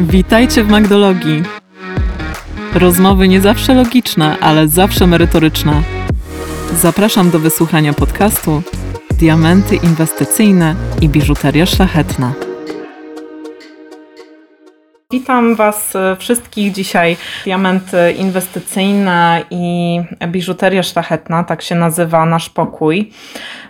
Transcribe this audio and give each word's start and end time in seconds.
Witajcie 0.00 0.64
w 0.64 0.68
Magdologii. 0.68 1.42
Rozmowy 2.74 3.28
nie 3.28 3.40
zawsze 3.40 3.74
logiczne, 3.74 4.36
ale 4.40 4.68
zawsze 4.68 5.06
merytoryczne. 5.06 5.82
Zapraszam 6.72 7.30
do 7.30 7.38
wysłuchania 7.38 7.92
podcastu 7.92 8.62
Diamenty 9.10 9.76
inwestycyjne 9.76 10.74
i 11.00 11.08
biżuteria 11.08 11.66
szlachetna. 11.66 12.32
Witam 15.12 15.54
Was 15.54 15.92
wszystkich 16.18 16.72
dzisiaj. 16.72 17.16
Diamenty 17.44 18.12
inwestycyjne 18.12 19.44
i 19.50 20.00
biżuteria 20.28 20.82
szlachetna, 20.82 21.44
tak 21.44 21.62
się 21.62 21.74
nazywa 21.74 22.26
nasz 22.26 22.50
pokój. 22.50 23.10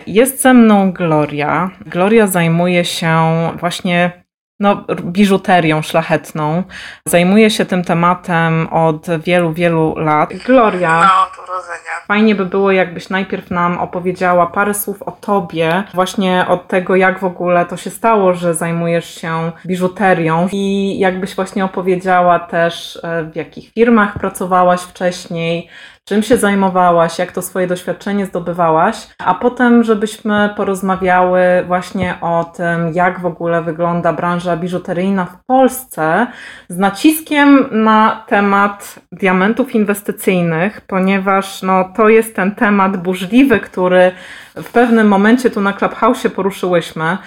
Jest 0.07 0.41
ze 0.41 0.53
mną 0.53 0.91
Gloria. 0.91 1.69
Gloria 1.85 2.27
zajmuje 2.27 2.85
się 2.85 3.17
właśnie 3.59 4.18
no, 4.59 4.85
biżuterią 5.03 5.81
szlachetną. 5.81 6.63
Zajmuję 7.05 7.49
się 7.49 7.65
tym 7.65 7.83
tematem 7.83 8.67
od 8.71 9.07
wielu, 9.19 9.53
wielu 9.53 9.95
lat. 9.97 10.33
Gloria. 10.45 10.99
No, 10.99 11.23
od 11.23 11.49
urodzenia. 11.49 11.89
Fajnie 12.07 12.35
by 12.35 12.45
było, 12.45 12.71
jakbyś 12.71 13.09
najpierw 13.09 13.51
nam 13.51 13.77
opowiedziała 13.77 14.47
parę 14.47 14.73
słów 14.73 15.03
o 15.03 15.11
tobie, 15.11 15.83
właśnie 15.93 16.45
od 16.47 16.67
tego, 16.67 16.95
jak 16.95 17.19
w 17.19 17.23
ogóle 17.23 17.65
to 17.65 17.77
się 17.77 17.89
stało, 17.89 18.33
że 18.33 18.53
zajmujesz 18.53 19.21
się 19.21 19.51
biżuterią 19.65 20.47
i 20.51 20.95
jakbyś 20.99 21.35
właśnie 21.35 21.65
opowiedziała 21.65 22.39
też, 22.39 22.99
e, 23.03 23.23
w 23.23 23.35
jakich 23.35 23.71
firmach 23.73 24.13
pracowałaś 24.19 24.81
wcześniej, 24.81 25.69
czym 26.09 26.23
się 26.23 26.37
zajmowałaś, 26.37 27.19
jak 27.19 27.31
to 27.31 27.41
swoje 27.41 27.67
doświadczenie 27.67 28.25
zdobywałaś, 28.25 29.07
a 29.17 29.35
potem, 29.35 29.83
żebyśmy 29.83 30.49
porozmawiały 30.57 31.41
właśnie 31.67 32.15
o 32.21 32.51
tym, 32.55 32.93
jak 32.93 33.19
w 33.19 33.25
ogóle 33.25 33.61
wygląda 33.61 34.13
branża 34.13 34.57
biżuteryjna 34.57 35.25
w 35.25 35.45
Polsce, 35.45 36.27
z 36.69 36.77
naciskiem 36.77 37.69
na 37.71 38.23
temat 38.27 38.99
diamentów 39.11 39.75
inwestycyjnych, 39.75 40.81
ponieważ 40.81 41.61
no, 41.61 41.89
to 41.95 42.09
jest 42.09 42.35
ten 42.35 42.55
temat 42.55 42.97
burzliwy, 42.97 43.59
który 43.59 44.11
w 44.55 44.71
pewnym 44.71 45.07
momencie 45.07 45.49
tu 45.49 45.61
na 45.61 45.73
Clubhouse 45.73 46.27
poruszyłyśmy. 46.35 47.17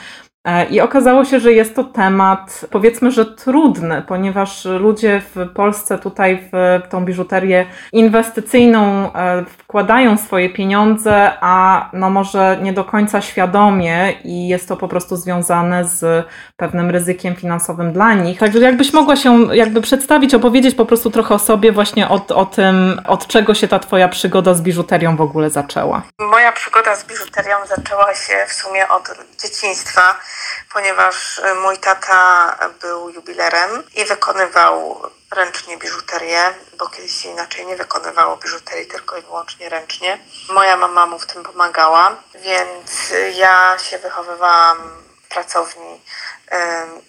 E, 0.47 0.65
I 0.65 0.81
okazało 0.81 1.25
się, 1.25 1.41
że 1.41 1.53
jest 1.53 1.77
to 1.77 1.85
temat, 1.85 2.61
powiedzmy, 2.71 3.11
że 3.11 3.27
trudny, 3.27 4.03
ponieważ 4.09 4.65
ludzie 4.65 5.23
w 5.35 5.49
Polsce 5.55 5.99
tutaj 5.99 6.49
w 6.53 6.81
tą 6.89 7.05
biżuterię 7.05 7.67
inwestycyjną 7.93 9.13
e, 9.13 9.45
wkładają 9.45 10.19
swoje 10.19 10.51
pieniądze, 10.51 11.33
a 11.41 11.89
no 11.93 12.11
może 12.11 12.59
nie 12.63 12.73
do 12.73 12.85
końca 12.85 13.21
świadomie 13.21 14.13
i 14.25 14.49
jest 14.49 14.69
to 14.69 14.77
po 14.77 14.89
prostu 14.89 15.17
związane 15.17 15.85
z 15.85 16.27
pewnym 16.57 16.91
ryzykiem 16.91 17.37
finansowym 17.37 17.93
dla 17.93 18.15
nich. 18.15 18.39
Także 18.39 18.59
jakbyś 18.59 18.93
mogła 18.93 19.17
się 19.17 19.55
jakby 19.55 19.81
przedstawić, 19.81 20.35
opowiedzieć 20.35 20.75
po 20.75 20.87
prostu 20.87 21.11
trochę 21.11 21.35
o 21.35 21.39
sobie, 21.39 21.73
właśnie 21.73 22.09
o, 22.09 22.27
o 22.35 22.47
tym, 22.47 23.01
od 23.07 23.27
czego 23.27 23.55
się 23.55 23.69
ta 23.69 23.79
twoja 23.79 24.09
przygoda 24.09 24.55
z 24.55 24.63
biżuterią 24.63 25.17
w 25.17 25.21
ogóle 25.21 25.51
zaczęła. 25.51 26.03
Moja 26.21 26.53
przygoda 26.53 26.97
z 26.97 27.05
biżuterią 27.05 27.57
zaczęła 27.77 28.15
się 28.15 28.35
w 28.49 28.53
sumie 28.53 28.89
od 28.89 29.15
dzieciństwa 29.43 30.03
ponieważ 30.73 31.39
e, 31.39 31.55
mój 31.55 31.79
tata 31.79 32.57
był 32.81 33.11
jubilerem 33.11 33.83
i 33.95 34.05
wykonywał 34.05 35.03
ręcznie 35.33 35.77
biżuterię, 35.77 36.55
bo 36.79 36.89
kiedyś 36.89 37.25
inaczej 37.25 37.67
nie 37.67 37.77
wykonywało 37.77 38.37
biżuterii, 38.37 38.87
tylko 38.87 39.17
i 39.17 39.23
wyłącznie 39.23 39.69
ręcznie. 39.69 40.19
Moja 40.49 40.77
mama 40.77 41.07
mu 41.07 41.19
w 41.19 41.27
tym 41.27 41.43
pomagała, 41.43 42.17
więc 42.35 43.13
ja 43.35 43.79
się 43.79 43.99
wychowywałam 43.99 44.79
w 45.23 45.29
pracowni 45.29 46.01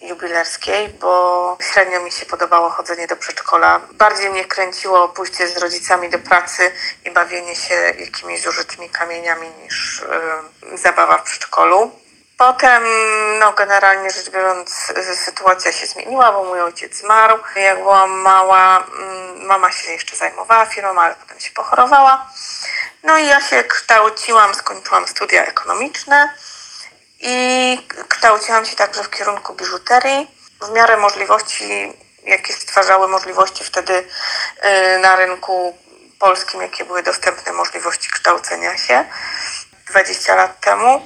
jubilerskiej, 0.00 0.88
bo 0.88 1.58
średnio 1.72 2.00
mi 2.00 2.12
się 2.12 2.26
podobało 2.26 2.70
chodzenie 2.70 3.06
do 3.06 3.16
przedszkola. 3.16 3.80
Bardziej 3.92 4.30
mnie 4.30 4.44
kręciło 4.44 5.08
pójście 5.08 5.48
z 5.48 5.56
rodzicami 5.56 6.10
do 6.10 6.18
pracy 6.18 6.72
i 7.04 7.10
bawienie 7.10 7.56
się 7.56 7.74
jakimiś 7.74 8.42
zużytymi 8.42 8.90
kamieniami 8.90 9.48
niż 9.48 10.04
zabawa 10.74 11.18
w 11.18 11.22
przedszkolu. 11.22 12.03
Potem, 12.38 12.82
no 13.40 13.52
generalnie 13.52 14.10
rzecz 14.10 14.30
biorąc, 14.30 14.92
sytuacja 15.24 15.72
się 15.72 15.86
zmieniła, 15.86 16.32
bo 16.32 16.44
mój 16.44 16.60
ojciec 16.60 16.96
zmarł. 16.96 17.38
Jak 17.56 17.78
byłam 17.78 18.10
mała, 18.10 18.86
mm, 18.98 19.46
mama 19.46 19.72
się 19.72 19.92
jeszcze 19.92 20.16
zajmowała 20.16 20.66
firmą, 20.66 21.00
ale 21.00 21.14
potem 21.14 21.40
się 21.40 21.50
pochorowała. 21.50 22.26
No 23.02 23.18
i 23.18 23.26
ja 23.26 23.40
się 23.40 23.64
kształciłam, 23.64 24.54
skończyłam 24.54 25.08
studia 25.08 25.46
ekonomiczne 25.46 26.34
i 27.20 27.78
kształciłam 28.08 28.64
się 28.64 28.76
także 28.76 29.02
w 29.02 29.10
kierunku 29.10 29.54
biżuterii. 29.54 30.30
W 30.62 30.70
miarę 30.70 30.96
możliwości, 30.96 31.92
jakie 32.24 32.52
stwarzały 32.52 33.08
możliwości 33.08 33.64
wtedy 33.64 33.92
y, 33.94 34.98
na 34.98 35.16
rynku 35.16 35.78
polskim, 36.18 36.62
jakie 36.62 36.84
były 36.84 37.02
dostępne 37.02 37.52
możliwości 37.52 38.10
kształcenia 38.10 38.78
się 38.78 39.04
20 39.86 40.34
lat 40.34 40.60
temu. 40.60 41.02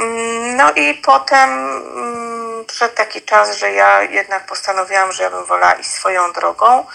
Mm, 0.00 0.56
no 0.56 0.72
i 0.72 0.94
potem 0.94 1.50
mm, 1.50 2.64
przyszedł 2.64 2.94
taki 2.94 3.22
czas, 3.22 3.56
że 3.56 3.72
ja 3.72 4.02
jednak 4.02 4.46
postanowiłam, 4.46 5.12
że 5.12 5.22
ja 5.22 5.30
bym 5.30 5.44
wolała 5.44 5.72
iść 5.72 5.90
swoją 5.90 6.32
drogą. 6.32 6.86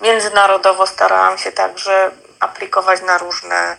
Międzynarodowo 0.00 0.86
starałam 0.86 1.38
się 1.38 1.52
także 1.52 2.10
aplikować 2.40 3.02
na 3.02 3.18
różne 3.18 3.76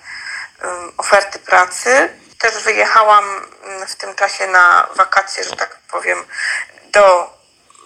oferty 0.97 1.39
pracy. 1.39 2.13
Też 2.39 2.63
wyjechałam 2.63 3.25
mm, 3.63 3.87
w 3.87 3.95
tym 3.95 4.15
czasie 4.15 4.47
na 4.47 4.87
wakacje, 4.95 5.43
że 5.43 5.55
tak 5.55 5.79
powiem, 5.91 6.25
do 6.91 7.33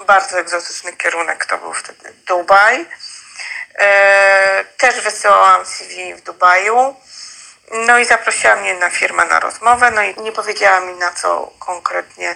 bardzo 0.07 0.40
egzotyczny 0.40 0.94
kierunek, 0.94 1.45
to 1.45 1.57
był 1.57 1.73
wtedy 1.73 2.13
Dubaj. 2.28 2.85
E, 3.75 4.66
też 4.78 5.01
wysyłałam 5.01 5.66
CV 5.66 6.16
w 6.16 6.22
Dubaju. 6.22 6.95
No 7.88 8.00
i 8.00 8.06
zaprosiła 8.06 8.56
mnie 8.56 8.73
na 8.73 8.89
firmę 8.89 9.25
na 9.25 9.39
rozmowę, 9.39 9.91
no 9.91 10.01
i 10.03 10.23
nie 10.23 10.31
powiedziała 10.31 10.79
mi 10.79 10.94
na 10.94 11.11
co 11.11 11.51
konkretnie 11.59 12.35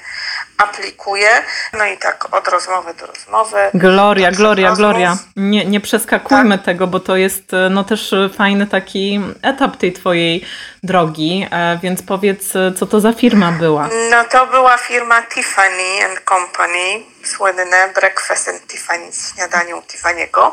aplikuje. 0.58 1.30
No 1.74 1.86
i 1.86 1.98
tak 1.98 2.34
od 2.34 2.48
rozmowy 2.48 2.94
do 2.94 3.06
rozmowy. 3.06 3.58
Gloria, 3.74 4.32
Gloria, 4.32 4.70
rozmów. 4.70 4.90
Gloria. 4.90 5.18
Nie, 5.36 5.66
nie 5.66 5.80
przeskakujmy 5.80 6.58
tak? 6.58 6.66
tego, 6.66 6.88
bo 6.88 7.00
to 7.00 7.18
jest 7.18 7.54
e, 7.54 7.70
no 7.70 7.84
też 7.84 8.16
fajny 8.38 8.68
taki 8.68 9.22
etap 9.42 9.78
tej 9.78 9.94
twojej 9.94 10.46
drogi, 10.84 11.48
e, 11.52 11.80
więc 11.84 12.04
powiedz, 12.04 12.56
e, 12.56 12.72
co 12.72 12.86
to 12.86 13.00
za 13.00 13.14
firma 13.14 13.52
była? 13.52 13.90
No 14.12 14.24
to 14.24 14.48
była 14.48 14.78
firma 14.78 15.22
Tiffany 15.22 16.06
and 16.10 16.22
Company, 16.26 17.04
słynne 17.24 17.94
Breakfast 17.96 18.50
and 18.50 18.68
Tiffany, 18.68 19.10
śniadanie 19.34 19.76
u 19.76 19.80
Tiffany'ego. 19.80 20.52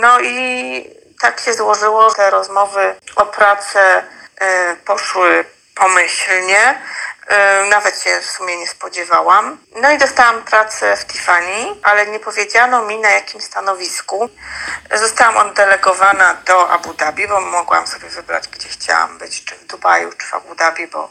No 0.00 0.20
i 0.20 1.05
tak 1.20 1.40
się 1.40 1.54
złożyło, 1.54 2.10
że 2.10 2.30
rozmowy 2.30 2.94
o 3.16 3.26
pracę 3.26 4.02
y, 4.42 4.76
poszły 4.76 5.44
pomyślnie. 5.74 6.82
Y, 7.30 7.68
nawet 7.68 8.02
się 8.02 8.20
w 8.20 8.30
sumie 8.30 8.56
nie 8.56 8.66
spodziewałam. 8.66 9.58
No 9.76 9.90
i 9.90 9.98
dostałam 9.98 10.42
pracę 10.42 10.96
w 10.96 11.06
Tiffany, 11.06 11.66
ale 11.82 12.06
nie 12.06 12.20
powiedziano 12.20 12.82
mi 12.82 12.98
na 12.98 13.10
jakim 13.10 13.40
stanowisku. 13.40 14.28
Zostałam 14.94 15.36
oddelegowana 15.36 16.34
do 16.34 16.70
Abu 16.70 16.94
Dhabi, 16.94 17.28
bo 17.28 17.40
mogłam 17.40 17.86
sobie 17.86 18.08
wybrać, 18.08 18.48
gdzie 18.48 18.68
chciałam 18.68 19.18
być, 19.18 19.44
czy 19.44 19.54
w 19.54 19.64
Dubaju, 19.64 20.12
czy 20.12 20.26
w 20.26 20.34
Abu 20.34 20.54
Dhabi, 20.54 20.86
bo 20.86 21.10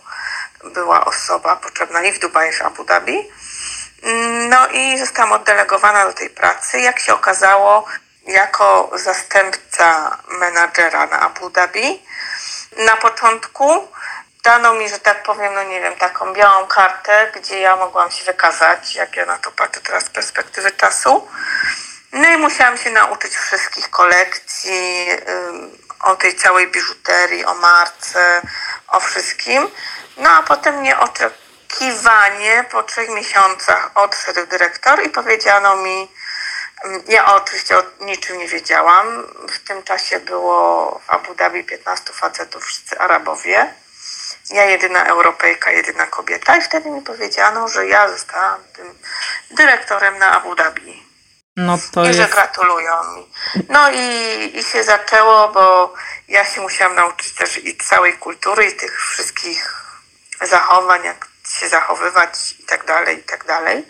była 0.63 1.05
osoba 1.05 1.55
potrzebna 1.55 2.03
i 2.03 2.11
w 2.11 2.19
Dubaju, 2.19 2.51
i 2.51 2.55
w 2.55 2.61
Abu 2.61 2.83
Dhabi. 2.83 3.29
No 4.49 4.67
i 4.67 4.99
zostałam 4.99 5.31
oddelegowana 5.31 6.05
do 6.05 6.13
tej 6.13 6.29
pracy. 6.29 6.79
Jak 6.79 6.99
się 6.99 7.13
okazało, 7.13 7.85
jako 8.25 8.91
zastępca 8.93 10.17
menadżera 10.27 11.05
na 11.05 11.19
Abu 11.19 11.49
Dhabi. 11.49 12.03
Na 12.77 12.97
początku 12.97 13.87
dano 14.43 14.73
mi, 14.73 14.89
że 14.89 14.99
tak 14.99 15.23
powiem, 15.23 15.53
no 15.53 15.63
nie 15.63 15.81
wiem, 15.81 15.95
taką 15.95 16.33
białą 16.33 16.67
kartę, 16.67 17.31
gdzie 17.35 17.59
ja 17.59 17.75
mogłam 17.75 18.11
się 18.11 18.23
wykazać, 18.23 18.95
jak 18.95 19.15
ja 19.15 19.25
na 19.25 19.37
to 19.37 19.51
patrzę 19.51 19.81
teraz 19.81 20.03
z 20.05 20.09
perspektywy 20.09 20.71
czasu. 20.71 21.27
No 22.11 22.29
i 22.29 22.37
musiałam 22.37 22.77
się 22.77 22.91
nauczyć 22.91 23.35
wszystkich 23.35 23.89
kolekcji, 23.89 25.07
o 26.01 26.15
tej 26.15 26.35
całej 26.35 26.67
biżuterii, 26.67 27.45
o 27.45 27.53
marce, 27.53 28.41
o 28.87 28.99
wszystkim. 28.99 29.69
No 30.17 30.29
a 30.29 30.43
potem 30.43 30.83
nieoczekiwanie 30.83 32.65
po 32.71 32.83
trzech 32.83 33.09
miesiącach 33.09 33.91
odszedł 33.95 34.45
dyrektor 34.47 35.03
i 35.03 35.09
powiedziano 35.09 35.75
mi, 35.75 36.11
ja 37.07 37.35
oczywiście 37.35 37.77
o 37.77 37.83
niczym 38.01 38.37
nie 38.37 38.47
wiedziałam. 38.47 39.23
W 39.49 39.67
tym 39.67 39.83
czasie 39.83 40.19
było 40.19 41.01
w 41.05 41.09
Abu 41.09 41.35
Dhabi 41.35 41.63
15 41.63 42.13
facetów, 42.13 42.65
wszyscy 42.65 42.99
Arabowie. 42.99 43.73
Ja 44.49 44.65
jedyna 44.65 45.05
Europejka, 45.05 45.71
jedyna 45.71 46.07
kobieta 46.07 46.57
i 46.57 46.61
wtedy 46.61 46.89
mi 46.89 47.01
powiedziano, 47.01 47.67
że 47.67 47.87
ja 47.87 48.09
zostałam 48.09 48.63
tym 48.75 48.99
dyrektorem 49.51 50.17
na 50.17 50.31
Abu 50.31 50.55
Dhabi. 50.55 51.05
No 51.57 51.77
to 51.91 52.03
I 52.03 52.07
jest... 52.07 52.19
że 52.19 52.27
gratulują 52.27 52.93
mi. 53.15 53.27
No 53.69 53.91
i, 53.91 54.57
i 54.57 54.63
się 54.63 54.83
zaczęło, 54.83 55.49
bo 55.49 55.93
ja 56.27 56.45
się 56.45 56.61
musiałam 56.61 56.95
nauczyć 56.95 57.33
też 57.33 57.57
i 57.57 57.77
całej 57.77 58.17
kultury, 58.17 58.65
i 58.65 58.75
tych 58.75 59.01
wszystkich 59.01 59.85
zachowań, 60.41 61.03
jak 61.03 61.27
się 61.59 61.69
zachowywać 61.69 62.55
i 62.59 62.63
tak 62.63 62.85
dalej, 62.85 63.19
i 63.19 63.23
tak 63.23 63.45
dalej. 63.45 63.87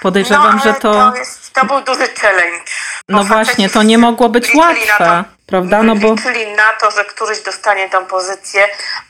Podejrzewam, 0.00 0.56
no, 0.56 0.62
że 0.62 0.74
to... 0.74 0.92
To, 0.92 1.16
jest, 1.16 1.47
to 1.60 1.66
był 1.66 1.80
duży 1.80 2.08
challenge. 2.20 2.64
No 3.08 3.24
właśnie, 3.24 3.70
to 3.70 3.82
nie 3.82 3.98
mogło 3.98 4.28
być 4.28 4.54
łatwe. 4.54 5.24
Prawda? 5.48 5.82
No 5.82 5.96
bo... 5.96 6.14
Liczyli 6.14 6.46
na 6.56 6.72
to, 6.80 6.90
że 6.90 7.04
któryś 7.04 7.42
dostanie 7.42 7.88
tą 7.88 8.06
pozycję, 8.06 8.60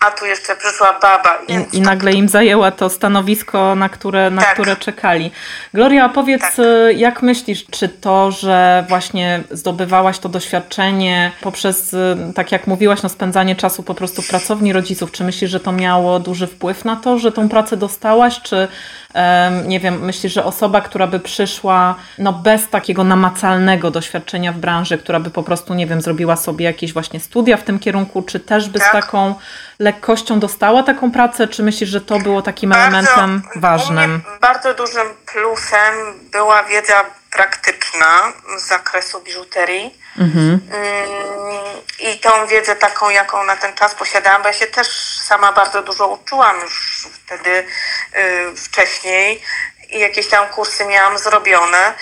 a 0.00 0.10
tu 0.10 0.26
jeszcze 0.26 0.56
przyszła 0.56 0.98
baba. 1.02 1.38
I, 1.48 1.76
i 1.76 1.80
nagle 1.80 2.12
im 2.12 2.28
zajęła 2.28 2.70
to 2.70 2.90
stanowisko, 2.90 3.74
na 3.74 3.88
które, 3.88 4.30
na 4.30 4.42
tak. 4.42 4.52
które 4.52 4.76
czekali. 4.76 5.30
Gloria, 5.74 6.08
powiedz, 6.08 6.42
tak. 6.42 6.58
Y, 6.58 6.94
jak 6.94 7.22
myślisz, 7.22 7.66
czy 7.70 7.88
to, 7.88 8.30
że 8.30 8.84
właśnie 8.88 9.42
zdobywałaś 9.50 10.18
to 10.18 10.28
doświadczenie 10.28 11.32
poprzez, 11.40 11.92
y, 11.92 12.16
tak 12.34 12.52
jak 12.52 12.66
mówiłaś, 12.66 13.02
no 13.02 13.08
spędzanie 13.08 13.56
czasu 13.56 13.82
po 13.82 13.94
prostu 13.94 14.22
w 14.22 14.28
pracowni 14.28 14.72
rodziców, 14.72 15.12
czy 15.12 15.24
myślisz, 15.24 15.50
że 15.50 15.60
to 15.60 15.72
miało 15.72 16.20
duży 16.20 16.46
wpływ 16.46 16.84
na 16.84 16.96
to, 16.96 17.18
że 17.18 17.32
tą 17.32 17.48
pracę 17.48 17.76
dostałaś, 17.76 18.40
czy 18.42 18.68
nie 19.66 19.80
wiem, 19.80 20.04
myślisz, 20.04 20.32
że 20.32 20.44
osoba, 20.44 20.80
która 20.80 21.06
by 21.06 21.20
przyszła 21.20 21.94
no 22.18 22.32
bez 22.32 22.68
takiego 22.68 23.04
namacalnego 23.04 23.90
doświadczenia 23.90 24.52
w 24.52 24.56
branży, 24.56 24.98
która 24.98 25.20
by 25.20 25.30
po 25.30 25.42
prostu, 25.42 25.74
nie 25.74 25.86
wiem, 25.86 26.00
zrobiła 26.00 26.36
sobie 26.36 26.64
jakieś 26.64 26.92
właśnie 26.92 27.20
studia 27.20 27.56
w 27.56 27.62
tym 27.62 27.78
kierunku, 27.78 28.22
czy 28.22 28.40
też 28.40 28.68
by 28.68 28.78
tak. 28.78 28.88
z 28.88 28.92
taką 28.92 29.34
lekkością 29.78 30.40
dostała 30.40 30.82
taką 30.82 31.12
pracę, 31.12 31.48
czy 31.48 31.62
myślisz, 31.62 31.90
że 31.90 32.00
to 32.00 32.18
było 32.18 32.42
takim 32.42 32.70
bardzo, 32.70 32.86
elementem 32.86 33.42
ważnym? 33.56 34.22
Bardzo 34.40 34.74
dużym 34.74 35.06
plusem 35.32 35.94
była 36.32 36.62
wiedza 36.62 37.04
praktyczna 37.30 38.32
z 38.56 38.62
zakresu 38.62 39.20
biżuterii. 39.20 39.98
Mhm. 40.18 40.60
I 41.98 42.18
tą 42.18 42.46
wiedzę 42.46 42.76
taką, 42.76 43.10
jaką 43.10 43.44
na 43.44 43.56
ten 43.56 43.74
czas 43.74 43.94
posiadałam, 43.94 44.42
bo 44.42 44.48
ja 44.48 44.54
się 44.54 44.66
też 44.66 44.88
sama 45.24 45.52
bardzo 45.52 45.82
dużo 45.82 46.06
uczyłam 46.06 46.60
już 46.60 47.06
wtedy 47.24 47.50
y, 47.50 48.56
wcześniej 48.56 49.42
i 49.90 49.98
jakieś 49.98 50.28
tam 50.28 50.48
kursy 50.48 50.84
miałam 50.84 51.18
zrobione, 51.18 51.94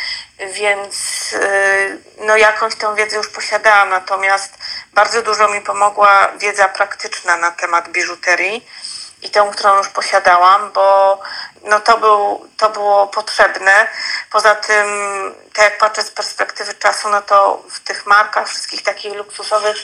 więc 0.52 0.96
y, 1.32 1.99
no 2.19 2.37
jakąś 2.37 2.75
tą 2.75 2.94
wiedzę 2.94 3.17
już 3.17 3.28
posiadałam, 3.28 3.88
natomiast 3.88 4.58
bardzo 4.93 5.23
dużo 5.23 5.49
mi 5.49 5.61
pomogła 5.61 6.32
wiedza 6.38 6.69
praktyczna 6.69 7.37
na 7.37 7.50
temat 7.50 7.88
biżuterii 7.88 8.67
i 9.26 9.31
tą, 9.31 9.50
którą 9.50 9.76
już 9.76 9.88
posiadałam, 9.88 10.73
bo 10.73 11.19
no 11.62 11.81
to, 11.81 11.99
był, 11.99 12.49
to 12.56 12.70
było 12.70 13.06
potrzebne. 13.06 13.87
Poza 14.31 14.55
tym, 14.55 14.87
tak 15.55 15.64
jak 15.64 15.78
patrzę 15.78 16.02
z 16.02 16.11
perspektywy 16.11 16.75
czasu, 16.75 17.08
no 17.08 17.23
to 17.23 17.62
w 17.70 17.81
tych 17.81 18.06
markach 18.06 18.49
wszystkich 18.49 18.82
takich 18.82 19.14
luksusowych 19.14 19.76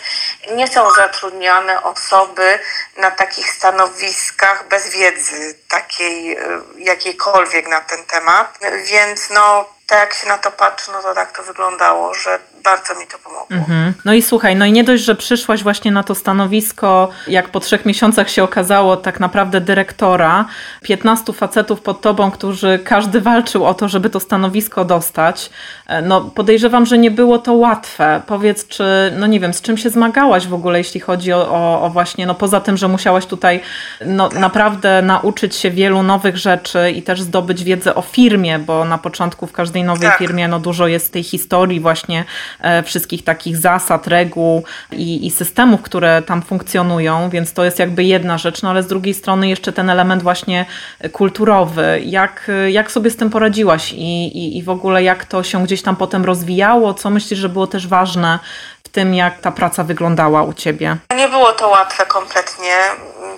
nie 0.50 0.68
są 0.68 0.90
zatrudniane 0.90 1.82
osoby 1.82 2.58
na 2.96 3.10
takich 3.10 3.50
stanowiskach 3.50 4.68
bez 4.68 4.88
wiedzy 4.88 5.58
takiej 5.68 6.38
y, 6.38 6.62
jakiejkolwiek 6.76 7.68
na 7.68 7.80
ten 7.80 8.04
temat. 8.04 8.58
Więc 8.84 9.30
no 9.30 9.68
tak 9.86 9.98
jak 9.98 10.14
się 10.14 10.28
na 10.28 10.38
to 10.38 10.50
patrzy, 10.50 10.92
no 10.92 11.02
to 11.02 11.14
tak 11.14 11.36
to 11.36 11.42
wyglądało, 11.42 12.14
że 12.14 12.38
bardzo 12.64 13.00
mi 13.00 13.06
to 13.06 13.18
pomogło. 13.18 13.56
Mhm. 13.56 13.92
No 14.04 14.12
i 14.12 14.22
słuchaj, 14.22 14.56
no 14.56 14.64
i 14.66 14.72
nie 14.72 14.84
dość, 14.84 15.04
że 15.04 15.14
przyszłaś 15.14 15.62
właśnie 15.62 15.90
na 15.92 16.02
to 16.02 16.14
stanowisko, 16.14 17.08
jak 17.26 17.48
po 17.48 17.60
trzech 17.60 17.86
miesiącach 17.86 18.30
się 18.30 18.44
okazało, 18.44 18.96
tak 18.96 19.20
naprawdę 19.20 19.60
dyrektora, 19.60 20.44
15 20.82 21.32
facetów 21.32 21.80
pod 21.80 22.00
tobą, 22.00 22.30
którzy 22.30 22.80
każdy 22.84 23.20
walczył 23.20 23.64
o 23.64 23.74
to, 23.74 23.88
żeby 23.88 24.10
to 24.10 24.20
stanowisko 24.20 24.84
dostać. 24.84 25.50
E, 25.86 26.02
no 26.02 26.20
podejrzewam, 26.20 26.86
że 26.86 26.98
nie 26.98 27.10
było 27.10 27.38
to 27.38 27.52
łatwe. 27.52 28.22
Powiedz, 28.26 28.68
czy, 28.68 28.84
no 29.18 29.26
nie 29.26 29.40
wiem, 29.40 29.54
z 29.54 29.62
czym 29.62 29.76
się 29.76 29.90
zmagałaś 29.90 30.46
w 30.46 30.54
ogóle, 30.54 30.78
jeśli 30.78 31.00
chodzi 31.00 31.32
o, 31.32 31.48
o, 31.50 31.82
o 31.82 31.90
właśnie, 31.90 32.26
no 32.26 32.34
poza 32.34 32.60
tym, 32.60 32.76
że 32.76 32.88
musiałaś 32.88 33.26
tutaj 33.26 33.60
no, 34.06 34.28
tak. 34.28 34.38
naprawdę 34.38 35.02
nauczyć 35.02 35.56
się 35.56 35.70
wielu 35.70 36.02
nowych 36.02 36.36
rzeczy 36.36 36.90
i 36.90 37.02
też 37.02 37.22
zdobyć 37.22 37.64
wiedzę 37.64 37.94
o 37.94 38.02
firmie, 38.02 38.58
bo 38.58 38.84
na 38.84 38.98
początku 38.98 39.46
w 39.46 39.52
każdej 39.52 39.84
nowej 39.84 40.08
tak. 40.08 40.18
firmie 40.18 40.48
no 40.48 40.58
dużo 40.60 40.86
jest 40.86 41.12
tej 41.12 41.22
historii 41.22 41.80
właśnie 41.80 42.24
wszystkich 42.84 43.24
takich 43.24 43.56
zasad, 43.56 44.06
reguł 44.06 44.64
i, 44.92 45.26
i 45.26 45.30
systemów, 45.30 45.82
które 45.82 46.22
tam 46.22 46.42
funkcjonują, 46.42 47.30
więc 47.30 47.52
to 47.52 47.64
jest 47.64 47.78
jakby 47.78 48.04
jedna 48.04 48.38
rzecz, 48.38 48.62
no 48.62 48.70
ale 48.70 48.82
z 48.82 48.86
drugiej 48.86 49.14
strony 49.14 49.48
jeszcze 49.48 49.72
ten 49.72 49.90
element 49.90 50.22
właśnie 50.22 50.66
kulturowy. 51.12 52.02
Jak, 52.04 52.50
jak 52.68 52.92
sobie 52.92 53.10
z 53.10 53.16
tym 53.16 53.30
poradziłaś 53.30 53.92
i, 53.92 54.38
i, 54.38 54.58
i 54.58 54.62
w 54.62 54.68
ogóle 54.68 55.02
jak 55.02 55.24
to 55.24 55.42
się 55.42 55.64
gdzieś 55.64 55.82
tam 55.82 55.96
potem 55.96 56.24
rozwijało? 56.24 56.94
Co 56.94 57.10
myślisz, 57.10 57.40
że 57.40 57.48
było 57.48 57.66
też 57.66 57.86
ważne 57.86 58.38
tym, 58.92 59.14
jak 59.14 59.40
ta 59.40 59.50
praca 59.50 59.84
wyglądała 59.84 60.42
u 60.42 60.52
Ciebie? 60.52 60.96
Nie 61.16 61.28
było 61.28 61.52
to 61.52 61.68
łatwe 61.68 62.06
kompletnie 62.06 62.76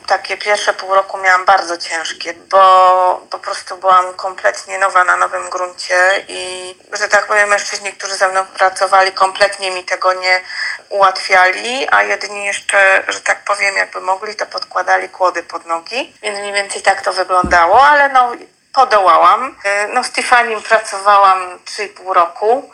takie 0.06 0.36
pierwsze 0.36 0.72
pół 0.72 0.94
roku 0.94 1.18
miałam 1.18 1.44
bardzo 1.44 1.76
ciężkie, 1.76 2.34
bo 2.50 3.26
po 3.30 3.38
prostu 3.38 3.76
byłam 3.76 4.14
kompletnie 4.14 4.78
nowa 4.78 5.04
na 5.04 5.16
nowym 5.16 5.50
gruncie 5.50 5.94
i, 6.28 6.74
że 6.92 7.08
tak 7.08 7.26
powiem, 7.26 7.48
mężczyźni, 7.48 7.92
którzy 7.92 8.14
ze 8.14 8.28
mną 8.28 8.46
pracowali, 8.46 9.12
kompletnie 9.12 9.70
mi 9.70 9.84
tego 9.84 10.12
nie 10.12 10.40
ułatwiali, 10.88 11.86
a 11.90 12.02
jedynie 12.02 12.46
jeszcze, 12.46 13.04
że 13.08 13.20
tak 13.20 13.44
powiem, 13.44 13.76
jakby 13.76 14.00
mogli, 14.00 14.36
to 14.36 14.46
podkładali 14.46 15.08
kłody 15.08 15.42
pod 15.42 15.66
nogi, 15.66 16.14
więc 16.22 16.38
mniej 16.38 16.52
więcej 16.52 16.82
tak 16.82 17.02
to 17.02 17.12
wyglądało, 17.12 17.86
ale 17.86 18.08
no 18.08 18.32
podołałam. 18.72 19.56
No 19.94 20.04
z 20.04 20.10
Tiffany 20.10 20.60
pracowałam 20.60 21.58
3,5 21.58 22.12
roku. 22.12 22.70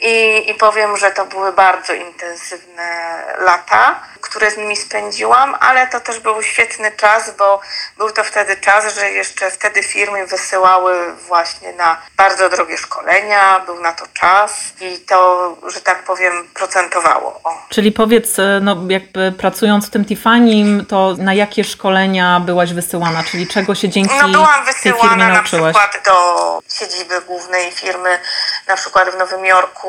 I, 0.00 0.50
I 0.50 0.54
powiem, 0.54 0.96
że 0.96 1.10
to 1.10 1.26
były 1.26 1.52
bardzo 1.52 1.92
intensywne 1.92 3.24
lata, 3.38 4.00
które 4.20 4.50
z 4.50 4.56
nimi 4.56 4.76
spędziłam, 4.76 5.56
ale 5.60 5.86
to 5.86 6.00
też 6.00 6.20
był 6.20 6.42
świetny 6.42 6.92
czas, 6.92 7.36
bo 7.38 7.60
był 7.98 8.10
to 8.10 8.24
wtedy 8.24 8.56
czas, 8.56 8.94
że 8.94 9.10
jeszcze 9.10 9.50
wtedy 9.50 9.82
firmy 9.82 10.26
wysyłały 10.26 11.12
właśnie 11.28 11.72
na 11.72 11.96
bardzo 12.16 12.48
drogie 12.48 12.78
szkolenia, 12.78 13.60
był 13.66 13.80
na 13.80 13.92
to 13.92 14.04
czas 14.12 14.52
i 14.80 14.98
to, 14.98 15.56
że 15.66 15.80
tak 15.80 16.04
powiem, 16.04 16.48
procentowało. 16.54 17.40
O. 17.44 17.62
Czyli 17.68 17.92
powiedz, 17.92 18.38
e, 18.38 18.60
no 18.62 18.76
jakby 18.88 19.32
pracując 19.32 19.86
w 19.86 19.90
tym 19.90 20.04
Tiffany, 20.04 20.84
to 20.84 21.14
na 21.18 21.34
jakie 21.34 21.64
szkolenia 21.64 22.40
byłaś 22.40 22.72
wysyłana? 22.72 23.22
Czyli 23.22 23.46
czego 23.46 23.74
się 23.74 23.88
dzięki 23.88 24.14
no, 24.22 24.28
byłam 24.28 24.64
wysyłana 24.64 25.00
tej 25.00 25.08
firmie 25.08 25.28
nauczyłaś? 25.28 25.74
na 25.74 25.80
przykład 25.80 26.04
do 26.04 26.60
siedziby 26.78 27.20
głównej 27.20 27.72
firmy, 27.72 28.18
na 28.68 28.76
przykład 28.76 29.10
w 29.10 29.18
Nowym 29.18 29.44
Jorku, 29.44 29.87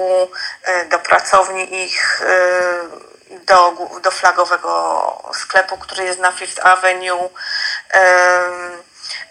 Y, 0.67 0.85
do 0.85 0.99
pracowni 0.99 1.85
ich, 1.85 2.21
y, 2.21 3.39
do, 3.45 3.73
do 4.01 4.11
flagowego 4.11 5.31
sklepu, 5.33 5.77
który 5.77 6.03
jest 6.03 6.19
na 6.19 6.31
Fifth 6.31 6.65
Avenue. 6.65 7.29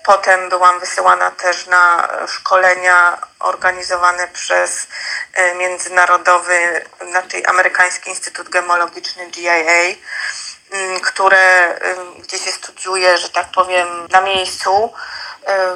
Potem 0.04 0.48
byłam 0.48 0.80
wysyłana 0.80 1.30
też 1.30 1.66
na 1.66 2.08
szkolenia 2.26 3.18
organizowane 3.38 4.28
przez 4.28 4.86
Międzynarodowy, 5.56 6.84
znaczy 7.10 7.42
Amerykański 7.46 8.10
Instytut 8.10 8.48
Gemologiczny 8.48 9.26
GIA, 9.26 9.94
które, 11.02 11.74
gdzie 12.18 12.38
się 12.38 12.52
studiuje, 12.52 13.18
że 13.18 13.30
tak 13.30 13.46
powiem, 13.54 14.06
na 14.10 14.20
miejscu. 14.20 14.92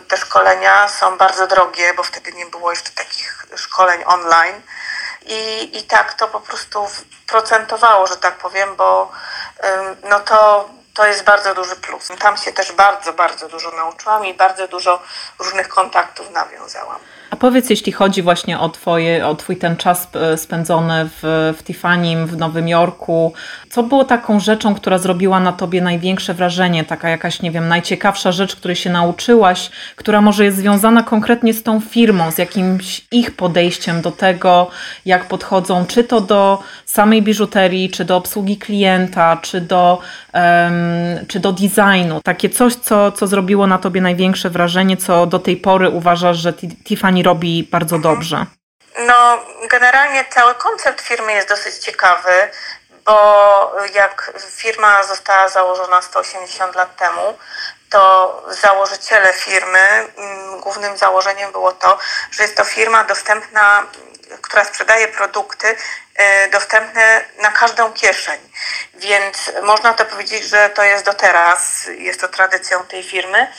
Te 0.08 0.16
szkolenia 0.16 0.88
są 0.88 1.18
bardzo 1.18 1.46
drogie, 1.46 1.94
bo 1.94 2.02
wtedy 2.02 2.32
nie 2.32 2.46
było 2.46 2.70
jeszcze 2.70 2.90
takich 2.90 3.46
szkoleń 3.56 4.02
online 4.06 4.62
i, 5.26 5.70
i 5.78 5.82
tak 5.82 6.14
to 6.14 6.28
po 6.28 6.40
prostu 6.40 6.86
procentowało, 7.26 8.06
że 8.06 8.16
tak 8.16 8.38
powiem, 8.38 8.76
bo 8.76 9.10
no 10.10 10.20
to, 10.20 10.68
to 10.94 11.06
jest 11.06 11.24
bardzo 11.24 11.54
duży 11.54 11.76
plus. 11.76 12.08
Tam 12.18 12.36
się 12.36 12.52
też 12.52 12.72
bardzo, 12.72 13.12
bardzo 13.12 13.48
dużo 13.48 13.70
nauczyłam 13.70 14.26
i 14.26 14.34
bardzo 14.34 14.68
dużo 14.68 15.02
różnych 15.38 15.68
kontaktów 15.68 16.30
nawiązałam. 16.30 16.98
A 17.32 17.36
powiedz, 17.36 17.70
jeśli 17.70 17.92
chodzi 17.92 18.22
właśnie 18.22 18.58
o, 18.58 18.68
twoje, 18.68 19.26
o 19.26 19.34
Twój 19.34 19.56
ten 19.56 19.76
czas 19.76 20.08
e, 20.14 20.38
spędzony 20.38 21.08
w, 21.22 21.54
w 21.58 21.62
w 22.26 22.36
Nowym 22.36 22.68
Jorku, 22.68 23.32
co 23.70 23.82
było 23.82 24.04
taką 24.04 24.40
rzeczą, 24.40 24.74
która 24.74 24.98
zrobiła 24.98 25.40
na 25.40 25.52
Tobie 25.52 25.82
największe 25.82 26.34
wrażenie? 26.34 26.84
Taka 26.84 27.08
jakaś, 27.08 27.42
nie 27.42 27.50
wiem, 27.50 27.68
najciekawsza 27.68 28.32
rzecz, 28.32 28.56
której 28.56 28.76
się 28.76 28.90
nauczyłaś, 28.90 29.70
która 29.96 30.20
może 30.20 30.44
jest 30.44 30.56
związana 30.56 31.02
konkretnie 31.02 31.54
z 31.54 31.62
tą 31.62 31.80
firmą, 31.80 32.30
z 32.30 32.38
jakimś 32.38 33.04
ich 33.12 33.36
podejściem 33.36 34.02
do 34.02 34.10
tego, 34.10 34.70
jak 35.06 35.28
podchodzą, 35.28 35.86
czy 35.86 36.04
to 36.04 36.20
do 36.20 36.62
samej 36.84 37.22
biżuterii, 37.22 37.90
czy 37.90 38.04
do 38.04 38.16
obsługi 38.16 38.56
klienta, 38.56 39.36
czy 39.42 39.60
do, 39.60 39.98
um, 40.34 41.26
czy 41.28 41.40
do 41.40 41.52
designu. 41.52 42.20
Takie 42.24 42.48
coś, 42.50 42.74
co, 42.74 43.12
co 43.12 43.26
zrobiło 43.26 43.66
na 43.66 43.78
Tobie 43.78 44.00
największe 44.00 44.50
wrażenie, 44.50 44.96
co 44.96 45.26
do 45.26 45.38
tej 45.38 45.56
pory 45.56 45.90
uważasz, 45.90 46.38
że 46.38 46.52
Tiffany 46.84 47.21
robi 47.22 47.68
bardzo 47.70 47.96
mhm. 47.96 48.14
dobrze? 48.14 48.46
No, 48.98 49.38
generalnie 49.70 50.24
cały 50.30 50.54
koncept 50.54 51.00
firmy 51.00 51.32
jest 51.32 51.48
dosyć 51.48 51.74
ciekawy, 51.74 52.50
bo 53.04 53.72
jak 53.94 54.32
firma 54.56 55.02
została 55.02 55.48
założona 55.48 56.02
180 56.02 56.74
lat 56.74 56.96
temu, 56.96 57.38
to 57.90 58.42
założyciele 58.62 59.32
firmy, 59.32 59.78
mm, 59.78 60.60
głównym 60.60 60.96
założeniem 60.96 61.52
było 61.52 61.72
to, 61.72 61.98
że 62.30 62.42
jest 62.42 62.56
to 62.56 62.64
firma 62.64 63.04
dostępna, 63.04 63.86
która 64.42 64.64
sprzedaje 64.64 65.08
produkty 65.08 65.66
y, 65.66 66.50
dostępne 66.50 67.24
na 67.42 67.50
każdą 67.50 67.92
kieszeń. 67.92 68.40
Więc 68.94 69.52
można 69.62 69.94
to 69.94 70.04
powiedzieć, 70.04 70.44
że 70.44 70.70
to 70.70 70.82
jest 70.82 71.04
do 71.04 71.14
teraz, 71.14 71.86
jest 71.98 72.20
to 72.20 72.28
tradycją 72.28 72.84
tej 72.84 73.02
firmy 73.02 73.52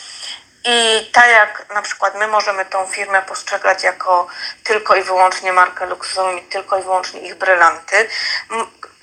I 0.66 1.10
tak 1.14 1.30
jak 1.30 1.66
na 1.74 1.82
przykład 1.82 2.16
my 2.16 2.28
możemy 2.28 2.66
tą 2.66 2.88
firmę 2.88 3.22
postrzegać 3.22 3.84
jako 3.84 4.28
tylko 4.64 4.96
i 4.96 5.04
wyłącznie 5.04 5.54
markę 5.54 5.86
luksusową 5.86 6.38
i 6.38 6.42
tylko 6.42 6.78
i 6.78 6.84
wyłącznie 6.84 7.20
ich 7.20 7.36
brylanty, 7.36 8.10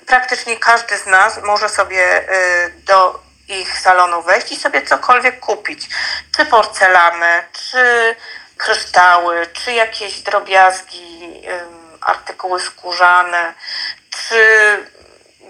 praktycznie 0.07 0.57
każdy 0.57 0.97
z 0.97 1.05
nas 1.05 1.43
może 1.43 1.69
sobie 1.69 2.21
y, 2.21 2.73
do 2.85 3.19
ich 3.47 3.79
salonu 3.79 4.21
wejść 4.21 4.51
i 4.51 4.55
sobie 4.55 4.81
cokolwiek 4.81 5.39
kupić. 5.39 5.89
Czy 6.37 6.45
porcelanę, 6.45 7.43
czy 7.51 8.15
kryształy, 8.57 9.47
czy 9.53 9.71
jakieś 9.73 10.19
drobiazgi, 10.19 11.41
artykuły 12.01 12.61
skórzane, 12.61 13.53
czy 14.09 14.45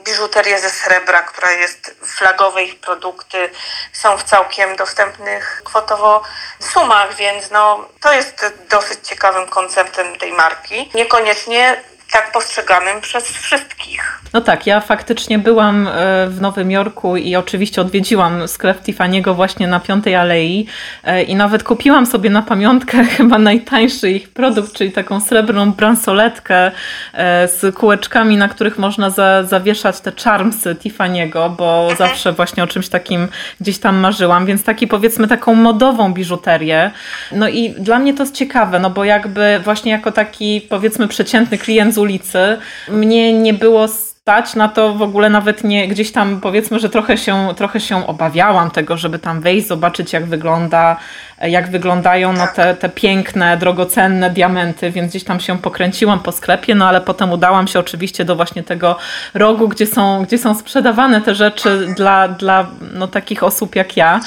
biżuterię 0.03 0.59
ze 0.59 0.69
srebra, 0.69 1.21
która 1.21 1.51
jest 1.51 1.95
flagowe, 2.05 2.63
ich 2.63 2.79
produkty 2.79 3.49
są 3.93 4.17
w 4.17 4.23
całkiem 4.23 4.75
dostępnych 4.75 5.61
kwotowo 5.65 6.23
sumach, 6.59 7.15
więc 7.15 7.51
no, 7.51 7.87
to 8.01 8.13
jest 8.13 8.53
dosyć 8.69 9.07
ciekawym 9.07 9.47
konceptem 9.47 10.17
tej 10.17 10.33
marki. 10.33 10.91
Niekoniecznie 10.93 11.83
tak 12.11 12.31
postrzeganym 12.31 13.01
przez 13.01 13.23
wszystkich. 13.23 14.21
No 14.33 14.41
tak, 14.41 14.67
ja 14.67 14.79
faktycznie 14.79 15.39
byłam 15.39 15.87
e, 15.87 15.91
w 16.29 16.41
Nowym 16.41 16.71
Jorku 16.71 17.17
i 17.17 17.35
oczywiście 17.35 17.81
odwiedziłam 17.81 18.47
sklep 18.47 18.83
Tiffany'ego 18.83 19.35
właśnie 19.35 19.67
na 19.67 19.79
Piątej 19.79 20.15
Alei 20.15 20.65
e, 21.03 21.23
i 21.23 21.35
nawet 21.35 21.63
kupiłam 21.63 22.05
sobie 22.05 22.29
na 22.29 22.41
pamiątkę 22.41 23.03
chyba 23.17 23.39
najtańszy 23.39 24.11
ich 24.11 24.29
produkt, 24.29 24.73
czyli 24.73 24.91
taką 24.91 25.21
srebrną 25.21 25.71
bransoletkę 25.71 26.71
e, 27.13 27.47
z 27.47 27.75
kółeczkami, 27.75 28.37
na 28.37 28.49
których 28.49 28.77
można 28.77 29.09
za, 29.09 29.43
zawieszać 29.43 29.99
te 29.99 30.11
charmsy 30.23 30.75
Tiffany'ego, 30.75 31.55
bo 31.55 31.87
mhm. 31.89 31.97
zawsze 31.97 32.31
właśnie 32.31 32.63
o 32.63 32.67
czymś 32.67 32.89
takim 32.89 33.27
gdzieś 33.61 33.77
tam 33.77 33.95
marzyłam, 33.95 34.45
więc 34.45 34.63
taki 34.63 34.87
powiedzmy 34.87 35.27
taką 35.27 35.55
modową 35.55 36.13
biżuterię. 36.13 36.91
No 37.31 37.47
i 37.47 37.69
dla 37.69 37.99
mnie 37.99 38.13
to 38.13 38.23
jest 38.23 38.35
ciekawe, 38.35 38.79
no 38.79 38.89
bo 38.89 39.03
jakby 39.03 39.59
właśnie 39.63 39.91
jako 39.91 40.11
taki 40.11 40.61
powiedzmy 40.69 41.07
przeciętny 41.07 41.57
klient 41.57 41.93
z 41.93 41.97
ulicy, 42.01 42.57
mnie 42.87 43.33
nie 43.33 43.53
było 43.53 43.87
stać 44.21 44.55
na 44.55 44.67
to 44.67 44.93
w 44.93 45.01
ogóle 45.01 45.29
nawet 45.29 45.63
nie, 45.63 45.87
gdzieś 45.87 46.11
tam 46.11 46.41
powiedzmy, 46.41 46.79
że 46.79 46.89
trochę 46.89 47.17
się, 47.17 47.53
trochę 47.57 47.79
się 47.79 48.07
obawiałam 48.07 48.71
tego, 48.71 48.97
żeby 48.97 49.19
tam 49.19 49.41
wejść, 49.41 49.67
zobaczyć 49.67 50.13
jak 50.13 50.25
wygląda, 50.25 50.97
jak 51.41 51.71
wyglądają 51.71 52.33
no, 52.33 52.47
te, 52.55 52.75
te 52.75 52.89
piękne, 52.89 53.57
drogocenne 53.57 54.29
diamenty, 54.29 54.91
więc 54.91 55.09
gdzieś 55.09 55.23
tam 55.23 55.39
się 55.39 55.59
pokręciłam 55.59 56.19
po 56.19 56.31
sklepie, 56.31 56.75
no 56.75 56.87
ale 56.87 57.01
potem 57.01 57.31
udałam 57.31 57.67
się 57.67 57.79
oczywiście 57.79 58.25
do 58.25 58.35
właśnie 58.35 58.63
tego 58.63 58.97
rogu, 59.33 59.67
gdzie 59.67 59.87
są, 59.87 60.23
gdzie 60.23 60.37
są 60.37 60.55
sprzedawane 60.55 61.21
te 61.21 61.35
rzeczy 61.35 61.87
dla, 61.95 62.27
dla 62.27 62.67
no, 62.93 63.07
takich 63.07 63.43
osób 63.43 63.75
jak 63.75 63.97
ja. 63.97 64.19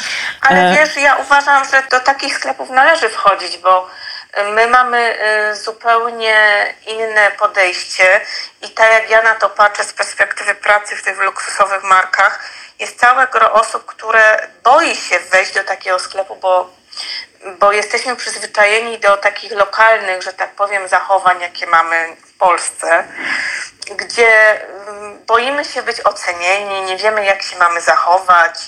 Ale 0.49 0.71
e, 0.71 0.75
wiesz, 0.75 0.97
ja 0.97 1.17
uważam, 1.17 1.65
że 1.65 1.99
do 1.99 2.05
takich 2.05 2.35
sklepów 2.35 2.71
należy 2.71 3.09
wchodzić, 3.09 3.59
bo 3.63 3.87
My 4.43 4.67
mamy 4.67 5.19
y, 5.53 5.57
zupełnie 5.57 6.67
inne 6.87 7.31
podejście 7.31 8.21
i 8.63 8.71
tak 8.71 8.93
jak 8.93 9.11
ja 9.11 9.23
na 9.23 9.35
to 9.35 9.51
patrzę 9.51 9.85
z 9.85 9.93
perspektywy 9.93 10.55
pracy 10.55 10.97
w 10.97 11.03
tych 11.03 11.21
luksusowych 11.21 11.83
markach, 11.83 12.51
jest 12.79 13.01
całe 13.01 13.27
gro 13.27 13.53
osób, 13.53 13.87
które 13.87 14.49
boi 14.63 14.97
się 14.97 15.19
wejść 15.19 15.55
do 15.55 15.65
takiego 15.65 15.99
sklepu, 15.99 16.37
bo, 16.37 16.71
bo 17.59 17.73
jesteśmy 17.73 18.17
przyzwyczajeni 18.17 18.99
do 18.99 19.17
takich 19.17 19.53
lokalnych, 19.53 20.23
że 20.23 20.33
tak 20.33 20.55
powiem, 20.55 20.89
zachowań, 20.89 21.41
jakie 21.41 21.67
mamy 21.67 22.17
w 22.27 22.39
Polsce, 22.39 23.05
gdzie 23.97 24.61
mm, 24.89 25.25
boimy 25.27 25.65
się 25.65 25.83
być 25.83 26.01
ocenieni, 26.01 26.83
nie 26.83 26.97
wiemy, 26.97 27.25
jak 27.25 27.43
się 27.43 27.59
mamy 27.59 27.81
zachować. 27.81 28.59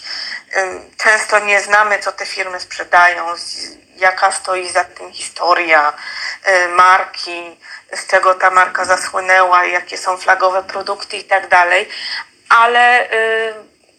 Często 0.96 1.38
nie 1.38 1.60
znamy, 1.60 1.98
co 1.98 2.12
te 2.12 2.26
firmy 2.26 2.60
sprzedają, 2.60 3.26
jaka 3.96 4.32
stoi 4.32 4.68
za 4.68 4.84
tym 4.84 5.12
historia 5.12 5.92
y, 6.48 6.68
marki, 6.68 7.60
z 7.92 8.06
czego 8.06 8.34
ta 8.34 8.50
marka 8.50 8.84
zasłynęła, 8.84 9.64
jakie 9.64 9.98
są 9.98 10.16
flagowe 10.16 10.62
produkty 10.62 11.16
i 11.16 11.24
tak 11.24 11.48
ale 12.48 13.12
y, 13.12 13.54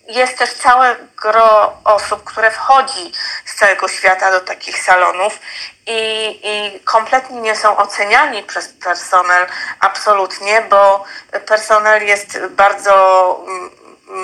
jest 0.08 0.38
też 0.38 0.54
całe 0.54 0.96
gro 1.22 1.78
osób, 1.84 2.24
które 2.24 2.52
wchodzi 2.52 3.12
z 3.46 3.56
całego 3.56 3.88
świata 3.88 4.32
do 4.32 4.40
takich 4.40 4.84
salonów 4.84 5.40
i, 5.88 6.40
i 6.44 6.80
kompletnie 6.80 7.42
nie 7.42 7.56
są 7.56 7.78
oceniani 7.78 8.44
przez 8.44 8.68
personel 8.68 9.48
absolutnie, 9.80 10.62
bo 10.62 11.04
personel 11.46 12.06
jest 12.06 12.40
bardzo 12.50 13.40
mm, 13.48 13.72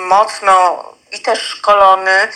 mocno 0.06 0.84
i 1.14 1.18
też 1.20 1.40
szkolony 1.40 2.28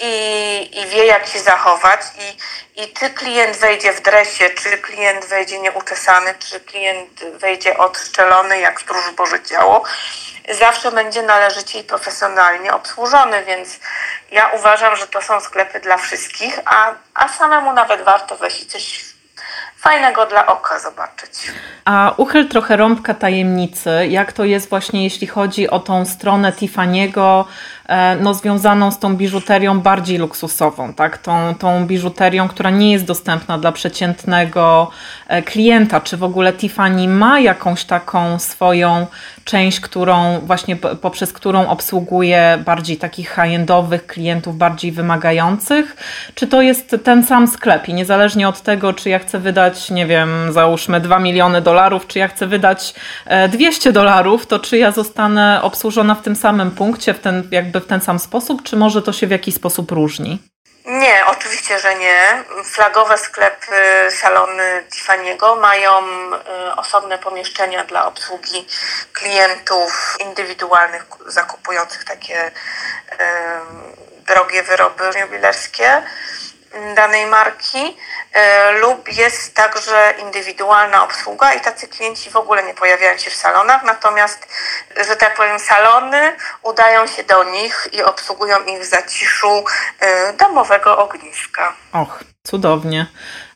i, 0.00 0.80
i 0.80 0.86
wie, 0.86 1.06
jak 1.06 1.26
się 1.26 1.40
zachować. 1.40 2.00
I, 2.18 2.82
I 2.82 2.92
czy 2.92 3.10
klient 3.10 3.56
wejdzie 3.56 3.92
w 3.92 4.00
dresie, 4.00 4.50
czy 4.50 4.78
klient 4.78 5.24
wejdzie 5.24 5.58
nieuczesany, 5.58 6.34
czy 6.38 6.60
klient 6.60 7.24
wejdzie 7.40 7.78
odszczelony, 7.78 8.60
jak 8.60 8.80
stróż 8.80 9.10
Boże 9.16 9.42
Ciało, 9.42 9.82
zawsze 10.58 10.92
będzie 10.92 11.22
należycie 11.22 11.78
i 11.80 11.84
profesjonalnie 11.84 12.74
obsłużony, 12.74 13.44
więc 13.44 13.80
ja 14.30 14.48
uważam, 14.48 14.96
że 14.96 15.06
to 15.06 15.22
są 15.22 15.40
sklepy 15.40 15.80
dla 15.80 15.96
wszystkich, 15.96 16.58
a, 16.64 16.94
a 17.14 17.28
samemu 17.28 17.72
nawet 17.72 18.04
warto 18.04 18.36
wejść 18.36 18.64
coś 18.66 19.04
fajnego 19.76 20.26
dla 20.26 20.46
oka 20.46 20.78
zobaczyć. 20.78 21.52
A 21.84 22.14
uchyl 22.16 22.48
trochę 22.48 22.76
rąbka 22.76 23.14
tajemnicy, 23.14 23.90
jak 24.08 24.32
to 24.32 24.44
jest 24.44 24.68
właśnie 24.68 25.04
jeśli 25.04 25.26
chodzi 25.26 25.70
o 25.70 25.78
tą 25.80 26.06
stronę 26.06 26.52
Tiffany'ego, 26.52 27.44
no, 28.20 28.34
związaną 28.34 28.90
z 28.90 28.98
tą 28.98 29.16
biżuterią 29.16 29.80
bardziej 29.80 30.18
luksusową, 30.18 30.94
tak? 30.94 31.18
tą, 31.18 31.54
tą 31.54 31.86
biżuterią, 31.86 32.48
która 32.48 32.70
nie 32.70 32.92
jest 32.92 33.04
dostępna 33.04 33.58
dla 33.58 33.72
przeciętnego 33.72 34.90
e, 35.28 35.42
klienta. 35.42 36.00
Czy 36.00 36.16
w 36.16 36.24
ogóle 36.24 36.52
Tiffany 36.52 37.08
ma 37.08 37.40
jakąś 37.40 37.84
taką 37.84 38.38
swoją 38.38 39.06
część, 39.46 39.80
którą 39.80 40.40
właśnie 40.40 40.76
poprzez 40.76 41.32
którą 41.32 41.68
obsługuje 41.68 42.62
bardziej 42.64 42.96
takich 42.96 43.28
high-endowych 43.28 44.06
klientów, 44.06 44.56
bardziej 44.56 44.92
wymagających? 44.92 45.96
Czy 46.34 46.46
to 46.46 46.62
jest 46.62 46.96
ten 47.04 47.24
sam 47.24 47.48
sklep 47.48 47.88
i 47.88 47.94
niezależnie 47.94 48.48
od 48.48 48.60
tego, 48.60 48.92
czy 48.92 49.10
ja 49.10 49.18
chcę 49.18 49.38
wydać, 49.38 49.90
nie 49.90 50.06
wiem, 50.06 50.52
załóżmy 50.52 51.00
2 51.00 51.18
miliony 51.18 51.60
dolarów, 51.60 52.06
czy 52.06 52.18
ja 52.18 52.28
chcę 52.28 52.46
wydać 52.46 52.94
200 53.50 53.90
e, 53.90 53.92
dolarów, 53.92 54.46
to 54.46 54.58
czy 54.58 54.78
ja 54.78 54.92
zostanę 54.92 55.62
obsłużona 55.62 56.14
w 56.14 56.22
tym 56.22 56.36
samym 56.36 56.70
punkcie, 56.70 57.14
w 57.14 57.20
ten 57.20 57.42
jakby 57.50 57.80
w 57.80 57.86
ten 57.86 58.00
sam 58.00 58.18
sposób, 58.18 58.62
czy 58.62 58.76
może 58.76 59.02
to 59.02 59.12
się 59.12 59.26
w 59.26 59.30
jakiś 59.30 59.54
sposób 59.54 59.90
różni? 59.90 60.38
Nie, 60.86 61.26
oczywiście, 61.26 61.78
że 61.78 61.94
nie. 61.94 62.44
Flagowe 62.64 63.18
sklepy, 63.18 64.08
salony 64.10 64.84
Tiffany'ego 64.90 65.60
mają 65.60 66.02
y, 66.02 66.76
osobne 66.76 67.18
pomieszczenia 67.18 67.84
dla 67.84 68.06
obsługi 68.06 68.66
klientów 69.12 70.16
indywidualnych 70.20 71.06
zakupujących 71.26 72.04
takie 72.04 72.50
drogie 74.26 74.62
wyroby 74.62 75.10
jubilerskie 75.20 76.02
danej 76.96 77.26
marki 77.26 77.96
e, 78.32 78.72
lub 78.72 79.08
jest 79.08 79.54
także 79.54 80.14
indywidualna 80.22 81.04
obsługa 81.04 81.52
i 81.52 81.60
tacy 81.60 81.88
klienci 81.88 82.30
w 82.30 82.36
ogóle 82.36 82.62
nie 82.62 82.74
pojawiają 82.74 83.18
się 83.18 83.30
w 83.30 83.34
salonach, 83.34 83.84
natomiast, 83.84 84.48
że 85.08 85.16
tak 85.16 85.34
powiem, 85.34 85.58
salony 85.58 86.36
udają 86.62 87.06
się 87.06 87.24
do 87.24 87.44
nich 87.44 87.88
i 87.92 88.02
obsługują 88.02 88.64
ich 88.64 88.80
w 88.80 88.84
zaciszu 88.84 89.64
e, 90.00 90.32
domowego 90.32 90.98
ogniska. 90.98 91.72
Och, 91.92 92.20
cudownie. 92.42 93.06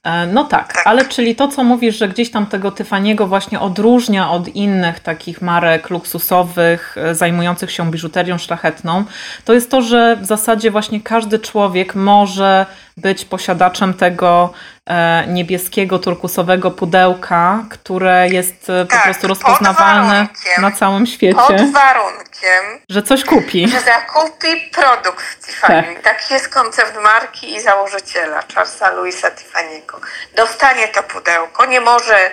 E, 0.05 0.27
no 0.27 0.45
tak, 0.45 0.73
tak, 0.73 0.87
ale 0.87 1.05
czyli 1.05 1.37
to, 1.37 1.49
co 1.49 1.65
mówisz, 1.65 1.99
że 1.99 2.09
gdzieś 2.09 2.31
tam 2.31 2.47
tego 2.47 2.71
Tyfaniego 2.71 3.27
właśnie 3.27 3.61
odróżnia 3.61 4.31
od 4.31 4.49
innych 4.49 5.01
takich 5.01 5.43
marek 5.43 5.91
luksusowych 5.91 6.97
zajmujących 7.13 7.71
się 7.71 7.91
biżuterią 7.91 8.39
szlachetną, 8.39 9.05
to 9.45 9.53
jest 9.53 9.71
to, 9.71 9.83
że 9.83 10.17
w 10.17 10.27
zasadzie 10.27 10.71
właśnie 10.71 11.01
każdy 11.01 11.39
człowiek 11.39 11.95
może 11.95 12.67
być 12.97 13.25
posiadaczem 13.25 13.95
tego 13.95 14.53
e, 14.53 14.80
niebieskiego, 15.27 15.99
turkusowego 15.99 16.71
pudełka, 16.71 17.65
które 17.71 18.29
jest 18.29 18.71
e, 18.71 18.85
po 18.85 18.91
tak, 18.91 19.05
prostu 19.05 19.29
rozpoznawalne 19.29 20.29
na 20.59 20.71
całym 20.71 21.07
świecie. 21.07 21.41
Pod 21.49 21.73
warunkiem, 21.73 22.81
że 22.91 23.03
coś 23.03 23.25
kupi. 23.25 23.69
Że 23.69 23.81
zakupi 23.81 24.71
produkt 24.73 25.47
Tiffany. 25.47 25.83
Tak. 25.83 26.03
Taki 26.03 26.35
jest 26.35 26.49
koncept 26.49 27.03
marki 27.03 27.55
i 27.55 27.61
założyciela 27.61 28.43
Charlesa 28.55 28.91
Louisa 28.91 29.29
Tiffany'ego. 29.29 30.01
Dostanie 30.37 30.89
to 30.89 31.03
pudełko, 31.03 31.67
nie 31.67 31.81
może 31.81 32.31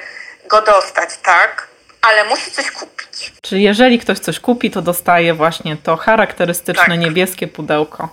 go 0.50 0.62
dostać, 0.62 1.10
tak? 1.24 1.68
ale 2.02 2.30
musi 2.30 2.52
coś 2.52 2.72
kupić. 2.72 3.34
Czyli 3.42 3.64
jeżeli 3.64 4.00
ktoś 4.00 4.20
coś 4.20 4.40
kupi, 4.40 4.72
to 4.72 4.82
dostaje 4.82 5.34
właśnie 5.34 5.78
to 5.78 5.98
charakterystyczne 5.98 6.86
tak. 6.86 7.00
niebieskie 7.00 7.48
pudełko. 7.48 8.10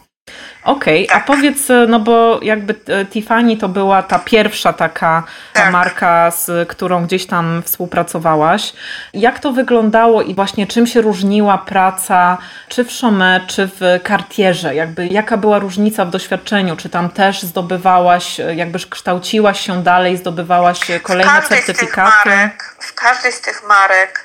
Okej, 0.65 1.07
okay, 1.07 1.15
tak. 1.15 1.23
a 1.23 1.27
powiedz, 1.27 1.69
no 1.89 2.01
bo 2.01 2.41
jakby 2.43 2.75
e, 2.89 3.05
Tiffany 3.05 3.57
to 3.57 3.69
była 3.69 4.03
ta 4.03 4.19
pierwsza 4.19 4.73
taka 4.73 5.23
tak. 5.53 5.73
marka, 5.73 6.31
z 6.31 6.69
którą 6.69 7.05
gdzieś 7.07 7.27
tam 7.27 7.63
współpracowałaś. 7.63 8.73
Jak 9.15 9.39
to 9.39 9.53
wyglądało 9.53 10.23
i 10.23 10.35
właśnie 10.35 10.67
czym 10.67 10.87
się 10.87 11.01
różniła 11.01 11.59
praca 11.59 12.39
czy 12.69 12.85
w 12.85 12.89
Chomé, 12.89 13.41
czy 13.47 13.69
w 13.81 13.81
Cartierze? 14.09 14.75
Jakby 14.75 15.07
jaka 15.07 15.37
była 15.37 15.59
różnica 15.59 16.05
w 16.05 16.11
doświadczeniu? 16.11 16.77
Czy 16.77 16.89
tam 16.89 17.09
też 17.11 17.43
zdobywałaś, 17.43 18.41
jakbyś 18.55 18.87
kształciłaś 18.87 19.61
się 19.61 19.83
dalej, 19.83 20.17
zdobywałaś 20.17 20.81
kolejne 21.03 21.43
w 21.43 21.49
certyfikaty? 21.49 22.29
Marek, 22.29 22.77
w 22.79 22.95
każdej 22.95 23.33
z 23.33 23.41
tych 23.41 23.63
marek 23.69 24.24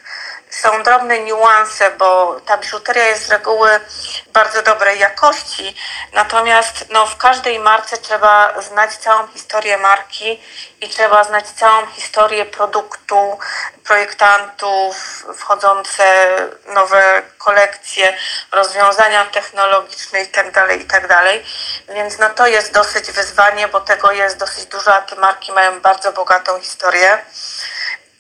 są 0.50 0.84
drobne 0.84 1.20
niuanse, 1.20 1.92
bo 1.92 2.40
ta 2.46 2.58
biżuteria 2.58 3.08
jest 3.08 3.26
z 3.26 3.30
reguły 3.30 3.80
bardzo 4.34 4.62
dobrej 4.62 5.00
jakości, 5.00 5.76
natomiast 6.14 6.86
no, 6.90 7.06
w 7.06 7.18
każdej 7.18 7.60
marce 7.60 7.98
trzeba 7.98 8.62
znać 8.62 8.98
całą 8.98 9.28
historię 9.28 9.78
marki 9.78 10.42
i 10.82 10.90
trzeba 10.90 11.24
znać 11.24 11.48
całą 11.48 11.88
historię 11.88 12.46
produktu, 12.46 13.40
projektantów, 13.84 15.26
wchodzące 15.38 16.04
nowe 16.66 17.22
kolekcje, 17.38 18.18
rozwiązania 18.52 19.26
technologiczne 19.26 20.20
itd., 20.20 20.52
tak 20.52 20.72
itd. 20.72 21.08
Tak 21.08 21.96
Więc 21.96 22.20
no, 22.20 22.30
to 22.30 22.48
jest 22.48 22.74
dosyć 22.74 23.12
wyzwanie, 23.12 23.68
bo 23.68 23.82
tego 23.82 24.12
jest 24.12 24.38
dosyć 24.38 24.66
dużo, 24.66 24.96
a 24.96 25.02
te 25.02 25.16
marki 25.16 25.52
mają 25.52 25.82
bardzo 25.82 26.12
bogatą 26.12 26.60
historię 26.62 27.20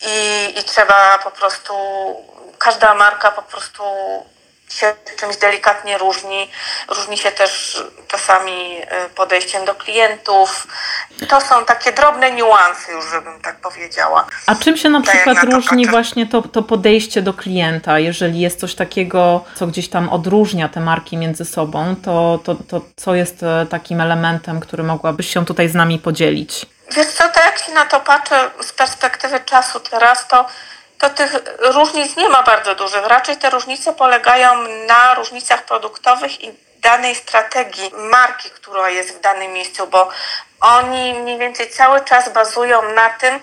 i, 0.01 0.60
i 0.60 0.63
trzeba 0.63 1.20
po 1.24 1.32
prostu, 1.32 1.74
każda 2.58 2.96
marka 2.96 3.32
po 3.32 3.41
prostu 3.41 3.84
się 4.74 4.94
czymś 5.20 5.38
delikatnie 5.38 5.98
różni. 5.98 6.50
Różni 6.89 7.18
się 7.18 7.32
też 7.32 7.84
czasami 8.08 8.82
y, 8.82 9.10
podejściem 9.15 9.65
do 9.65 9.75
klientów. 9.75 10.68
To 11.29 11.41
są 11.41 11.65
takie 11.65 11.91
drobne 11.91 12.32
niuanse 12.32 12.91
już, 12.91 13.06
żebym 13.12 13.41
tak 13.41 13.62
powiedziała. 13.62 14.25
A 14.46 14.56
czym 14.56 14.77
się 14.77 14.89
na 14.89 15.01
tak 15.01 15.15
przykład 15.15 15.44
na 15.44 15.56
różni 15.56 15.86
to, 15.86 15.91
właśnie 15.91 16.27
to, 16.27 16.41
to 16.41 16.63
podejście 16.63 17.22
do 17.22 17.34
klienta? 17.34 18.00
Jeżeli 18.00 18.39
jest 18.39 18.60
coś 18.60 18.75
takiego, 18.75 19.46
co 19.56 19.68
gdzieś 19.68 19.89
tam 19.89 20.10
odróżnia 20.10 20.70
te 20.70 20.79
marki 20.79 21.18
między 21.18 21.46
sobą, 21.46 21.96
to, 22.03 22.39
to, 22.44 22.56
to 22.56 22.82
co 22.96 23.15
jest 23.15 23.44
e, 23.44 23.65
takim 23.70 24.01
elementem, 24.01 24.60
który 24.60 24.84
mogłabyś 24.84 25.34
się 25.34 25.46
tutaj 25.46 25.70
z 25.70 25.74
nami 25.74 26.00
podzielić? 26.00 26.65
Wiesz 26.91 27.08
co, 27.08 27.29
to 27.29 27.39
jak 27.39 27.60
się 27.60 27.72
na 27.72 27.86
to 27.86 28.00
patrzę 28.00 28.51
z 28.62 28.72
perspektywy 28.74 29.39
czasu 29.39 29.79
teraz, 29.79 30.27
to, 30.27 30.46
to 30.98 31.10
tych 31.10 31.31
różnic 31.60 32.15
nie 32.15 32.29
ma 32.29 32.43
bardzo 32.43 32.75
dużych. 32.75 33.05
Raczej 33.05 33.38
te 33.38 33.50
różnice 33.50 33.93
polegają 33.93 34.55
na 34.88 35.13
różnicach 35.13 35.63
produktowych 35.63 36.43
i 36.43 36.51
danej 36.77 37.15
strategii 37.15 37.91
marki, 37.93 38.50
która 38.50 38.89
jest 38.89 39.17
w 39.17 39.22
danym 39.22 39.53
miejscu, 39.53 39.88
bo 39.88 40.10
oni 40.62 41.13
mniej 41.13 41.38
więcej 41.38 41.69
cały 41.69 42.01
czas 42.01 42.34
bazują 42.34 42.93
na 42.93 43.10
tym, 43.10 43.39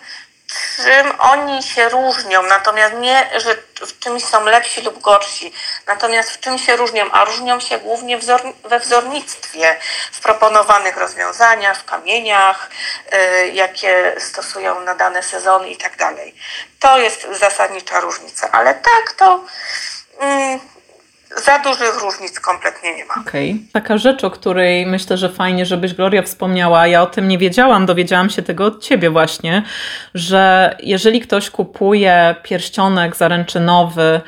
czym 0.77 1.21
oni 1.21 1.63
się 1.63 1.89
różnią, 1.89 2.43
natomiast 2.43 2.95
nie, 2.95 3.31
że 3.41 3.55
w 3.87 3.99
czymś 3.99 4.25
są 4.25 4.45
lepsi 4.45 4.83
lub 4.83 5.01
gorsi, 5.01 5.53
natomiast 5.87 6.31
w 6.31 6.41
czym 6.41 6.59
się 6.59 6.77
różnią, 6.77 7.11
a 7.13 7.25
różnią 7.25 7.61
się 7.61 7.79
głównie 7.79 8.19
wzor, 8.19 8.43
we 8.65 8.81
wzornictwie, 8.81 9.77
w 10.13 10.21
proponowanych 10.21 10.97
rozwiązaniach, 10.97 11.79
w 11.79 11.85
kamieniach, 11.85 12.71
y, 13.15 13.49
jakie 13.49 14.15
stosują 14.19 14.81
na 14.81 14.95
dane 14.95 15.23
sezony 15.23 15.71
i 15.71 15.77
tak 15.77 15.97
dalej. 15.97 16.35
To 16.81 16.99
jest 16.99 17.27
zasadnicza 17.33 18.01
różnica, 18.01 18.49
ale 18.53 18.75
tak 18.75 19.13
to. 19.13 19.45
Mm, 20.21 20.61
za 21.45 21.59
dużych 21.59 22.03
różnic 22.03 22.41
kompletnie 22.41 22.97
nie 22.97 23.05
ma. 23.05 23.15
Okej. 23.21 23.51
Okay. 23.51 23.65
Taka 23.73 23.99
rzecz, 23.99 24.25
o 24.25 24.31
której 24.31 24.87
myślę, 24.87 25.17
że 25.17 25.29
fajnie, 25.29 25.67
żebyś 25.67 25.95
Gloria 25.95 26.23
wspomniała, 26.23 26.87
ja 26.87 27.03
o 27.03 27.07
tym 27.07 27.29
nie 27.29 27.39
wiedziałam, 27.39 27.87
dowiedziałam 27.87 28.31
się 28.31 28.43
tego 28.43 28.65
od 28.65 28.83
ciebie 28.83 29.11
właśnie, 29.11 29.63
że 30.15 30.77
jeżeli 30.81 31.21
ktoś 31.21 31.51
kupuje 31.51 32.35
pierścionek 32.43 33.17
zaręczynowy 33.17 34.21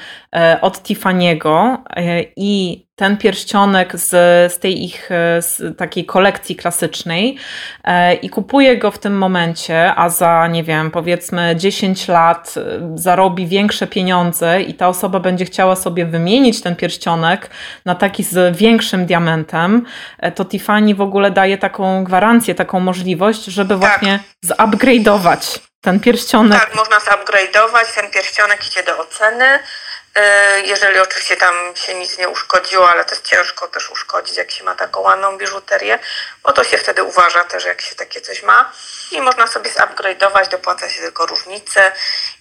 od 0.61 0.83
Tiffany'ego 0.83 1.77
e, 1.97 2.23
i 2.37 2.89
ten 2.99 3.17
pierścionek 3.17 3.97
z, 3.97 4.09
z 4.53 4.59
tej 4.59 4.85
ich 4.85 5.09
z 5.41 5.79
takiej 5.79 6.07
kolekcji 6.07 6.57
klasycznej 6.57 7.39
e, 7.85 8.15
i 8.15 8.31
kupuje 8.31 8.77
go 8.77 8.91
w 8.91 8.99
tym 8.99 9.19
momencie, 9.19 9.95
a 9.97 10.09
za, 10.09 10.47
nie 10.47 10.65
wiem, 10.65 10.91
powiedzmy 10.91 11.57
10 11.57 12.09
lat 12.09 12.55
e, 12.57 12.93
zarobi 12.95 13.47
większe 13.47 13.87
pieniądze 13.87 14.63
i 14.63 14.75
ta 14.75 14.89
osoba 14.89 15.21
będzie 15.21 15.45
chciała 15.45 15.77
sobie 15.77 16.07
wymienić 16.07 16.63
ten 16.63 16.77
pierścionek 16.77 17.51
na 17.85 17.95
taki 17.95 18.25
z 18.25 18.57
większym 18.57 19.07
diamentem, 19.07 19.87
e, 20.19 20.33
to 20.33 20.45
Tiffany 20.45 20.95
w 20.95 21.01
ogóle 21.01 21.31
daje 21.31 21.59
taką 21.59 22.05
gwarancję, 22.05 22.55
taką 22.55 22.81
możliwość, 22.81 23.45
żeby 23.45 23.69
tak. 23.69 23.79
właśnie 23.79 24.21
zupgrade'ować 24.47 25.59
ten 25.81 26.01
pierścionek. 26.01 26.61
Tak, 26.61 26.75
można 26.75 26.99
zupgrade'ować, 26.99 27.95
ten 27.95 28.11
pierścionek 28.11 28.67
idzie 28.67 28.83
do 28.83 28.99
oceny 28.99 29.45
E, 29.45 29.88
jeżeli 30.65 30.99
oczywiście 30.99 31.37
tam 31.37 31.55
się 31.75 31.95
nic 31.95 32.19
nie 32.19 32.29
uszkodziło, 32.29 32.91
ale 32.91 33.05
to 33.05 33.11
jest 33.11 33.27
ciężko 33.27 33.69
też 33.69 33.91
uszkodzić, 33.91 34.37
jak 34.37 34.51
się 34.51 34.65
ma 34.65 34.75
taką 34.75 35.01
ładną 35.01 35.39
biżuterię, 35.39 35.99
bo 36.43 36.53
to 36.53 36.65
się 36.65 36.79
wtedy 36.79 37.03
uważa 37.03 37.45
też, 37.45 37.65
jak 37.65 37.81
się 37.81 37.95
takie 37.95 38.21
coś 38.21 38.43
ma. 38.43 38.73
I 39.13 39.21
można 39.21 39.47
sobie 39.47 39.71
zupgrade'ować, 39.71 40.49
dopłaca 40.49 40.89
się 40.89 41.01
tylko 41.01 41.27
różnicę 41.27 41.93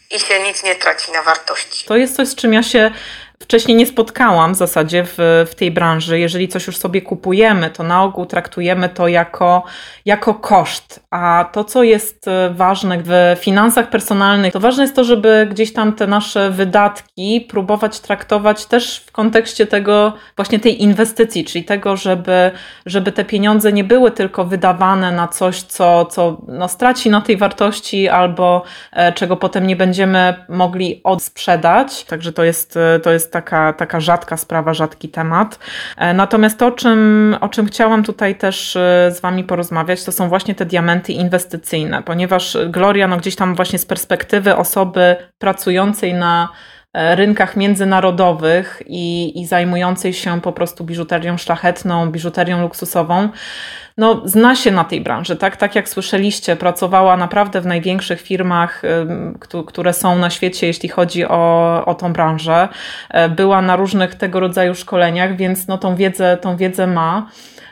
i 0.09 0.19
się 0.19 0.39
nic 0.39 0.63
nie 0.63 0.75
traci 0.75 1.11
na 1.11 1.23
wartości. 1.23 1.85
To 1.85 1.95
jest 1.95 2.15
coś, 2.15 2.27
z 2.27 2.35
czym 2.35 2.53
ja 2.53 2.63
się 2.63 2.91
wcześniej 3.39 3.77
nie 3.77 3.85
spotkałam 3.85 4.53
w 4.53 4.57
zasadzie 4.57 5.03
w, 5.05 5.45
w 5.51 5.55
tej 5.55 5.71
branży. 5.71 6.19
Jeżeli 6.19 6.47
coś 6.47 6.67
już 6.67 6.77
sobie 6.77 7.01
kupujemy, 7.01 7.69
to 7.69 7.83
na 7.83 8.03
ogół 8.03 8.25
traktujemy 8.25 8.89
to 8.89 9.07
jako, 9.07 9.63
jako 10.05 10.33
koszt. 10.33 11.03
A 11.11 11.49
to, 11.53 11.63
co 11.63 11.83
jest 11.83 12.27
e, 12.27 12.49
ważne 12.53 12.97
w 13.03 13.37
finansach 13.39 13.89
personalnych, 13.89 14.53
to 14.53 14.59
ważne 14.59 14.83
jest 14.83 14.95
to, 14.95 15.03
żeby 15.03 15.47
gdzieś 15.51 15.73
tam 15.73 15.93
te 15.93 16.07
nasze 16.07 16.51
wydatki 16.51 17.41
próbować 17.49 17.99
traktować 17.99 18.65
też 18.65 18.99
w 18.99 19.11
kontekście 19.11 19.67
tego, 19.67 20.13
właśnie 20.35 20.59
tej 20.59 20.83
inwestycji, 20.83 21.45
czyli 21.45 21.65
tego, 21.65 21.97
żeby, 21.97 22.51
żeby 22.85 23.11
te 23.11 23.25
pieniądze 23.25 23.73
nie 23.73 23.83
były 23.83 24.11
tylko 24.11 24.45
wydawane 24.45 25.11
na 25.11 25.27
coś, 25.27 25.61
co, 25.61 26.05
co 26.05 26.41
no, 26.47 26.67
straci 26.67 27.09
na 27.09 27.21
tej 27.21 27.37
wartości 27.37 28.09
albo 28.09 28.63
e, 28.93 29.13
czego 29.13 29.37
potem 29.37 29.67
nie 29.67 29.75
będziemy 29.75 30.45
mogli 30.49 31.01
odsprzedać. 31.03 32.03
Także 32.03 32.33
to 32.33 32.43
jest, 32.43 32.77
e, 32.77 32.99
to 32.99 33.11
jest 33.11 33.26
jest 33.27 33.33
taka, 33.33 33.73
taka 33.73 33.99
rzadka 33.99 34.37
sprawa, 34.37 34.73
rzadki 34.73 35.09
temat. 35.09 35.59
E, 35.97 36.13
natomiast 36.13 36.59
to, 36.59 36.67
o 36.67 36.71
czym, 36.71 37.35
o 37.41 37.49
czym 37.49 37.65
chciałam 37.65 38.03
tutaj 38.03 38.35
też 38.35 38.75
e, 38.75 39.11
z 39.11 39.21
Wami 39.21 39.43
porozmawiać, 39.43 40.03
to 40.03 40.11
są 40.11 40.29
właśnie 40.29 40.55
te 40.55 40.65
diamenty 40.65 41.13
inwestycyjne, 41.13 42.03
ponieważ 42.03 42.57
Gloria, 42.67 43.07
no 43.07 43.17
gdzieś 43.17 43.35
tam 43.35 43.55
właśnie 43.55 43.79
z 43.79 43.85
perspektywy 43.85 44.55
osoby 44.55 45.15
pracującej 45.39 46.13
na 46.13 46.49
e, 46.53 46.76
rynkach 47.15 47.55
międzynarodowych 47.55 48.81
i, 48.85 49.39
i 49.41 49.45
zajmującej 49.45 50.13
się 50.13 50.41
po 50.41 50.51
prostu 50.51 50.83
biżuterią 50.83 51.37
szlachetną, 51.37 52.11
biżuterią 52.11 52.61
luksusową, 52.61 53.29
no, 53.97 54.21
zna 54.25 54.55
się 54.55 54.71
na 54.71 54.83
tej 54.83 55.01
branży, 55.01 55.35
tak? 55.35 55.57
Tak 55.57 55.75
jak 55.75 55.89
słyszeliście, 55.89 56.55
pracowała 56.55 57.17
naprawdę 57.17 57.61
w 57.61 57.65
największych 57.65 58.21
firmach, 58.21 58.81
które 59.67 59.93
są 59.93 60.17
na 60.17 60.29
świecie, 60.29 60.67
jeśli 60.67 60.89
chodzi 60.89 61.25
o, 61.25 61.83
o 61.85 61.95
tą 61.95 62.13
branżę. 62.13 62.67
E, 63.09 63.29
była 63.29 63.61
na 63.61 63.75
różnych 63.75 64.15
tego 64.15 64.39
rodzaju 64.39 64.75
szkoleniach, 64.75 65.35
więc 65.37 65.67
no, 65.67 65.77
tą, 65.77 65.95
wiedzę, 65.95 66.37
tą 66.37 66.57
wiedzę 66.57 66.87
ma. 66.87 67.29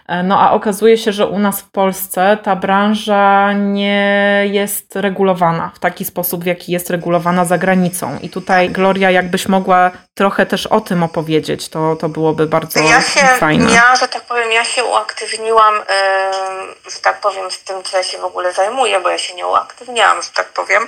E, 0.08 0.24
no 0.24 0.40
a 0.40 0.52
okazuje 0.52 0.98
się, 0.98 1.12
że 1.12 1.28
u 1.28 1.40
nas 1.40 1.62
w 1.62 1.72
Polsce 1.72 2.38
ta 2.44 2.56
branża 2.56 3.54
nie 3.54 4.44
jest 4.52 4.96
regulowana 4.96 5.72
w 5.76 5.80
taki 5.80 6.06
sposób, 6.06 6.44
w 6.44 6.48
jaki 6.48 6.72
jest 6.72 6.90
regulowana 6.90 7.46
za 7.46 7.58
granicą. 7.58 8.20
I 8.22 8.30
tutaj 8.30 8.70
Gloria, 8.70 9.12
jakbyś 9.12 9.48
mogła 9.48 9.92
trochę 10.14 10.46
też 10.46 10.68
o 10.68 10.82
tym 10.82 11.04
opowiedzieć, 11.04 11.70
to, 11.70 11.96
to 11.96 12.10
byłoby 12.10 12.48
bardzo 12.48 12.80
ja 12.80 13.02
się, 13.02 13.22
fajne. 13.40 13.72
Ja, 13.74 13.96
że 13.96 14.08
tak 14.08 14.22
powiem, 14.22 14.52
ja 14.52 14.64
się 14.64 14.84
uaktywniłam, 14.84 15.76
yy, 15.76 16.92
że 16.92 17.00
tak 17.02 17.22
powiem, 17.22 17.52
z 17.52 17.64
tym, 17.64 17.84
co 17.84 17.98
ja 17.98 18.04
się 18.04 18.18
w 18.18 18.26
ogóle 18.26 18.54
zajmuję, 18.54 19.00
bo 19.00 19.10
ja 19.10 19.18
się 19.18 19.36
nie 19.36 19.48
uaktywniałam, 19.48 20.22
że 20.22 20.30
tak 20.30 20.48
powiem, 20.48 20.88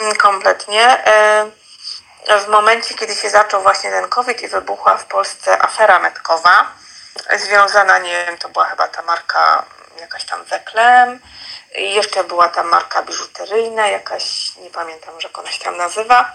yy, 0.00 0.16
kompletnie. 0.16 0.96
Yy, 2.26 2.40
w 2.40 2.48
momencie, 2.48 2.94
kiedy 2.94 3.14
się 3.14 3.30
zaczął 3.30 3.62
właśnie 3.62 3.90
ten 3.90 4.08
COVID 4.08 4.42
i 4.42 4.48
wybuchła 4.48 4.96
w 4.96 5.06
Polsce 5.06 5.62
afera 5.62 5.98
metkowa, 5.98 6.66
związana, 7.36 7.98
nie 7.98 8.26
wiem, 8.26 8.38
to 8.38 8.48
była 8.48 8.64
chyba 8.64 8.88
ta 8.88 9.02
marka 9.02 9.64
jakaś 10.00 10.24
tam 10.24 10.44
Weklem, 10.44 11.20
jeszcze 11.74 12.24
była 12.24 12.48
ta 12.48 12.62
marka 12.62 13.02
biżuteryjna, 13.02 13.88
jakaś, 13.88 14.56
nie 14.56 14.70
pamiętam, 14.70 15.14
jak 15.22 15.38
ona 15.38 15.50
się 15.50 15.64
tam 15.64 15.76
nazywa. 15.76 16.32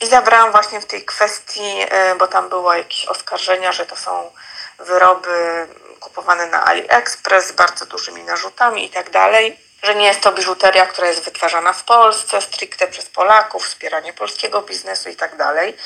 I 0.00 0.06
zabrałam 0.06 0.52
właśnie 0.52 0.80
w 0.80 0.86
tej 0.86 1.04
kwestii, 1.04 1.86
e, 1.88 2.14
bo 2.14 2.28
tam 2.28 2.48
było 2.48 2.74
jakieś 2.74 3.06
oskarżenia, 3.06 3.72
że 3.72 3.86
to 3.86 3.96
są 3.96 4.30
wyroby 4.78 5.66
kupowane 6.00 6.46
na 6.46 6.64
AliExpress 6.64 7.46
z 7.46 7.52
bardzo 7.52 7.86
dużymi 7.86 8.22
narzutami 8.22 8.84
i 8.84 8.90
tak 8.90 9.10
dalej, 9.10 9.60
że 9.82 9.94
nie 9.94 10.06
jest 10.06 10.20
to 10.20 10.32
biżuteria, 10.32 10.86
która 10.86 11.06
jest 11.06 11.24
wytwarzana 11.24 11.72
w 11.72 11.82
Polsce, 11.82 12.42
stricte 12.42 12.88
przez 12.88 13.06
Polaków, 13.06 13.66
wspieranie 13.66 14.12
polskiego 14.12 14.62
biznesu 14.62 15.08
i 15.08 15.16
tak 15.16 15.36
dalej. 15.36 15.76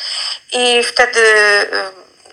I 0.53 0.85
wtedy 0.85 1.21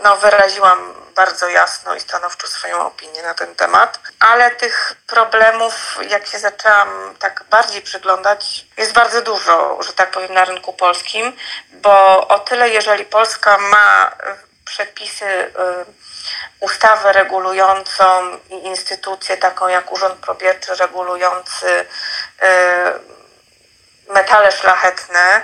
no, 0.03 0.17
wyraziłam 0.17 0.93
bardzo 1.15 1.49
jasno 1.49 1.95
i 1.95 1.99
stanowczo 1.99 2.47
swoją 2.47 2.81
opinię 2.81 3.23
na 3.23 3.33
ten 3.33 3.55
temat, 3.55 3.99
ale 4.19 4.51
tych 4.51 4.93
problemów, 5.07 5.97
jak 6.10 6.27
się 6.27 6.39
zaczęłam 6.39 7.15
tak 7.19 7.43
bardziej 7.49 7.81
przyglądać, 7.81 8.65
jest 8.77 8.93
bardzo 8.93 9.21
dużo, 9.21 9.83
że 9.83 9.93
tak 9.93 10.12
powiem, 10.12 10.33
na 10.33 10.45
rynku 10.45 10.73
polskim, 10.73 11.33
bo 11.71 12.27
o 12.27 12.39
tyle, 12.39 12.69
jeżeli 12.69 13.05
Polska 13.05 13.57
ma 13.57 14.12
przepisy, 14.65 15.25
y, 15.25 15.51
ustawę 16.60 17.13
regulującą 17.13 18.38
i 18.49 18.53
instytucję 18.53 19.38
taką 19.38 19.67
jak 19.67 19.91
Urząd 19.91 20.19
Probierczy 20.19 20.75
regulujący 20.75 21.67
y, 21.69 21.88
metale 24.13 24.51
szlachetne, 24.51 25.41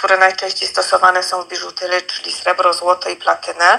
które 0.00 0.16
najczęściej 0.16 0.68
stosowane 0.68 1.22
są 1.22 1.42
w 1.42 1.48
biżuterii, 1.48 2.02
czyli 2.02 2.32
srebro, 2.32 2.72
złoto 2.72 3.08
i 3.08 3.16
platynę. 3.16 3.78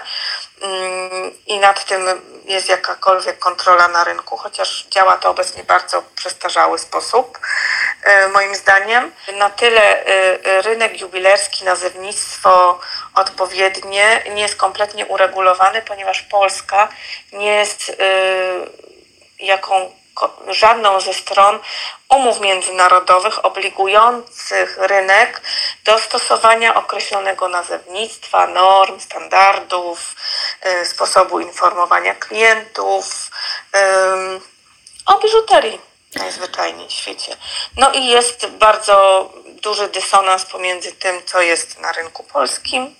Mm, 0.61 1.31
I 1.47 1.59
nad 1.59 1.85
tym 1.85 2.05
jest 2.45 2.69
jakakolwiek 2.69 3.39
kontrola 3.39 3.87
na 3.87 4.03
rynku, 4.03 4.37
chociaż 4.37 4.85
działa 4.89 5.17
to 5.17 5.29
obecnie 5.29 5.63
bardzo 5.63 6.03
przestarzały 6.15 6.79
sposób, 6.79 7.39
y, 8.25 8.27
moim 8.27 8.55
zdaniem. 8.55 9.11
Na 9.37 9.49
tyle 9.49 10.07
y, 10.07 10.61
rynek 10.61 11.01
jubilerski, 11.01 11.65
nazewnictwo 11.65 12.79
odpowiednie 13.15 14.23
nie 14.33 14.41
jest 14.41 14.55
kompletnie 14.55 15.05
uregulowany, 15.05 15.81
ponieważ 15.81 16.21
Polska 16.21 16.89
nie 17.31 17.53
jest 17.55 17.91
jaką 19.39 20.00
żadną 20.47 20.99
ze 20.99 21.13
stron 21.13 21.59
umów 22.09 22.39
międzynarodowych 22.39 23.45
obligujących 23.45 24.77
rynek 24.77 25.41
do 25.85 25.99
stosowania 25.99 26.75
określonego 26.75 27.47
nazewnictwa, 27.47 28.47
norm, 28.47 28.99
standardów, 28.99 30.15
y, 30.65 30.85
sposobu 30.85 31.39
informowania 31.39 32.15
klientów 32.15 33.31
o 35.05 35.19
biżuterii 35.19 35.91
najzwyczajniej 36.15 36.87
w 36.87 36.91
świecie. 36.91 37.37
No 37.77 37.91
i 37.91 38.07
jest 38.07 38.45
bardzo 38.47 39.29
duży 39.45 39.87
dysonans 39.87 40.45
pomiędzy 40.45 40.91
tym, 40.91 41.21
co 41.25 41.41
jest 41.41 41.79
na 41.79 41.91
rynku 41.91 42.23
polskim, 42.23 42.95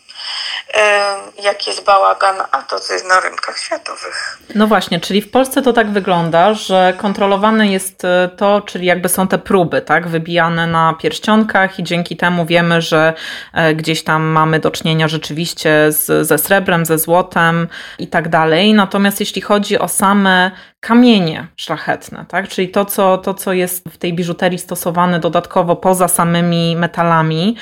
jak 1.44 1.68
jest 1.68 1.86
bałagan, 1.86 2.36
a 2.52 2.62
to, 2.62 2.80
co 2.80 2.94
jest 2.94 3.06
na 3.06 3.20
rynkach 3.20 3.58
światowych. 3.60 4.38
No 4.56 4.68
właśnie, 4.68 5.00
czyli 5.00 5.22
w 5.22 5.32
Polsce 5.32 5.62
to 5.62 5.74
tak 5.74 5.90
wygląda, 5.90 6.54
że 6.54 6.94
kontrolowane 6.98 7.68
jest 7.68 8.06
e, 8.06 8.30
to, 8.38 8.62
czyli 8.62 8.86
jakby 8.86 9.10
są 9.10 9.28
te 9.28 9.38
próby, 9.38 9.82
tak, 9.82 10.08
wybijane 10.08 10.68
na 10.68 10.94
pierścionkach 10.94 11.80
i 11.80 11.84
dzięki 11.84 12.18
temu 12.18 12.46
wiemy, 12.46 12.82
że 12.82 13.14
e, 13.54 13.74
gdzieś 13.76 14.04
tam 14.04 14.24
mamy 14.24 14.60
do 14.60 14.72
czynienia 14.72 15.08
rzeczywiście 15.08 15.92
z, 15.92 16.28
ze 16.28 16.38
srebrem, 16.38 16.86
ze 16.86 16.98
złotem 16.98 17.68
i 18.00 18.08
tak 18.08 18.30
dalej. 18.30 18.74
Natomiast 18.74 19.20
jeśli 19.20 19.42
chodzi 19.42 19.80
o 19.80 19.88
same 19.88 20.52
kamienie 20.82 21.48
szlachetne, 21.56 22.26
tak? 22.28 22.48
czyli 22.48 22.70
to 22.70 22.86
co, 22.86 23.18
to, 23.18 23.34
co 23.34 23.54
jest 23.54 23.90
w 23.90 23.98
tej 23.98 24.14
biżuterii 24.14 24.60
stosowane 24.60 25.20
dodatkowo 25.20 25.76
poza 25.76 26.08
samymi 26.08 26.76
metalami, 26.76 27.56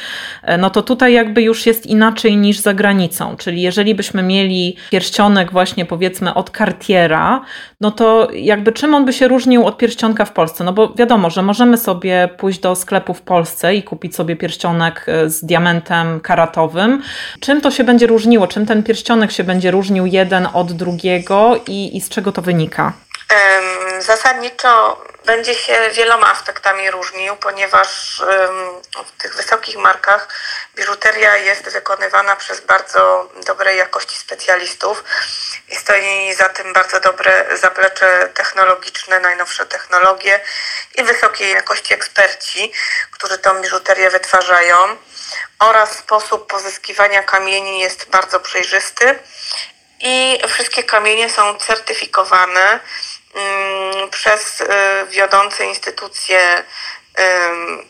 e, 0.44 0.58
no 0.58 0.70
to 0.70 0.82
tutaj 0.82 1.14
jakby 1.14 1.42
już 1.42 1.66
jest 1.66 1.86
inaczej 1.86 2.38
niż 2.38 2.60
za 2.60 2.74
granicą. 2.74 3.36
Czyli 3.38 3.62
jeżeli 3.62 3.96
byśmy 3.96 4.24
mieli 4.24 4.76
pierścionek 4.92 5.52
właśnie 5.52 5.86
powiedzmy 5.86 6.34
od 6.34 6.58
Cartiera, 6.58 7.42
no 7.82 7.92
to 7.92 8.28
jakby 8.34 8.72
czym 8.72 8.96
on 8.96 9.06
by 9.06 9.14
się 9.14 9.28
różnił 9.28 9.66
od 9.66 9.78
pierścionka 9.78 10.26
w 10.26 10.34
Polsce? 10.34 10.64
No 10.64 10.74
bo 10.74 10.94
wiadomo, 10.94 11.30
że 11.30 11.42
możemy 11.42 11.78
sobie 11.78 12.30
pójść 12.38 12.60
do 12.60 12.76
sklepu 12.76 13.14
w 13.14 13.22
Polsce 13.22 13.76
i 13.76 13.84
kupić 13.84 14.16
sobie 14.16 14.36
pierścionek 14.36 15.06
e, 15.08 15.30
z 15.30 15.46
diamentem 15.46 16.20
karatowym. 16.20 17.02
Czym 17.40 17.62
to 17.62 17.72
się 17.72 17.84
będzie 17.84 18.08
różniło? 18.08 18.48
Czym 18.48 18.66
ten 18.66 18.84
pierścionek 18.84 19.32
się 19.32 19.44
będzie 19.44 19.72
różnił 19.72 20.06
jeden 20.06 20.48
od 20.54 20.72
drugiego 20.72 21.60
i, 21.68 21.98
i 21.98 22.02
z 22.02 22.10
czego 22.10 22.32
to 22.32 22.42
wynika? 22.42 23.09
Zasadniczo 24.00 25.04
będzie 25.26 25.56
się 25.56 25.90
wieloma 25.94 26.32
aspektami 26.32 26.92
różnił, 26.92 27.36
ponieważ 27.36 28.22
w 29.06 29.22
tych 29.22 29.36
wysokich 29.36 29.78
markach 29.78 30.28
biżuteria 30.76 31.38
jest 31.38 31.70
wykonywana 31.70 32.36
przez 32.36 32.62
bardzo 32.62 33.30
dobrej 33.46 33.78
jakości 33.78 34.16
specjalistów 34.16 35.04
i 35.68 35.76
stoi 35.76 36.34
za 36.34 36.50
tym 36.50 36.74
bardzo 36.74 37.00
dobre 37.00 37.58
zaplecze 37.58 38.30
technologiczne, 38.34 39.20
najnowsze 39.20 39.66
technologie 39.66 40.40
i 40.96 41.04
wysokiej 41.04 41.52
jakości 41.52 41.94
eksperci, 41.94 42.74
którzy 43.12 43.38
tą 43.38 43.62
biżuterię 43.62 44.10
wytwarzają. 44.10 44.98
Oraz 45.60 45.98
sposób 45.98 46.48
pozyskiwania 46.48 47.24
kamieni 47.24 47.80
jest 47.80 48.10
bardzo 48.10 48.40
przejrzysty 48.40 49.20
i 50.00 50.42
wszystkie 50.48 50.84
kamienie 50.84 51.30
są 51.30 51.58
certyfikowane 51.58 52.80
przez 54.12 54.62
y, 54.62 54.66
wiodące 55.10 55.66
instytucje 55.66 56.64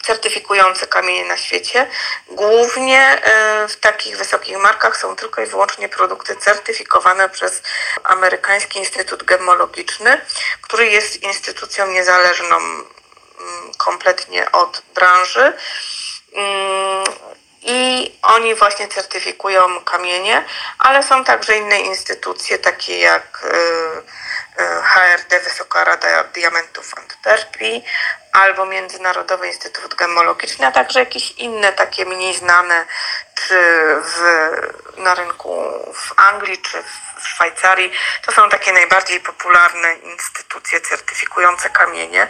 certyfikujące 0.03 0.87
kamienie 0.87 1.25
na 1.25 1.37
świecie. 1.37 1.87
Głównie 2.27 3.21
y, 3.63 3.67
w 3.67 3.75
takich 3.75 4.17
wysokich 4.17 4.57
markach 4.57 4.97
są 4.97 5.15
tylko 5.15 5.41
i 5.41 5.45
wyłącznie 5.45 5.89
produkty 5.89 6.35
certyfikowane 6.35 7.29
przez 7.29 7.61
Amerykański 8.03 8.79
Instytut 8.79 9.23
Gemologiczny, 9.23 10.21
który 10.61 10.85
jest 10.85 11.23
instytucją 11.23 11.87
niezależną 11.87 12.57
mm, 12.57 12.85
kompletnie 13.77 14.51
od 14.51 14.81
branży. 14.95 15.53
I 17.61 18.11
oni 18.21 18.55
właśnie 18.55 18.87
certyfikują 18.87 19.83
kamienie, 19.83 20.45
ale 20.79 21.03
są 21.03 21.23
także 21.23 21.57
inne 21.57 21.79
instytucje, 21.79 22.57
takie 22.57 22.99
jak 22.99 23.43
y, 23.45 24.81
HRD 24.83 25.39
Wysoka 25.39 25.83
Rada 25.83 26.23
Diamentów 26.23 26.93
Antwerpii 26.97 27.83
albo 28.31 28.65
Międzynarodowy 28.65 29.47
Instytut 29.47 29.95
Gemologiczny, 29.95 30.67
a 30.67 30.71
także 30.71 30.99
jakieś 30.99 31.31
inne 31.31 31.73
takie 31.73 32.05
mniej 32.05 32.35
znane 32.35 32.85
czy 33.35 33.55
w, 34.03 34.21
na 34.97 35.15
rynku 35.15 35.63
w 35.93 36.13
Anglii 36.29 36.57
czy 36.57 36.83
w 36.83 37.08
Szwajcarii. 37.27 37.91
To 38.25 38.31
są 38.31 38.49
takie 38.49 38.73
najbardziej 38.73 39.19
popularne 39.19 39.93
instytucje 39.93 40.81
certyfikujące 40.81 41.69
kamienie 41.69 42.27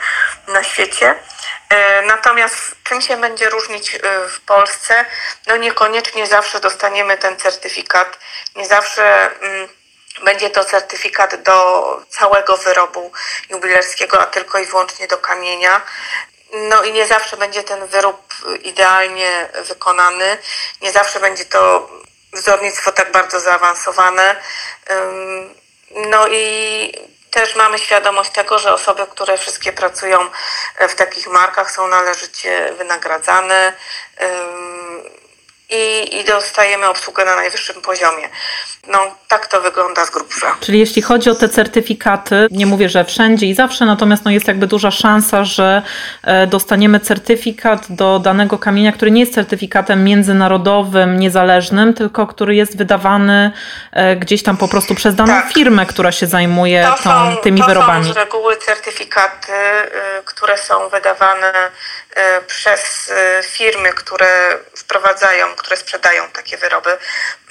na 0.47 0.63
świecie. 0.63 1.15
E, 1.69 2.01
natomiast 2.01 2.75
czym 2.83 3.01
się 3.01 3.17
będzie 3.17 3.49
różnić 3.49 3.95
e, 3.95 3.99
w 4.29 4.41
Polsce? 4.41 5.05
No 5.47 5.57
niekoniecznie 5.57 6.27
zawsze 6.27 6.59
dostaniemy 6.59 7.17
ten 7.17 7.37
certyfikat, 7.37 8.19
nie 8.55 8.65
zawsze 8.65 9.31
mm, 9.41 9.69
będzie 10.23 10.49
to 10.49 10.65
certyfikat 10.65 11.43
do 11.43 11.83
całego 12.09 12.57
wyrobu 12.57 13.11
jubilerskiego, 13.49 14.21
a 14.21 14.25
tylko 14.25 14.59
i 14.59 14.65
wyłącznie 14.65 15.07
do 15.07 15.17
kamienia. 15.17 15.81
No 16.53 16.83
i 16.83 16.93
nie 16.93 17.07
zawsze 17.07 17.37
będzie 17.37 17.63
ten 17.63 17.87
wyrób 17.87 18.33
idealnie 18.63 19.49
wykonany, 19.67 20.37
nie 20.81 20.91
zawsze 20.91 21.19
będzie 21.19 21.45
to 21.45 21.89
wzornictwo 22.33 22.91
tak 22.91 23.11
bardzo 23.11 23.39
zaawansowane. 23.39 24.35
No 25.95 26.27
i 26.27 26.93
też 27.31 27.55
mamy 27.55 27.79
świadomość 27.79 28.29
tego, 28.29 28.59
że 28.59 28.73
osoby, 28.73 29.07
które 29.07 29.37
wszystkie 29.37 29.73
pracują 29.73 30.29
w 30.79 30.95
takich 30.95 31.27
markach 31.27 31.71
są 31.71 31.87
należycie 31.87 32.73
wynagradzane 32.77 33.73
i, 35.69 36.15
i 36.19 36.23
dostajemy 36.23 36.89
obsługę 36.89 37.25
na 37.25 37.35
najwyższym 37.35 37.81
poziomie. 37.81 38.29
No, 38.87 39.15
tak 39.27 39.47
to 39.47 39.61
wygląda 39.61 40.05
z 40.05 40.09
grubsza. 40.09 40.55
Czyli 40.61 40.79
jeśli 40.79 41.01
chodzi 41.01 41.29
o 41.29 41.35
te 41.35 41.49
certyfikaty, 41.49 42.47
nie 42.51 42.65
mówię, 42.65 42.89
że 42.89 43.05
wszędzie 43.05 43.45
i 43.45 43.53
zawsze, 43.55 43.85
natomiast 43.85 44.25
no 44.25 44.31
jest 44.31 44.47
jakby 44.47 44.67
duża 44.67 44.91
szansa, 44.91 45.43
że 45.43 45.81
e, 46.23 46.47
dostaniemy 46.47 46.99
certyfikat 46.99 47.85
do 47.89 48.19
danego 48.19 48.57
kamienia, 48.57 48.91
który 48.91 49.11
nie 49.11 49.19
jest 49.19 49.33
certyfikatem 49.33 50.03
międzynarodowym, 50.03 51.19
niezależnym, 51.19 51.93
tylko 51.93 52.27
który 52.27 52.55
jest 52.55 52.77
wydawany 52.77 53.51
e, 53.91 54.15
gdzieś 54.15 54.43
tam 54.43 54.57
po 54.57 54.67
prostu 54.67 54.95
przez 54.95 55.15
daną 55.15 55.33
tak. 55.33 55.53
firmę, 55.53 55.85
która 55.85 56.11
się 56.11 56.27
zajmuje 56.27 56.87
to 56.97 57.03
tą, 57.03 57.09
są, 57.09 57.37
tymi 57.37 57.61
to 57.61 57.67
wyrobami. 57.67 58.01
To 58.01 58.07
są 58.07 58.13
z 58.13 58.17
reguły 58.17 58.57
certyfikaty, 58.57 59.51
y, 59.51 60.23
które 60.25 60.57
są 60.57 60.89
wydawane 60.89 61.53
przez 62.47 63.11
firmy, 63.43 63.93
które 63.93 64.27
wprowadzają, 64.75 65.47
które 65.55 65.77
sprzedają 65.77 66.23
takie 66.33 66.57
wyroby 66.57 66.97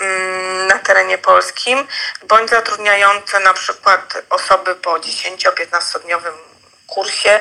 mm, 0.00 0.66
na 0.66 0.78
terenie 0.78 1.18
polskim, 1.28 1.86
bądź 2.22 2.50
zatrudniające 2.50 3.40
na 3.40 3.54
przykład 3.54 4.22
osoby 4.30 4.74
po 4.74 4.92
10-15 4.92 6.00
dniowym 6.04 6.34
kursie 6.86 7.40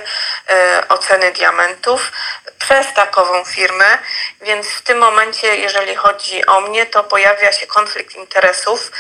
e, 0.50 0.84
oceny 0.90 1.32
diamentów 1.32 2.12
przez 2.60 2.94
takową 2.94 3.46
firmę, 3.46 3.98
więc 4.42 4.68
w 4.68 4.82
tym 4.82 4.98
momencie, 4.98 5.56
jeżeli 5.56 5.96
chodzi 5.96 6.46
o 6.46 6.62
mnie, 6.62 6.86
to 6.86 7.04
pojawia 7.04 7.52
się 7.52 7.68
konflikt 7.68 8.16
interesów, 8.16 8.92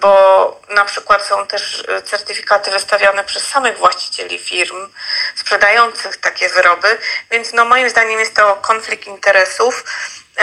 bo 0.00 0.60
na 0.68 0.84
przykład 0.84 1.26
są 1.26 1.46
też 1.46 1.84
certyfikaty 2.04 2.70
wystawiane 2.70 3.24
przez 3.24 3.48
samych 3.48 3.78
właścicieli 3.78 4.38
firm 4.38 4.88
sprzedających 5.34 6.16
takie 6.16 6.48
wyroby, 6.48 6.98
więc 7.30 7.52
no 7.52 7.64
moim 7.64 7.90
zdaniem 7.90 8.20
jest 8.20 8.36
to 8.36 8.56
konflikt 8.56 9.06
interesów 9.06 9.84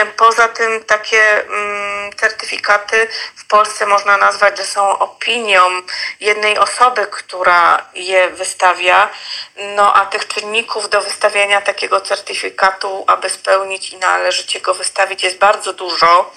Poza 0.06 0.48
tym 0.48 0.84
takie 0.84 1.44
mm, 1.46 2.12
certyfikaty 2.12 3.08
w 3.36 3.44
Polsce 3.46 3.86
można 3.86 4.16
nazwać, 4.16 4.58
że 4.58 4.64
są 4.64 4.98
opinią 4.98 5.82
jednej 6.20 6.58
osoby, 6.58 7.06
która 7.10 7.86
je 7.94 8.30
wystawia, 8.30 9.08
no 9.56 9.94
a 9.94 10.06
tych 10.06 10.28
czynników 10.28 10.88
do 10.88 11.00
wystawiania 11.00 11.60
takiego 11.60 12.00
certyfikatu, 12.00 13.04
aby 13.06 13.30
spełnić 13.30 13.90
i 13.92 13.96
należycie 13.96 14.60
go 14.60 14.74
wystawić 14.74 15.22
jest 15.22 15.38
bardzo 15.38 15.72
dużo, 15.72 16.32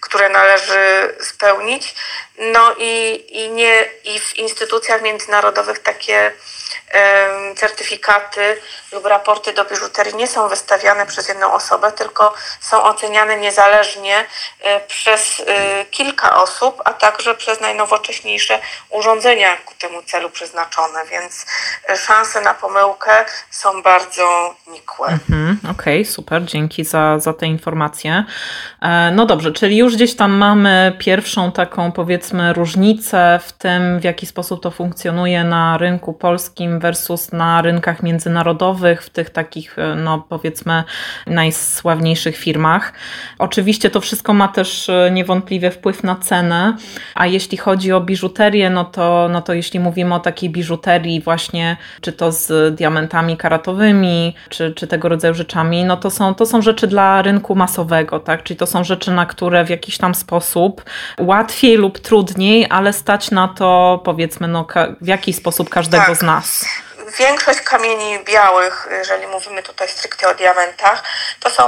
które 0.00 0.28
należy 0.28 1.14
spełnić. 1.20 1.94
No 2.38 2.74
i, 2.78 3.24
i, 3.28 3.50
nie, 3.50 3.90
i 4.04 4.20
w 4.20 4.36
instytucjach 4.36 5.02
międzynarodowych 5.02 5.78
takie 5.78 6.32
certyfikaty 7.56 8.56
lub 8.92 9.06
raporty 9.06 9.52
do 9.52 9.64
biżuterii 9.64 10.14
nie 10.14 10.26
są 10.26 10.48
wystawiane 10.48 11.06
przez 11.06 11.28
jedną 11.28 11.52
osobę, 11.52 11.92
tylko 11.92 12.34
są 12.60 12.82
oceniane 12.82 13.36
niezależnie 13.36 14.24
e, 14.60 14.80
przez 14.80 15.42
e, 15.46 15.84
kilka 15.84 16.42
osób, 16.42 16.82
a 16.84 16.92
także 16.92 17.34
przez 17.34 17.60
najnowocześniejsze 17.60 18.58
urządzenia 18.90 19.56
ku 19.56 19.74
temu 19.78 20.02
celu 20.02 20.30
przeznaczone, 20.30 20.98
więc 21.10 21.46
e, 21.88 21.96
szanse 21.96 22.40
na 22.40 22.54
pomyłkę 22.54 23.10
są 23.50 23.82
bardzo 23.82 24.54
nikłe. 24.66 25.08
Mhm, 25.08 25.58
Okej, 25.70 26.00
okay, 26.00 26.12
super, 26.12 26.44
dzięki 26.44 26.84
za, 26.84 27.18
za 27.18 27.32
te 27.32 27.46
informacje. 27.46 28.24
No 29.12 29.26
dobrze, 29.26 29.52
czyli 29.52 29.76
już 29.76 29.96
gdzieś 29.96 30.16
tam 30.16 30.32
mamy 30.32 30.96
pierwszą 30.98 31.52
taką 31.52 31.92
powiedzmy 31.92 32.52
różnicę 32.52 33.40
w 33.46 33.52
tym, 33.52 34.00
w 34.00 34.04
jaki 34.04 34.26
sposób 34.26 34.62
to 34.62 34.70
funkcjonuje 34.70 35.44
na 35.44 35.78
rynku 35.78 36.12
polskim 36.12 36.80
versus 36.82 37.32
na 37.32 37.62
rynkach 37.62 38.02
międzynarodowych, 38.02 39.02
w 39.02 39.10
tych 39.10 39.30
takich, 39.30 39.78
e, 39.78 39.94
no 39.94 40.24
powiedzmy, 40.28 40.84
najsławniejszych 41.26 42.36
firmach. 42.36 42.92
Oczywiście 43.38 43.90
to 43.90 44.00
wszystko 44.00 44.34
ma 44.34 44.48
też 44.48 44.88
e, 44.88 45.10
niewątpliwie 45.12 45.70
wpływ 45.70 46.02
na 46.04 46.16
cenę, 46.16 46.76
a 47.14 47.26
jeśli 47.26 47.58
chodzi 47.58 47.92
o 47.92 48.00
biżuterię, 48.00 48.70
no 48.70 48.84
to, 48.84 49.28
no 49.32 49.42
to 49.42 49.54
jeśli 49.54 49.80
mówimy 49.80 50.14
o 50.14 50.20
takiej 50.20 50.50
biżuterii 50.50 51.20
właśnie, 51.20 51.76
czy 52.00 52.12
to 52.12 52.32
z 52.32 52.74
diamentami 52.76 53.36
karatowymi, 53.36 54.34
czy, 54.48 54.72
czy 54.72 54.86
tego 54.86 55.08
rodzaju 55.08 55.34
rzeczami, 55.34 55.84
no 55.84 55.96
to 55.96 56.10
są, 56.10 56.34
to 56.34 56.46
są 56.46 56.62
rzeczy 56.62 56.86
dla 56.86 57.22
rynku 57.22 57.54
masowego, 57.54 58.20
tak? 58.20 58.42
Czyli 58.42 58.58
to 58.58 58.66
są 58.66 58.84
rzeczy, 58.84 59.10
na 59.10 59.26
które 59.26 59.64
w 59.64 59.70
jakiś 59.70 59.98
tam 59.98 60.14
sposób 60.14 60.84
łatwiej 61.20 61.76
lub 61.76 61.98
trudniej, 61.98 62.66
ale 62.70 62.92
stać 62.92 63.30
na 63.30 63.48
to 63.48 64.00
powiedzmy 64.04 64.48
no, 64.48 64.66
w 65.00 65.06
jakiś 65.06 65.36
sposób 65.36 65.70
każdego 65.70 66.04
tak. 66.06 66.16
z 66.16 66.22
nas 66.22 66.64
większość 67.18 67.60
kamieni 67.60 68.18
białych, 68.24 68.88
jeżeli 68.98 69.26
mówimy 69.26 69.62
tutaj 69.62 69.88
stricte 69.88 70.28
o 70.28 70.34
diamentach, 70.34 71.02
to 71.40 71.50
są 71.50 71.62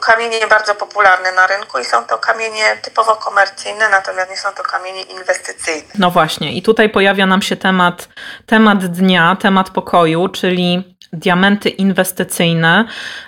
kamienie 0.00 0.46
bardzo 0.46 0.74
popularne 0.74 1.32
na 1.32 1.46
rynku 1.46 1.78
i 1.78 1.84
są 1.84 2.04
to 2.04 2.18
kamienie 2.18 2.76
typowo 2.82 3.16
komercyjne, 3.16 3.88
natomiast 3.88 4.30
nie 4.30 4.36
są 4.36 4.48
to 4.52 4.62
kamienie 4.62 5.02
inwestycyjne. 5.02 5.88
No 5.98 6.10
właśnie, 6.10 6.52
i 6.52 6.62
tutaj 6.62 6.88
pojawia 6.90 7.26
nam 7.26 7.42
się 7.42 7.56
temat, 7.56 8.08
temat 8.46 8.86
dnia, 8.86 9.36
temat 9.40 9.70
pokoju, 9.70 10.28
czyli 10.28 10.97
diamenty 11.12 11.68
inwestycyjne. 11.68 12.84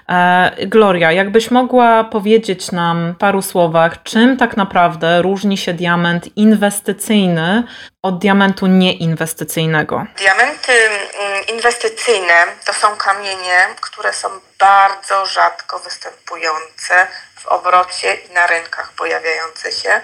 E, 0.09 0.66
Gloria, 0.66 1.12
jakbyś 1.12 1.51
mogła 1.51 2.05
powiedzieć 2.05 2.73
nam 2.73 3.14
paru 3.19 3.43
słowach, 3.43 4.03
czym 4.03 4.37
tak 4.37 4.57
naprawdę 4.57 5.23
różni 5.23 5.59
się 5.59 5.75
diament 5.75 6.37
inwestycyjny 6.37 7.62
od 8.03 8.19
diamentu 8.19 8.66
nieinwestycyjnego? 8.66 10.07
Diamenty 10.16 10.73
mm, 10.73 11.47
inwestycyjne 11.47 12.35
to 12.64 12.73
są 12.73 12.97
kamienie, 12.97 13.59
które 13.81 14.12
są 14.12 14.29
bardzo 14.59 15.27
rzadko 15.27 15.79
występujące 15.79 17.07
w 17.37 17.47
obrocie 17.47 18.14
i 18.14 18.33
na 18.33 18.47
rynkach 18.47 18.93
pojawiające 18.93 19.73
się, 19.73 20.01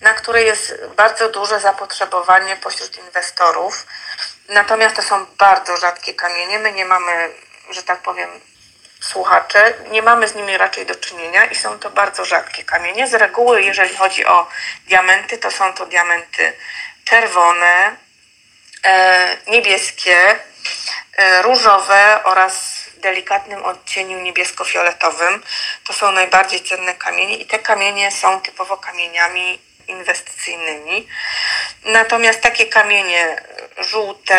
na 0.00 0.14
które 0.14 0.42
jest 0.42 0.74
bardzo 0.96 1.28
duże 1.28 1.60
zapotrzebowanie 1.60 2.56
pośród 2.56 2.98
inwestorów. 2.98 3.86
Natomiast 4.48 4.96
to 4.96 5.02
są 5.02 5.26
bardzo 5.26 5.76
rzadkie 5.76 6.14
kamienie. 6.14 6.58
My 6.58 6.72
nie 6.72 6.84
mamy, 6.84 7.30
że 7.70 7.82
tak 7.82 8.02
powiem, 8.02 8.28
słuchacze, 9.00 9.74
nie 9.90 10.02
mamy 10.02 10.28
z 10.28 10.34
nimi 10.34 10.56
raczej 10.56 10.86
do 10.86 10.94
czynienia 10.94 11.44
i 11.44 11.54
są 11.54 11.78
to 11.78 11.90
bardzo 11.90 12.24
rzadkie 12.24 12.64
kamienie. 12.64 13.08
Z 13.08 13.14
reguły, 13.14 13.62
jeżeli 13.62 13.96
chodzi 13.96 14.26
o 14.26 14.48
diamenty, 14.86 15.38
to 15.38 15.50
są 15.50 15.72
to 15.72 15.86
diamenty 15.86 16.52
czerwone, 17.04 17.96
e, 18.84 19.36
niebieskie, 19.46 20.36
e, 21.16 21.42
różowe 21.42 22.20
oraz 22.24 22.82
w 22.96 23.00
delikatnym 23.00 23.64
odcieniu 23.64 24.18
niebiesko-fioletowym. 24.20 25.42
To 25.86 25.92
są 25.92 26.12
najbardziej 26.12 26.60
cenne 26.60 26.94
kamienie 26.94 27.36
i 27.36 27.46
te 27.46 27.58
kamienie 27.58 28.12
są 28.12 28.40
typowo 28.40 28.76
kamieniami 28.76 29.67
inwestycyjnymi. 29.88 31.06
Natomiast 31.84 32.40
takie 32.40 32.66
kamienie 32.66 33.36
żółte, 33.90 34.38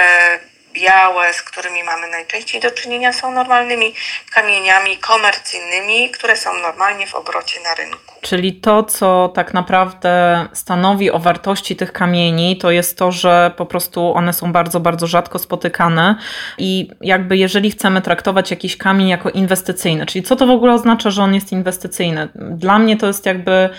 białe, 0.74 1.34
z 1.34 1.42
którymi 1.42 1.84
mamy 1.84 2.08
najczęściej 2.08 2.62
do 2.62 2.72
czynienia, 2.72 3.14
są 3.14 3.32
normalnymi 3.32 3.94
kamieniami 4.34 4.98
komercyjnymi, 4.98 6.10
które 6.10 6.36
są 6.36 6.58
normalnie 6.62 7.08
w 7.08 7.16
obrocie 7.16 7.60
na 7.64 7.76
rynku. 7.76 8.16
Czyli 8.22 8.54
to, 8.54 8.84
co 8.84 9.32
tak 9.36 9.54
naprawdę 9.54 10.46
stanowi 10.54 11.12
o 11.12 11.20
wartości 11.20 11.76
tych 11.76 11.94
kamieni, 11.94 12.58
to 12.58 12.72
jest 12.72 12.98
to, 12.98 13.12
że 13.12 13.52
po 13.58 13.66
prostu 13.66 14.14
one 14.14 14.34
są 14.34 14.52
bardzo, 14.52 14.80
bardzo 14.80 15.08
rzadko 15.08 15.40
spotykane 15.40 16.16
i 16.58 16.90
jakby 17.02 17.38
jeżeli 17.38 17.72
chcemy 17.72 18.02
traktować 18.02 18.52
jakiś 18.52 18.78
kamień 18.78 19.08
jako 19.08 19.30
inwestycyjny, 19.30 20.06
czyli 20.06 20.24
co 20.24 20.36
to 20.36 20.48
w 20.48 20.52
ogóle 20.52 20.74
oznacza, 20.74 21.10
że 21.10 21.24
on 21.24 21.36
jest 21.36 21.52
inwestycyjny? 21.52 22.30
Dla 22.36 22.80
mnie 22.80 22.98
to 22.98 23.08
jest 23.08 23.26
jakby 23.26 23.70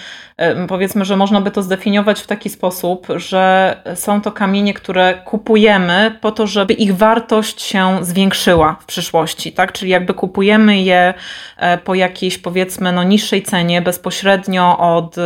powiedzmy, 0.69 1.05
że 1.05 1.17
można 1.17 1.41
by 1.41 1.51
to 1.51 1.63
zdefiniować 1.63 2.21
w 2.21 2.27
taki 2.27 2.51
sposób, 2.51 3.07
że 3.17 3.77
są 3.95 4.21
to 4.21 4.33
kamienie, 4.33 4.75
które 4.75 5.15
kupujemy 5.25 6.19
po 6.21 6.33
to, 6.33 6.47
żeby 6.47 6.75
ich 6.75 6.97
wartość 6.97 7.63
się 7.63 7.99
zwiększyła 8.01 8.77
w 8.81 8.85
przyszłości, 8.85 9.53
tak? 9.53 9.73
Czyli 9.73 9.91
jakby 9.91 10.15
kupujemy 10.15 10.81
je 10.81 11.15
e, 11.57 11.79
po 11.79 11.95
jakiejś 11.95 12.39
powiedzmy 12.39 12.93
no 12.93 13.03
niższej 13.03 13.43
cenie 13.43 13.83
bezpośrednio 13.83 14.79
od, 14.79 15.17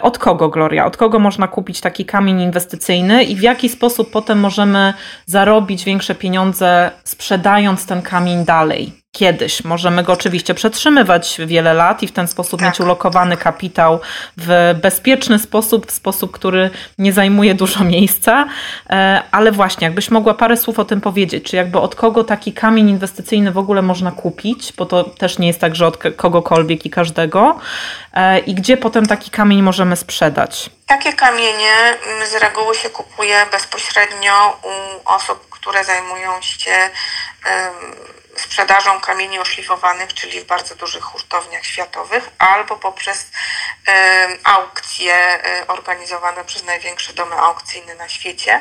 od 0.00 0.18
kogo, 0.18 0.48
Gloria? 0.48 0.86
Od 0.86 0.96
kogo 0.96 1.18
można 1.18 1.48
kupić 1.48 1.80
taki 1.80 2.04
kamień 2.04 2.40
inwestycyjny 2.40 3.24
i 3.24 3.36
w 3.36 3.42
jaki 3.42 3.68
sposób 3.68 4.10
potem 4.10 4.40
możemy 4.40 4.94
zarobić 5.26 5.84
większe 5.84 6.14
pieniądze 6.14 6.90
sprzedając 7.04 7.86
ten 7.86 8.02
kamień 8.02 8.44
dalej? 8.44 9.01
Kiedyś. 9.12 9.64
Możemy 9.64 10.02
go 10.02 10.12
oczywiście 10.12 10.54
przetrzymywać 10.54 11.36
wiele 11.46 11.74
lat 11.74 12.02
i 12.02 12.06
w 12.06 12.12
ten 12.12 12.28
sposób 12.28 12.60
tak. 12.60 12.68
mieć 12.68 12.80
ulokowany 12.80 13.36
kapitał 13.36 14.00
w 14.36 14.74
bezpieczny 14.82 15.38
sposób, 15.38 15.86
w 15.86 15.90
sposób, 15.90 16.32
który 16.32 16.70
nie 16.98 17.12
zajmuje 17.12 17.54
dużo 17.54 17.84
miejsca. 17.84 18.46
E, 18.90 19.22
ale 19.30 19.52
właśnie, 19.52 19.84
jakbyś 19.84 20.10
mogła 20.10 20.34
parę 20.34 20.56
słów 20.56 20.78
o 20.78 20.84
tym 20.84 21.00
powiedzieć, 21.00 21.44
czy 21.44 21.56
jakby 21.56 21.78
od 21.78 21.94
kogo 21.94 22.24
taki 22.24 22.52
kamień 22.52 22.88
inwestycyjny 22.88 23.52
w 23.52 23.58
ogóle 23.58 23.82
można 23.82 24.12
kupić, 24.12 24.72
bo 24.72 24.86
to 24.86 25.04
też 25.04 25.38
nie 25.38 25.46
jest 25.46 25.60
tak, 25.60 25.76
że 25.76 25.86
od 25.86 25.96
kogokolwiek 26.16 26.86
i 26.86 26.90
każdego. 26.90 27.58
E, 28.14 28.38
I 28.38 28.54
gdzie 28.54 28.76
potem 28.76 29.06
taki 29.06 29.30
kamień 29.30 29.62
możemy 29.62 29.96
sprzedać? 29.96 30.70
Takie 30.86 31.12
kamienie 31.12 31.72
mm, 32.06 32.26
z 32.26 32.34
reguły 32.34 32.74
się 32.74 32.90
kupuje 32.90 33.46
bezpośrednio 33.52 34.58
u 34.62 35.08
osób, 35.08 35.46
które 35.50 35.84
zajmują 35.84 36.30
się 36.42 36.90
sprzedażą 38.42 39.00
kamieni 39.00 39.38
oszlifowanych, 39.38 40.14
czyli 40.14 40.40
w 40.40 40.44
bardzo 40.44 40.74
dużych 40.74 41.04
hurtowniach 41.04 41.64
światowych, 41.64 42.30
albo 42.38 42.76
poprzez 42.76 43.30
aukcje 44.44 45.40
y, 45.62 45.66
organizowane 45.66 46.44
przez 46.44 46.64
największe 46.64 47.12
domy 47.12 47.36
aukcyjne 47.36 47.94
na 47.94 48.08
świecie. 48.08 48.60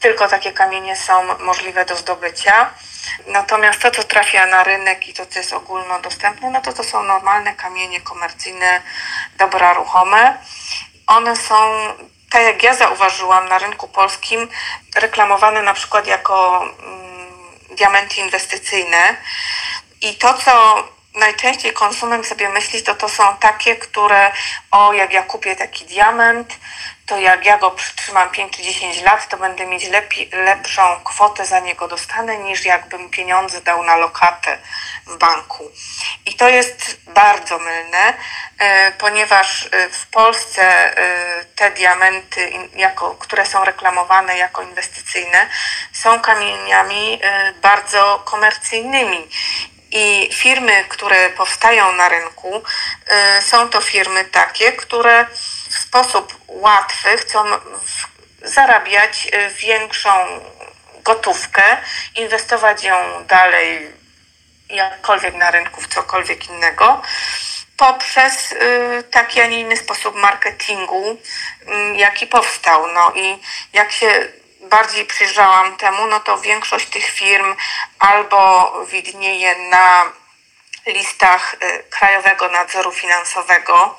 Tylko 0.00 0.28
takie 0.28 0.52
kamienie 0.52 0.96
są 0.96 1.38
możliwe 1.38 1.84
do 1.84 1.96
zdobycia. 1.96 2.70
Natomiast 3.26 3.82
to, 3.82 3.90
co 3.90 4.04
trafia 4.04 4.46
na 4.46 4.64
rynek 4.64 5.08
i 5.08 5.14
to, 5.14 5.26
co 5.26 5.38
jest 5.38 5.52
ogólnodostępne, 5.52 6.50
no 6.50 6.60
to 6.60 6.72
to 6.72 6.84
są 6.84 7.02
normalne 7.02 7.54
kamienie 7.54 8.00
komercyjne, 8.00 8.82
dobra 9.38 9.72
ruchome. 9.72 10.38
One 11.06 11.36
są, 11.36 11.54
tak 12.30 12.42
jak 12.42 12.62
ja 12.62 12.74
zauważyłam, 12.74 13.48
na 13.48 13.58
rynku 13.58 13.88
polskim 13.88 14.48
reklamowane 14.96 15.62
na 15.62 15.74
przykład 15.74 16.06
jako 16.06 16.62
mm, 16.62 17.11
diamenty 17.76 18.20
inwestycyjne. 18.20 19.16
I 20.00 20.14
to, 20.14 20.34
co 20.34 20.84
najczęściej 21.14 21.72
konsument 21.72 22.26
sobie 22.26 22.48
myśli, 22.48 22.82
to 22.82 22.94
to 22.94 23.08
są 23.08 23.36
takie, 23.40 23.76
które 23.76 24.32
o, 24.70 24.92
jak 24.92 25.12
ja 25.12 25.22
kupię 25.22 25.56
taki 25.56 25.84
diament, 25.84 26.58
to 27.12 27.18
jak 27.18 27.46
ja 27.46 27.58
go 27.58 27.70
przytrzymam 27.70 28.30
5 28.30 28.56
czy 28.56 28.62
10 28.62 29.02
lat, 29.02 29.28
to 29.28 29.36
będę 29.36 29.66
mieć 29.66 29.84
lepszą 30.32 30.82
kwotę 31.04 31.46
za 31.46 31.60
niego 31.60 31.88
dostanę, 31.88 32.38
niż 32.38 32.64
jakbym 32.64 33.10
pieniądze 33.10 33.60
dał 33.60 33.82
na 33.82 33.96
lokatę 33.96 34.58
w 35.06 35.16
banku. 35.16 35.70
I 36.26 36.34
to 36.34 36.48
jest 36.48 36.96
bardzo 37.06 37.58
mylne, 37.58 38.14
e, 38.58 38.92
ponieważ 38.92 39.68
e, 39.72 39.88
w 39.88 40.06
Polsce 40.06 40.62
e, 40.62 41.44
te 41.44 41.70
diamenty, 41.70 42.52
jako, 42.76 43.14
które 43.14 43.46
są 43.46 43.64
reklamowane 43.64 44.38
jako 44.38 44.62
inwestycyjne, 44.62 45.46
są 45.92 46.20
kamieniami 46.20 47.20
bardzo 47.62 48.22
komercyjnymi 48.24 49.28
I 49.90 50.30
firmy, 50.32 50.84
które 50.88 51.30
powstają 51.30 51.92
na 51.92 52.08
rynku, 52.08 52.62
są 53.40 53.68
to 53.68 53.80
firmy 53.80 54.24
takie, 54.24 54.72
które 54.72 55.26
sposób 55.92 56.34
łatwy 56.48 57.16
chcą 57.16 57.44
zarabiać 58.42 59.26
y, 59.26 59.54
większą 59.54 60.10
gotówkę, 61.04 61.76
inwestować 62.16 62.84
ją 62.84 63.24
dalej 63.24 63.92
jakkolwiek 64.68 65.34
na 65.34 65.50
rynku 65.50 65.80
w 65.80 65.88
cokolwiek 65.88 66.48
innego 66.48 67.02
poprzez 67.76 68.52
y, 68.52 69.04
taki, 69.10 69.40
a 69.40 69.46
nie 69.46 69.60
inny 69.60 69.76
sposób 69.76 70.14
marketingu, 70.14 71.16
jaki 71.96 72.26
powstał. 72.26 72.86
No 72.86 73.12
i 73.14 73.38
jak 73.72 73.92
się 73.92 74.28
bardziej 74.70 75.04
przyjrzałam 75.04 75.76
temu, 75.76 76.06
no 76.06 76.20
to 76.20 76.38
większość 76.38 76.86
tych 76.86 77.04
firm 77.04 77.54
albo 77.98 78.72
widnieje 78.86 79.68
na 79.70 80.12
listach 80.86 81.54
y, 81.54 81.82
Krajowego 81.90 82.48
Nadzoru 82.48 82.92
Finansowego, 82.92 83.98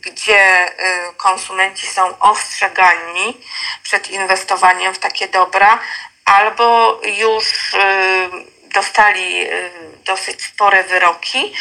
gdzie 0.00 0.68
y, 0.68 0.72
konsumenci 1.16 1.86
są 1.86 2.18
ostrzegani 2.18 3.36
przed 3.82 4.10
inwestowaniem 4.10 4.94
w 4.94 4.98
takie 4.98 5.28
dobra, 5.28 5.78
albo 6.24 7.00
już 7.18 7.74
y, 7.74 8.52
dostali 8.74 9.46
dosyć 10.04 10.42
spore 10.42 10.84
wyroki, 10.84 11.52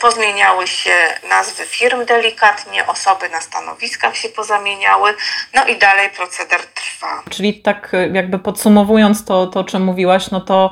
pozmieniały 0.00 0.66
się 0.66 0.90
nazwy 1.28 1.66
firm 1.66 2.04
delikatnie, 2.04 2.86
osoby 2.86 3.28
na 3.28 3.40
stanowiskach 3.40 4.16
się 4.16 4.28
pozamieniały, 4.28 5.14
no 5.54 5.66
i 5.66 5.76
dalej 5.78 6.10
proceder 6.10 6.60
trwa. 6.60 7.22
Czyli 7.30 7.62
tak 7.62 7.92
jakby 8.12 8.38
podsumowując 8.38 9.24
to, 9.24 9.46
to 9.46 9.60
o 9.60 9.64
czym 9.64 9.82
mówiłaś, 9.84 10.30
no 10.30 10.40
to 10.40 10.70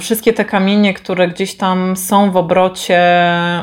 Wszystkie 0.00 0.32
te 0.32 0.44
kamienie, 0.44 0.94
które 0.94 1.28
gdzieś 1.28 1.54
tam 1.54 1.96
są 1.96 2.30
w 2.30 2.36
obrocie 2.36 3.00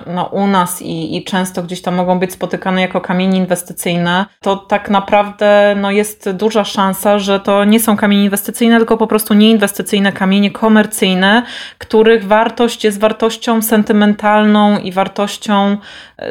no, 0.07 0.23
u 0.25 0.47
nas 0.47 0.81
i, 0.81 1.17
i 1.17 1.23
często 1.23 1.63
gdzieś 1.63 1.81
tam 1.81 1.95
mogą 1.95 2.19
być 2.19 2.33
spotykane 2.33 2.81
jako 2.81 3.01
kamienie 3.01 3.37
inwestycyjne, 3.37 4.25
to 4.41 4.55
tak 4.55 4.89
naprawdę 4.89 5.75
no, 5.81 5.91
jest 5.91 6.31
duża 6.31 6.63
szansa, 6.63 7.19
że 7.19 7.39
to 7.39 7.65
nie 7.65 7.79
są 7.79 7.97
kamienie 7.97 8.23
inwestycyjne, 8.23 8.77
tylko 8.77 8.97
po 8.97 9.07
prostu 9.07 9.33
nieinwestycyjne 9.33 10.11
kamienie 10.11 10.51
komercyjne, 10.51 11.43
których 11.77 12.27
wartość 12.27 12.83
jest 12.83 12.99
wartością 12.99 13.61
sentymentalną 13.61 14.79
i 14.79 14.91
wartością, 14.91 15.77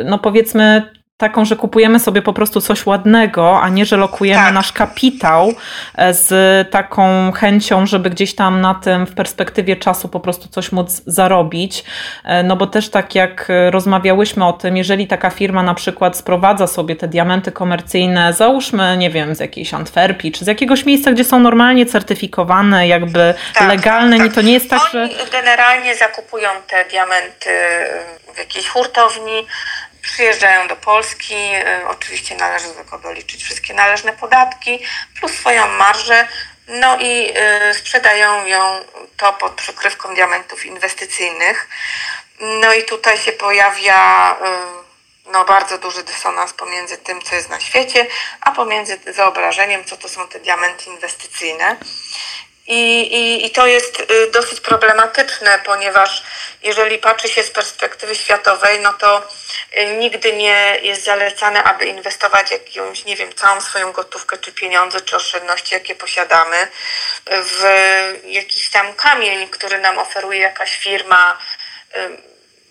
no 0.04 0.18
powiedzmy, 0.18 0.97
taką, 1.18 1.44
że 1.44 1.56
kupujemy 1.56 2.00
sobie 2.00 2.22
po 2.22 2.32
prostu 2.32 2.60
coś 2.60 2.86
ładnego, 2.86 3.60
a 3.60 3.68
nie, 3.68 3.86
że 3.86 3.96
lokujemy 3.96 4.42
tak. 4.42 4.54
nasz 4.54 4.72
kapitał 4.72 5.52
e, 5.96 6.14
z 6.14 6.70
taką 6.70 7.32
chęcią, 7.32 7.86
żeby 7.86 8.10
gdzieś 8.10 8.34
tam 8.34 8.60
na 8.60 8.74
tym 8.74 9.06
w 9.06 9.14
perspektywie 9.14 9.76
czasu 9.76 10.08
po 10.08 10.20
prostu 10.20 10.48
coś 10.48 10.72
móc 10.72 11.02
zarobić. 11.06 11.84
E, 12.24 12.42
no 12.42 12.56
bo 12.56 12.66
też 12.66 12.90
tak 12.90 13.14
jak 13.14 13.48
rozmawiałyśmy 13.70 14.46
o 14.46 14.52
tym, 14.52 14.76
jeżeli 14.76 15.06
taka 15.06 15.30
firma 15.30 15.62
na 15.62 15.74
przykład 15.74 16.16
sprowadza 16.16 16.66
sobie 16.66 16.96
te 16.96 17.08
diamenty 17.08 17.52
komercyjne, 17.52 18.32
załóżmy, 18.32 18.96
nie 18.96 19.10
wiem, 19.10 19.34
z 19.34 19.40
jakiejś 19.40 19.74
Antwerpii, 19.74 20.32
czy 20.32 20.44
z 20.44 20.48
jakiegoś 20.48 20.84
miejsca, 20.84 21.12
gdzie 21.12 21.24
są 21.24 21.40
normalnie 21.40 21.86
certyfikowane, 21.86 22.88
jakby 22.88 23.34
tak, 23.54 23.68
legalne, 23.68 24.18
tak, 24.18 24.32
to 24.32 24.42
nie 24.42 24.52
jest 24.52 24.70
tak, 24.70 24.80
Oni 24.94 25.14
że... 25.14 25.30
generalnie 25.32 25.94
zakupują 25.94 26.48
te 26.68 26.84
diamenty 26.90 27.50
w 28.34 28.38
jakiejś 28.38 28.68
hurtowni, 28.68 29.46
przyjeżdżają 30.12 30.68
do 30.68 30.76
Polski. 30.76 31.34
Y, 31.34 31.88
oczywiście 31.88 32.36
należy 32.36 32.68
tego 32.68 32.98
doliczyć 32.98 33.44
wszystkie 33.44 33.74
należne 33.74 34.12
podatki 34.12 34.84
plus 35.20 35.32
swoją 35.32 35.68
marżę. 35.68 36.28
No 36.68 36.98
i 37.00 37.32
y, 37.70 37.74
sprzedają 37.74 38.46
ją 38.46 38.84
to 39.16 39.32
pod 39.32 39.52
przykrywką 39.52 40.14
diamentów 40.14 40.66
inwestycyjnych. 40.66 41.68
No 42.40 42.72
i 42.72 42.84
tutaj 42.84 43.18
się 43.18 43.32
pojawia 43.32 44.32
y, 44.32 45.32
no, 45.32 45.44
bardzo 45.44 45.78
duży 45.78 46.02
dysonans 46.02 46.52
pomiędzy 46.52 46.98
tym, 46.98 47.22
co 47.22 47.34
jest 47.34 47.50
na 47.50 47.60
świecie, 47.60 48.06
a 48.40 48.50
pomiędzy 48.50 48.96
wyobrażeniem, 48.96 49.84
co 49.84 49.96
to 49.96 50.08
są 50.08 50.28
te 50.28 50.40
diamenty 50.40 50.90
inwestycyjne. 50.90 51.76
I, 52.68 53.00
i, 53.00 53.46
I 53.46 53.50
to 53.50 53.66
jest 53.66 54.00
y, 54.00 54.30
dosyć 54.30 54.60
problematyczne, 54.60 55.58
ponieważ 55.64 56.22
jeżeli 56.62 56.98
patrzy 56.98 57.28
się 57.28 57.42
z 57.42 57.50
perspektywy 57.50 58.14
światowej, 58.14 58.80
no 58.80 58.92
to 58.92 59.28
y, 59.78 59.86
nigdy 59.86 60.32
nie 60.32 60.78
jest 60.82 61.04
zalecane, 61.04 61.64
aby 61.64 61.86
inwestować 61.86 62.50
jakąś, 62.50 63.04
nie 63.04 63.16
wiem, 63.16 63.34
całą 63.34 63.60
swoją 63.60 63.92
gotówkę, 63.92 64.38
czy 64.38 64.52
pieniądze, 64.52 65.00
czy 65.00 65.16
oszczędności, 65.16 65.74
jakie 65.74 65.94
posiadamy, 65.94 66.68
w 67.26 67.62
jakiś 68.24 68.70
tam 68.70 68.94
kamień, 68.94 69.48
który 69.48 69.78
nam 69.78 69.98
oferuje 69.98 70.40
jakaś 70.40 70.78
firma, 70.78 71.38
y, 71.96 72.28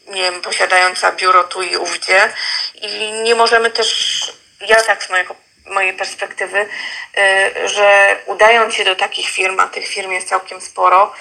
nie 0.08 0.22
wiem, 0.22 0.42
posiadająca 0.42 1.12
biuro 1.12 1.44
tu 1.44 1.62
i 1.62 1.78
ówdzie. 1.78 2.34
I 2.74 3.12
nie 3.12 3.36
możemy 3.36 3.72
też, 3.72 4.22
ja 4.62 4.76
tak 4.76 5.04
z 5.04 5.10
mojego 5.10 5.47
mojej 5.70 5.94
perspektywy, 5.94 6.70
y, 7.18 7.68
że 7.70 8.16
udając 8.26 8.74
się 8.74 8.84
do 8.84 8.96
takich 8.96 9.30
firm, 9.30 9.60
a 9.60 9.68
tych 9.68 9.88
firm 9.88 10.12
jest 10.12 10.30
całkiem 10.30 10.62
sporo, 10.62 11.14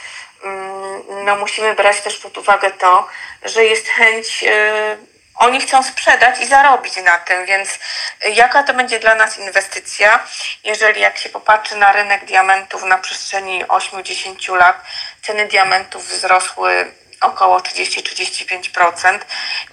mm, 0.45 1.25
no 1.25 1.37
musimy 1.37 1.75
brać 1.75 2.01
też 2.01 2.19
pod 2.19 2.39
uwagę 2.39 2.71
to, 2.71 3.09
że 3.45 3.65
jest 3.65 3.89
chęć, 3.89 4.45
y, 4.45 5.17
oni 5.37 5.61
chcą 5.61 5.83
sprzedać 5.83 6.41
i 6.41 6.47
zarobić 6.47 6.97
na 6.97 7.19
tym, 7.19 7.47
więc 7.47 7.79
jaka 8.25 8.63
to 8.63 8.75
będzie 8.75 8.99
dla 8.99 9.15
nas 9.15 9.39
inwestycja, 9.39 10.27
jeżeli 10.65 11.01
jak 11.01 11.19
się 11.19 11.29
popatrzy 11.29 11.77
na 11.77 11.93
rynek 11.93 12.25
diamentów 12.25 12.83
na 12.83 12.99
przestrzeni 12.99 13.65
8-10 13.65 14.57
lat, 14.57 14.81
ceny 15.23 15.47
diamentów 15.47 16.09
wzrosły 16.09 16.93
około 17.21 17.59
30-35%, 17.59 19.19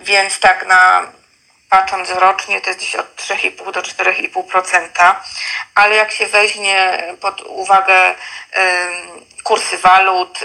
więc 0.01 0.39
tak 0.39 0.65
na 0.65 1.11
patrząc 1.73 2.09
rocznie, 2.09 2.61
to 2.61 2.69
jest 2.69 2.79
gdzieś 2.79 2.95
od 2.95 3.15
3,5 3.15 3.71
do 3.71 3.81
4,5%, 3.81 5.15
ale 5.75 5.95
jak 5.95 6.11
się 6.11 6.25
weźmie 6.25 7.03
pod 7.21 7.41
uwagę 7.41 8.15
kursy 9.43 9.77
walut, 9.77 10.39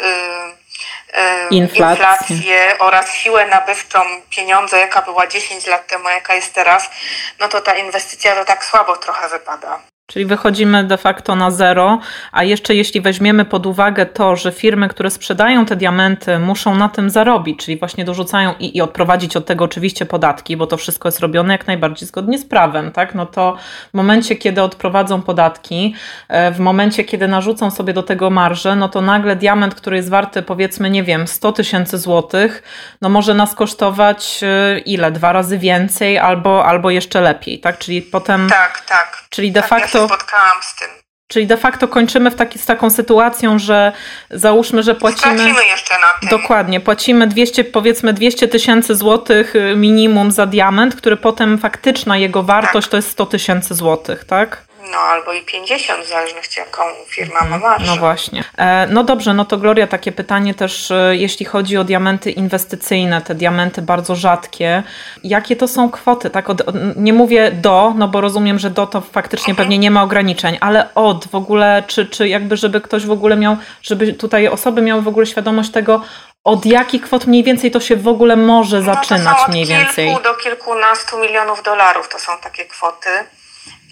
inflację 1.50 2.76
oraz 2.78 3.14
siłę 3.14 3.46
nabywczą 3.46 4.00
pieniądza, 4.30 4.78
jaka 4.78 5.02
była 5.02 5.26
10 5.26 5.66
lat 5.66 5.86
temu, 5.86 6.08
jaka 6.08 6.34
jest 6.34 6.54
teraz, 6.54 6.90
no 7.38 7.48
to 7.48 7.60
ta 7.60 7.74
inwestycja 7.74 8.34
to 8.34 8.44
tak 8.44 8.64
słabo 8.64 8.96
trochę 8.96 9.28
wypada. 9.28 9.80
Czyli 10.12 10.26
wychodzimy 10.26 10.84
de 10.84 10.96
facto 10.96 11.36
na 11.36 11.50
zero, 11.50 11.98
a 12.32 12.44
jeszcze 12.44 12.74
jeśli 12.74 13.00
weźmiemy 13.00 13.44
pod 13.44 13.66
uwagę 13.66 14.06
to, 14.06 14.36
że 14.36 14.52
firmy, 14.52 14.88
które 14.88 15.10
sprzedają 15.10 15.66
te 15.66 15.76
diamenty, 15.76 16.38
muszą 16.38 16.74
na 16.74 16.88
tym 16.88 17.10
zarobić, 17.10 17.64
czyli 17.64 17.78
właśnie 17.78 18.04
dorzucają 18.04 18.54
i, 18.58 18.76
i 18.76 18.80
odprowadzić 18.80 19.36
od 19.36 19.46
tego 19.46 19.64
oczywiście 19.64 20.06
podatki, 20.06 20.56
bo 20.56 20.66
to 20.66 20.76
wszystko 20.76 21.08
jest 21.08 21.20
robione 21.20 21.54
jak 21.54 21.66
najbardziej 21.66 22.08
zgodnie 22.08 22.38
z 22.38 22.44
prawem, 22.44 22.92
tak? 22.92 23.14
No 23.14 23.26
to 23.26 23.56
w 23.90 23.94
momencie, 23.94 24.36
kiedy 24.36 24.62
odprowadzą 24.62 25.22
podatki, 25.22 25.94
e, 26.28 26.52
w 26.52 26.58
momencie, 26.58 27.04
kiedy 27.04 27.28
narzucą 27.28 27.70
sobie 27.70 27.92
do 27.92 28.02
tego 28.02 28.30
marżę, 28.30 28.76
no 28.76 28.88
to 28.88 29.00
nagle 29.00 29.36
diament, 29.36 29.74
który 29.74 29.96
jest 29.96 30.08
warty 30.08 30.42
powiedzmy, 30.42 30.90
nie 30.90 31.02
wiem, 31.02 31.26
100 31.26 31.52
tysięcy 31.52 31.98
złotych, 31.98 32.62
no 33.00 33.08
może 33.08 33.34
nas 33.34 33.54
kosztować 33.54 34.40
e, 34.42 34.78
ile? 34.78 35.12
Dwa 35.12 35.32
razy 35.32 35.58
więcej 35.58 36.18
albo, 36.18 36.64
albo 36.66 36.90
jeszcze 36.90 37.20
lepiej, 37.20 37.60
tak? 37.60 37.78
Czyli 37.78 38.02
potem. 38.02 38.48
Tak, 38.48 38.80
tak. 38.80 39.24
Czyli 39.30 39.52
de 39.52 39.60
tak, 39.60 39.68
facto 39.68 39.97
się 40.00 40.06
spotkałam 40.06 40.62
z 40.62 40.74
tym. 40.74 40.88
Czyli 41.28 41.46
de 41.46 41.56
facto 41.56 41.88
kończymy 41.88 42.30
w 42.30 42.34
taki, 42.34 42.58
z 42.58 42.66
taką 42.66 42.90
sytuacją, 42.90 43.58
że 43.58 43.92
załóżmy, 44.30 44.82
że 44.82 44.94
płacimy. 44.94 45.38
Stracimy 45.38 45.66
jeszcze 45.66 45.94
na 45.94 46.06
tym. 46.20 46.28
Dokładnie, 46.28 46.80
płacimy 46.80 47.26
200, 47.26 47.64
powiedzmy 47.64 48.12
200 48.12 48.48
tysięcy 48.48 48.94
złotych 48.94 49.56
y, 49.56 49.76
minimum 49.76 50.32
za 50.32 50.46
diament, 50.46 50.96
który 50.96 51.16
potem 51.16 51.58
faktyczna 51.58 52.18
jego 52.18 52.42
wartość 52.42 52.86
tak. 52.86 52.90
to 52.90 52.96
jest 52.96 53.10
100 53.10 53.26
tysięcy 53.26 53.74
złotych, 53.74 54.24
tak? 54.24 54.67
No 54.92 54.98
albo 54.98 55.32
i 55.32 55.42
50, 55.42 56.04
w 56.04 56.08
zależności 56.08 56.60
jaką 56.60 56.80
firma 57.06 57.44
ma 57.44 57.58
marżę. 57.58 57.86
No 57.86 57.96
właśnie. 57.96 58.44
E, 58.58 58.86
no 58.86 59.04
dobrze, 59.04 59.34
no 59.34 59.44
to 59.44 59.56
Gloria, 59.56 59.86
takie 59.86 60.12
pytanie 60.12 60.54
też, 60.54 60.90
e, 60.90 61.16
jeśli 61.16 61.46
chodzi 61.46 61.76
o 61.76 61.84
diamenty 61.84 62.30
inwestycyjne, 62.30 63.22
te 63.22 63.34
diamenty 63.34 63.82
bardzo 63.82 64.14
rzadkie, 64.14 64.82
jakie 65.24 65.56
to 65.56 65.68
są 65.68 65.90
kwoty? 65.90 66.30
Tak, 66.30 66.50
od, 66.50 66.62
nie 66.96 67.12
mówię 67.12 67.52
do, 67.52 67.92
no 67.96 68.08
bo 68.08 68.20
rozumiem, 68.20 68.58
że 68.58 68.70
do 68.70 68.86
to 68.86 69.00
faktycznie 69.00 69.50
mhm. 69.50 69.56
pewnie 69.56 69.78
nie 69.78 69.90
ma 69.90 70.02
ograniczeń, 70.02 70.58
ale 70.60 70.94
od 70.94 71.26
w 71.26 71.34
ogóle, 71.34 71.82
czy, 71.86 72.06
czy 72.06 72.28
jakby, 72.28 72.56
żeby 72.56 72.80
ktoś 72.80 73.06
w 73.06 73.10
ogóle 73.10 73.36
miał, 73.36 73.56
żeby 73.82 74.12
tutaj 74.12 74.48
osoby 74.48 74.82
miały 74.82 75.02
w 75.02 75.08
ogóle 75.08 75.26
świadomość 75.26 75.70
tego, 75.70 76.02
od 76.44 76.66
jakich 76.66 77.02
kwot 77.02 77.26
mniej 77.26 77.44
więcej 77.44 77.70
to 77.70 77.80
się 77.80 77.96
w 77.96 78.08
ogóle 78.08 78.36
może 78.36 78.82
zaczynać 78.82 79.24
no 79.24 79.34
to 79.34 79.44
są 79.44 79.48
mniej 79.48 79.62
od 79.62 79.68
więcej? 79.68 80.06
kilku 80.06 80.22
do 80.22 80.34
kilkunastu 80.34 81.18
milionów 81.18 81.62
dolarów 81.62 82.08
to 82.08 82.18
są 82.18 82.32
takie 82.42 82.64
kwoty. 82.64 83.10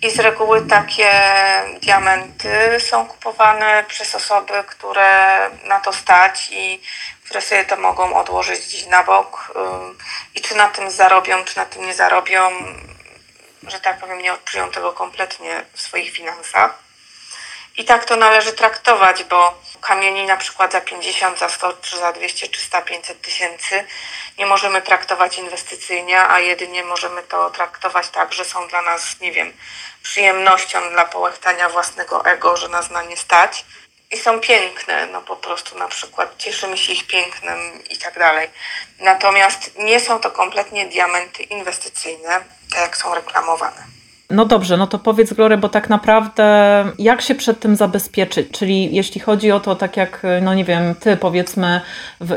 I 0.02 0.10
z 0.10 0.18
reguły 0.18 0.66
takie 0.66 1.10
diamenty 1.82 2.80
są 2.80 3.06
kupowane 3.06 3.84
przez 3.88 4.14
osoby, 4.14 4.52
które 4.66 5.38
na 5.64 5.80
to 5.80 5.92
stać 5.92 6.48
i 6.52 6.82
które 7.24 7.40
sobie 7.40 7.64
to 7.64 7.76
mogą 7.76 8.14
odłożyć 8.14 8.60
gdzieś 8.60 8.86
na 8.86 9.04
bok. 9.04 9.52
I 10.34 10.40
czy 10.40 10.54
na 10.54 10.68
tym 10.68 10.90
zarobią, 10.90 11.44
czy 11.44 11.56
na 11.56 11.64
tym 11.64 11.86
nie 11.86 11.94
zarobią, 11.94 12.50
że 13.62 13.80
tak 13.80 13.98
powiem, 13.98 14.22
nie 14.22 14.32
odczują 14.32 14.70
tego 14.70 14.92
kompletnie 14.92 15.64
w 15.72 15.80
swoich 15.80 16.12
finansach. 16.12 16.85
I 17.76 17.84
tak 17.84 18.04
to 18.04 18.16
należy 18.16 18.52
traktować, 18.52 19.24
bo 19.24 19.54
kamieni 19.80 20.26
na 20.26 20.36
przykład 20.36 20.72
za 20.72 20.80
50, 20.80 21.38
za 21.38 21.48
100, 21.48 21.72
czy 21.72 21.98
za 21.98 22.12
200, 22.12 22.48
300, 22.48 22.82
500 22.82 23.20
tysięcy 23.20 23.84
nie 24.38 24.46
możemy 24.46 24.82
traktować 24.82 25.38
inwestycyjnie, 25.38 26.20
a 26.20 26.40
jedynie 26.40 26.84
możemy 26.84 27.22
to 27.22 27.50
traktować 27.50 28.08
tak, 28.08 28.32
że 28.32 28.44
są 28.44 28.68
dla 28.68 28.82
nas, 28.82 29.20
nie 29.20 29.32
wiem, 29.32 29.52
przyjemnością 30.02 30.90
dla 30.90 31.04
połechtania 31.04 31.68
własnego 31.68 32.24
ego, 32.24 32.56
że 32.56 32.68
nas 32.68 32.90
na 32.90 33.02
nie 33.02 33.16
stać. 33.16 33.64
I 34.10 34.18
są 34.18 34.40
piękne, 34.40 35.06
no 35.06 35.22
po 35.22 35.36
prostu 35.36 35.78
na 35.78 35.88
przykład 35.88 36.36
cieszymy 36.38 36.78
się 36.78 36.92
ich 36.92 37.06
pięknem 37.06 37.84
i 37.90 37.98
tak 37.98 38.18
dalej. 38.18 38.50
Natomiast 38.98 39.78
nie 39.78 40.00
są 40.00 40.20
to 40.20 40.30
kompletnie 40.30 40.86
diamenty 40.86 41.42
inwestycyjne, 41.42 42.44
tak 42.70 42.80
jak 42.80 42.96
są 42.96 43.14
reklamowane. 43.14 43.95
No 44.30 44.44
dobrze, 44.44 44.76
no 44.76 44.86
to 44.86 44.98
powiedz 44.98 45.32
Glory, 45.32 45.56
bo 45.58 45.68
tak 45.68 45.90
naprawdę 45.90 46.84
jak 46.98 47.22
się 47.22 47.34
przed 47.34 47.60
tym 47.60 47.76
zabezpieczyć? 47.76 48.50
Czyli 48.50 48.94
jeśli 48.94 49.20
chodzi 49.20 49.52
o 49.52 49.60
to, 49.60 49.76
tak 49.76 49.96
jak, 49.96 50.22
no 50.42 50.54
nie 50.54 50.64
wiem, 50.64 50.94
ty 51.00 51.16
powiedzmy, 51.16 51.80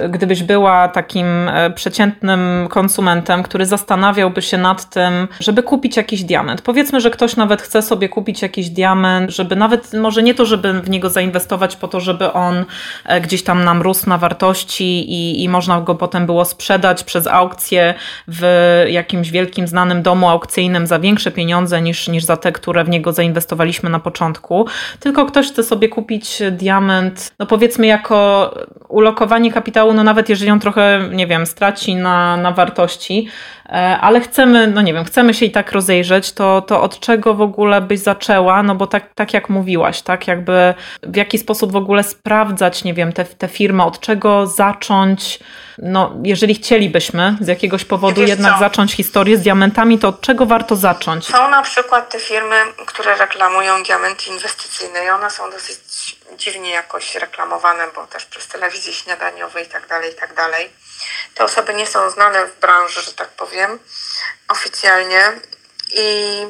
gdybyś 0.09 0.43
była 0.43 0.87
takim 0.87 1.25
e, 1.49 1.69
przeciętnym 1.69 2.67
konsumentem, 2.69 3.43
który 3.43 3.65
zastanawiałby 3.65 4.41
się 4.41 4.57
nad 4.57 4.89
tym, 4.89 5.27
żeby 5.39 5.63
kupić 5.63 5.97
jakiś 5.97 6.23
diament. 6.23 6.61
Powiedzmy, 6.61 7.01
że 7.01 7.11
ktoś 7.11 7.35
nawet 7.35 7.61
chce 7.61 7.81
sobie 7.81 8.09
kupić 8.09 8.41
jakiś 8.41 8.69
diament, 8.69 9.31
żeby 9.31 9.55
nawet, 9.55 9.93
może 9.93 10.23
nie 10.23 10.33
to, 10.33 10.45
żeby 10.45 10.81
w 10.81 10.89
niego 10.89 11.09
zainwestować 11.09 11.75
po 11.75 11.87
to, 11.87 11.99
żeby 11.99 12.33
on 12.33 12.65
e, 13.05 13.21
gdzieś 13.21 13.43
tam 13.43 13.63
nam 13.63 13.81
rósł 13.81 14.09
na 14.09 14.17
wartości 14.17 15.11
i, 15.11 15.43
i 15.43 15.49
można 15.49 15.81
go 15.81 15.95
potem 15.95 16.25
było 16.25 16.45
sprzedać 16.45 17.03
przez 17.03 17.27
aukcję 17.27 17.93
w 18.27 18.45
jakimś 18.87 19.31
wielkim, 19.31 19.67
znanym 19.67 20.01
domu 20.01 20.29
aukcyjnym 20.29 20.87
za 20.87 20.99
większe 20.99 21.31
pieniądze, 21.31 21.78
niż, 21.81 22.07
niż 22.07 22.23
za 22.23 22.37
te, 22.37 22.51
które 22.51 22.83
w 22.83 22.89
niego 22.89 23.13
zainwestowaliśmy 23.13 23.89
na 23.89 23.99
początku. 23.99 24.65
Tylko 24.99 25.25
ktoś 25.25 25.47
chce 25.47 25.63
sobie 25.63 25.89
kupić 25.89 26.41
diament, 26.51 27.31
no 27.39 27.45
powiedzmy 27.45 27.87
jako 27.87 28.53
ulokowanie 28.89 29.51
kapitału, 29.51 29.93
no 29.93 30.03
nawet 30.03 30.29
jeżeli 30.29 30.51
on 30.51 30.59
trochę, 30.59 31.09
nie 31.11 31.27
wiem, 31.27 31.45
straci 31.45 31.95
na, 31.95 32.37
na 32.37 32.51
wartości, 32.51 33.27
e, 33.65 33.71
ale 34.01 34.21
chcemy, 34.21 34.67
no 34.67 34.81
nie 34.81 34.93
wiem, 34.93 35.05
chcemy 35.05 35.33
się 35.33 35.45
i 35.45 35.51
tak 35.51 35.71
rozejrzeć, 35.71 36.33
to, 36.33 36.61
to 36.61 36.81
od 36.81 36.99
czego 36.99 37.33
w 37.33 37.41
ogóle 37.41 37.81
byś 37.81 37.99
zaczęła? 37.99 38.63
No 38.63 38.75
bo 38.75 38.87
tak, 38.87 39.13
tak 39.13 39.33
jak 39.33 39.49
mówiłaś, 39.49 40.01
tak 40.01 40.27
jakby 40.27 40.73
w 41.03 41.15
jaki 41.15 41.37
sposób 41.37 41.71
w 41.71 41.75
ogóle 41.75 42.03
sprawdzać, 42.03 42.83
nie 42.83 42.93
wiem, 42.93 43.13
te, 43.13 43.25
te 43.25 43.47
firmy, 43.47 43.83
od 43.83 43.99
czego 43.99 44.47
zacząć, 44.47 45.39
no 45.81 46.15
jeżeli 46.23 46.55
chcielibyśmy 46.55 47.37
z 47.41 47.47
jakiegoś 47.47 47.85
powodu 47.85 48.21
jednak 48.21 48.53
co? 48.53 48.59
zacząć 48.59 48.93
historię 48.93 49.37
z 49.37 49.41
diamentami, 49.41 49.99
to 49.99 50.07
od 50.07 50.21
czego 50.21 50.45
warto 50.45 50.75
zacząć? 50.75 51.25
Są 51.25 51.49
na 51.49 51.61
przykład 51.61 52.09
te 52.09 52.19
firmy, 52.19 52.55
które 52.85 53.17
reklamują 53.17 53.83
diamenty 53.83 54.29
inwestycyjne 54.29 55.05
i 55.05 55.09
one 55.09 55.31
są 55.31 55.51
dosyć 55.51 55.79
dziwnie 56.37 56.71
jakoś 56.71 57.15
reklamowane, 57.15 57.83
bo 57.95 58.07
też 58.07 58.25
przez 58.25 58.47
telewizję 58.47 58.93
śniadaniową 58.93 59.59
i 59.59 59.65
tak 59.65 59.87
dalej, 59.87 60.11
i 60.11 60.15
tak 60.15 60.33
dalej. 60.33 60.69
Te 61.35 61.43
osoby 61.43 61.73
nie 61.73 61.87
są 61.87 62.09
znane 62.09 62.45
w 62.45 62.59
branży, 62.59 63.01
że 63.01 63.13
tak 63.13 63.29
powiem, 63.29 63.79
oficjalnie 64.47 65.21
i 65.93 66.41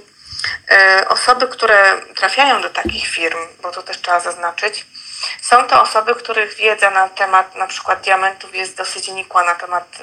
e, 0.72 1.06
osoby, 1.10 1.48
które 1.48 2.02
trafiają 2.16 2.62
do 2.62 2.70
takich 2.70 3.08
firm, 3.08 3.38
bo 3.62 3.72
to 3.72 3.84
też 3.84 4.02
trzeba 4.02 4.20
zaznaczyć, 4.20 4.86
są 5.41 5.67
to 5.67 5.82
osoby, 5.82 6.15
których 6.15 6.55
wiedza 6.55 6.89
na 6.89 7.09
temat 7.09 7.55
na 7.55 7.67
przykład 7.67 8.01
diamentów 8.01 8.55
jest 8.55 8.78
dosyć 8.78 9.07
nikła, 9.07 9.43
na 9.43 9.55
temat 9.55 9.99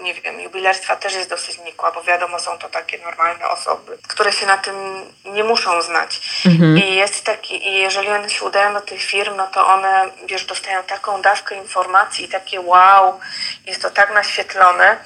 nie 0.00 0.14
wiem, 0.14 0.40
jubilerstwa 0.40 0.96
też 0.96 1.14
jest 1.14 1.30
dosyć 1.30 1.58
nikła, 1.58 1.92
bo 1.92 2.02
wiadomo, 2.02 2.40
są 2.40 2.58
to 2.58 2.68
takie 2.68 2.98
normalne 2.98 3.48
osoby, 3.48 3.98
które 4.08 4.32
się 4.32 4.46
na 4.46 4.58
tym 4.58 4.74
nie 5.24 5.44
muszą 5.44 5.82
znać. 5.82 6.20
Mhm. 6.46 6.78
I 6.78 6.94
jest 6.94 7.24
taki, 7.24 7.68
i 7.68 7.74
jeżeli 7.74 8.08
one 8.08 8.30
się 8.30 8.44
udają 8.44 8.74
do 8.74 8.80
tych 8.80 9.02
firm, 9.02 9.36
no 9.36 9.46
to 9.46 9.66
one, 9.66 10.10
wiesz, 10.26 10.44
dostają 10.44 10.82
taką 10.82 11.22
dawkę 11.22 11.54
informacji 11.54 12.24
i 12.24 12.28
takie 12.28 12.60
wow, 12.60 13.20
jest 13.66 13.82
to 13.82 13.90
tak 13.90 14.14
naświetlone, 14.14 14.96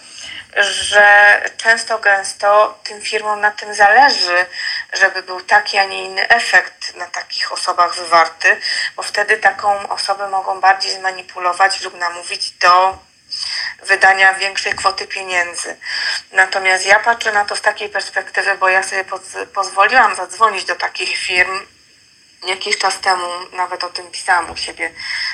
że 0.56 1.40
często 1.56 1.98
gęsto 1.98 2.78
tym 2.84 3.00
firmom 3.00 3.40
na 3.40 3.50
tym 3.50 3.74
zależy, 3.74 4.46
żeby 4.94 5.22
był 5.22 5.40
taki, 5.40 5.78
a 5.78 5.84
nie 5.84 6.04
inny 6.04 6.28
efekt 6.28 6.94
na 6.96 7.06
takich 7.06 7.52
osobach 7.52 7.94
wywarty, 7.94 8.60
bo 8.96 9.02
wtedy 9.02 9.36
taką 9.36 9.88
osobę 9.88 10.28
mogą 10.28 10.60
bardziej 10.60 10.92
zmanipulować 10.92 11.80
lub 11.82 11.98
namówić 11.98 12.50
do 12.50 12.98
wydania 13.82 14.34
większej 14.34 14.74
kwoty 14.74 15.06
pieniędzy. 15.06 15.76
Natomiast 16.32 16.86
ja 16.86 17.00
patrzę 17.00 17.32
na 17.32 17.44
to 17.44 17.56
z 17.56 17.60
takiej 17.60 17.88
perspektywy, 17.88 18.56
bo 18.58 18.68
ja 18.68 18.82
sobie 18.82 19.04
pozwoliłam 19.54 20.16
zadzwonić 20.16 20.64
do 20.64 20.74
takich 20.74 21.16
firm 21.18 21.66
jakiś 22.46 22.78
czas 22.78 23.00
temu, 23.00 23.26
nawet 23.52 23.84
o 23.84 23.88
tym 23.88 24.10
pisałam 24.10 24.50
u 24.50 24.56
siebie 24.56 24.90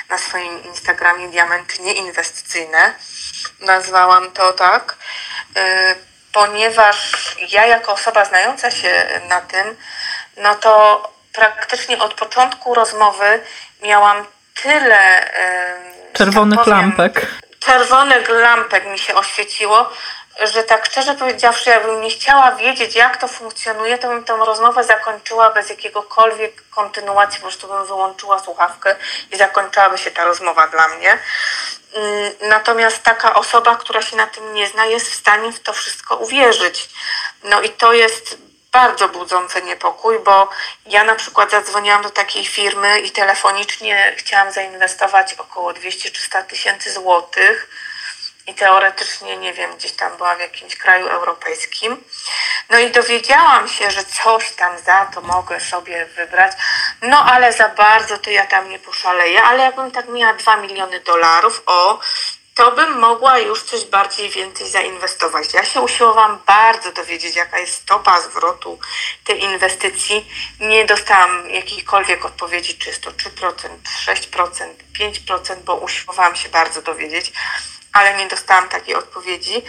na 0.09 0.17
swoim 0.17 0.63
Instagramie, 0.63 1.29
diamenty 1.29 1.81
nieinwestycyjne. 1.81 2.93
Nazwałam 3.59 4.31
to 4.31 4.53
tak, 4.53 4.97
yy, 5.55 6.10
ponieważ 6.33 7.35
ja 7.49 7.65
jako 7.65 7.93
osoba 7.93 8.25
znająca 8.25 8.71
się 8.71 9.21
na 9.27 9.41
tym, 9.41 9.77
no 10.37 10.55
to 10.55 11.03
praktycznie 11.33 11.99
od 11.99 12.13
początku 12.13 12.73
rozmowy 12.73 13.39
miałam 13.83 14.25
tyle 14.63 15.31
czerwonych 16.13 16.57
tak 16.59 16.65
powiem, 16.65 16.79
lampek 16.79 17.27
czerwonych 17.61 18.29
lampek 18.29 18.85
mi 18.85 18.99
się 18.99 19.15
oświeciło, 19.15 19.89
że 20.53 20.63
tak 20.63 20.85
szczerze 20.85 21.15
powiedziawszy, 21.15 21.69
jakbym 21.69 22.01
nie 22.01 22.09
chciała 22.09 22.51
wiedzieć, 22.51 22.95
jak 22.95 23.17
to 23.17 23.27
funkcjonuje, 23.27 23.97
to 23.97 24.07
bym 24.07 24.23
tę 24.23 24.37
rozmowę 24.37 24.83
zakończyła 24.83 25.49
bez 25.49 25.69
jakiegokolwiek 25.69 26.69
kontynuacji, 26.69 27.39
po 27.39 27.47
prostu 27.47 27.67
bym 27.67 27.85
wyłączyła 27.85 28.39
słuchawkę 28.39 28.95
i 29.31 29.37
zakończyłaby 29.37 29.97
się 29.97 30.11
ta 30.11 30.25
rozmowa 30.25 30.67
dla 30.67 30.87
mnie. 30.87 31.17
Mm, 31.93 32.33
natomiast 32.41 33.03
taka 33.03 33.35
osoba, 33.35 33.75
która 33.75 34.01
się 34.01 34.17
na 34.17 34.27
tym 34.27 34.53
nie 34.53 34.67
zna, 34.67 34.85
jest 34.85 35.09
w 35.09 35.15
stanie 35.15 35.51
w 35.51 35.59
to 35.59 35.73
wszystko 35.73 36.15
uwierzyć. 36.15 36.89
No 37.43 37.61
i 37.61 37.69
to 37.69 37.93
jest 37.93 38.37
bardzo 38.71 39.09
budzące 39.09 39.61
niepokój, 39.61 40.19
bo 40.19 40.49
ja 40.85 41.03
na 41.03 41.15
przykład 41.15 41.51
zadzwoniłam 41.51 42.01
do 42.01 42.09
takiej 42.09 42.45
firmy 42.45 42.99
i 42.99 43.11
telefonicznie 43.11 44.13
chciałam 44.17 44.51
zainwestować 44.51 45.33
około 45.33 45.71
200-300 45.71 46.43
tysięcy 46.43 46.93
złotych 46.93 47.69
i 48.47 48.53
teoretycznie, 48.53 49.37
nie 49.37 49.53
wiem, 49.53 49.75
gdzieś 49.75 49.91
tam 49.91 50.17
była 50.17 50.35
w 50.35 50.39
jakimś 50.39 50.75
kraju 50.75 51.07
europejskim. 51.07 52.03
No 52.69 52.79
i 52.79 52.91
dowiedziałam 52.91 53.67
się, 53.67 53.91
że 53.91 54.03
coś 54.03 54.51
tam 54.51 54.79
za 54.79 55.05
to 55.05 55.21
mogę 55.21 55.59
sobie 55.59 56.05
wybrać, 56.05 56.51
no 57.01 57.25
ale 57.25 57.53
za 57.53 57.69
bardzo 57.69 58.17
to 58.17 58.29
ja 58.29 58.45
tam 58.45 58.69
nie 58.69 58.79
poszaleję, 58.79 59.43
ale 59.43 59.63
jakbym 59.63 59.91
tak 59.91 60.09
miała 60.09 60.33
2 60.33 60.55
miliony 60.55 60.99
dolarów, 60.99 61.63
o, 61.65 61.99
to 62.55 62.71
bym 62.71 62.99
mogła 62.99 63.37
już 63.39 63.63
coś 63.63 63.85
bardziej 63.85 64.29
więcej 64.29 64.69
zainwestować. 64.69 65.53
Ja 65.53 65.65
się 65.65 65.81
usiłowałam 65.81 66.39
bardzo 66.45 66.91
dowiedzieć, 66.91 67.35
jaka 67.35 67.59
jest 67.59 67.73
stopa 67.73 68.21
zwrotu 68.21 68.79
tej 69.23 69.43
inwestycji. 69.43 70.31
Nie 70.59 70.85
dostałam 70.85 71.49
jakichkolwiek 71.49 72.25
odpowiedzi, 72.25 72.77
czy 72.77 72.89
jest 72.89 73.03
to 73.03 73.11
3%, 73.11 73.53
6%, 74.05 74.73
5%, 74.99 75.55
bo 75.55 75.75
usiłowałam 75.75 76.35
się 76.35 76.49
bardzo 76.49 76.81
dowiedzieć 76.81 77.31
ale 77.93 78.13
nie 78.13 78.27
dostałam 78.27 78.69
takiej 78.69 78.95
odpowiedzi. 78.95 79.61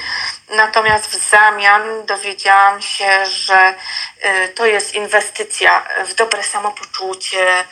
Natomiast 0.49 1.07
w 1.07 1.31
zamian 1.31 2.07
dowiedziałam 2.07 2.83
się, 2.83 3.27
że 3.27 3.75
y, 4.25 4.49
to 4.49 4.66
jest 4.66 4.95
inwestycja 4.95 5.85
w 6.07 6.14
dobre 6.14 6.43
samopoczucie, 6.43 7.64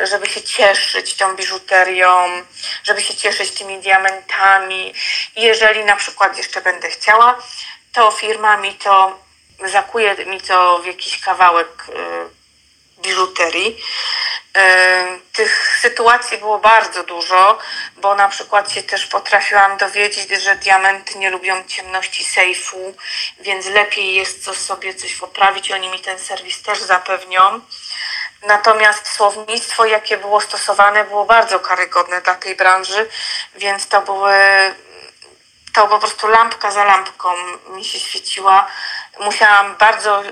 y, 0.00 0.06
żeby 0.06 0.26
się 0.26 0.42
cieszyć 0.42 1.14
tą 1.14 1.36
biżuterią, 1.36 2.42
żeby 2.82 3.02
się 3.02 3.14
cieszyć 3.14 3.50
tymi 3.50 3.80
diamentami. 3.80 4.94
Jeżeli 5.36 5.84
na 5.84 5.96
przykład 5.96 6.38
jeszcze 6.38 6.60
będę 6.60 6.90
chciała, 6.90 7.38
to 7.92 8.10
firma 8.10 8.56
mi 8.56 8.74
to 8.74 9.18
zakuje 9.64 10.14
mi 10.26 10.40
to 10.40 10.78
w 10.78 10.86
jakiś 10.86 11.20
kawałek 11.20 11.84
y, 11.88 12.41
biżuterii 13.02 13.82
tych 15.32 15.78
sytuacji 15.80 16.38
było 16.38 16.58
bardzo 16.58 17.02
dużo, 17.02 17.58
bo 17.96 18.14
na 18.14 18.28
przykład 18.28 18.72
się 18.72 18.82
też 18.82 19.06
potrafiłam 19.06 19.76
dowiedzieć, 19.76 20.42
że 20.42 20.56
diamenty 20.56 21.18
nie 21.18 21.30
lubią 21.30 21.64
ciemności 21.64 22.24
sejfu, 22.24 22.94
więc 23.40 23.66
lepiej 23.66 24.14
jest 24.14 24.44
co 24.44 24.54
sobie 24.54 24.94
coś 24.94 25.14
poprawić. 25.14 25.70
Oni 25.70 25.88
mi 25.88 26.00
ten 26.00 26.18
serwis 26.18 26.62
też 26.62 26.78
zapewnią. 26.78 27.60
Natomiast 28.42 29.08
słownictwo, 29.08 29.84
jakie 29.84 30.16
było 30.16 30.40
stosowane, 30.40 31.04
było 31.04 31.24
bardzo 31.24 31.60
karygodne 31.60 32.22
dla 32.22 32.34
tej 32.34 32.56
branży, 32.56 33.08
więc 33.54 33.88
to 33.88 34.02
były 34.02 34.34
to 35.74 35.88
po 35.88 35.98
prostu 35.98 36.28
lampka 36.28 36.70
za 36.70 36.84
lampką 36.84 37.34
mi 37.68 37.84
się 37.84 38.00
świeciła. 38.00 38.66
Musiałam 39.20 39.76
bardzo 39.76 40.22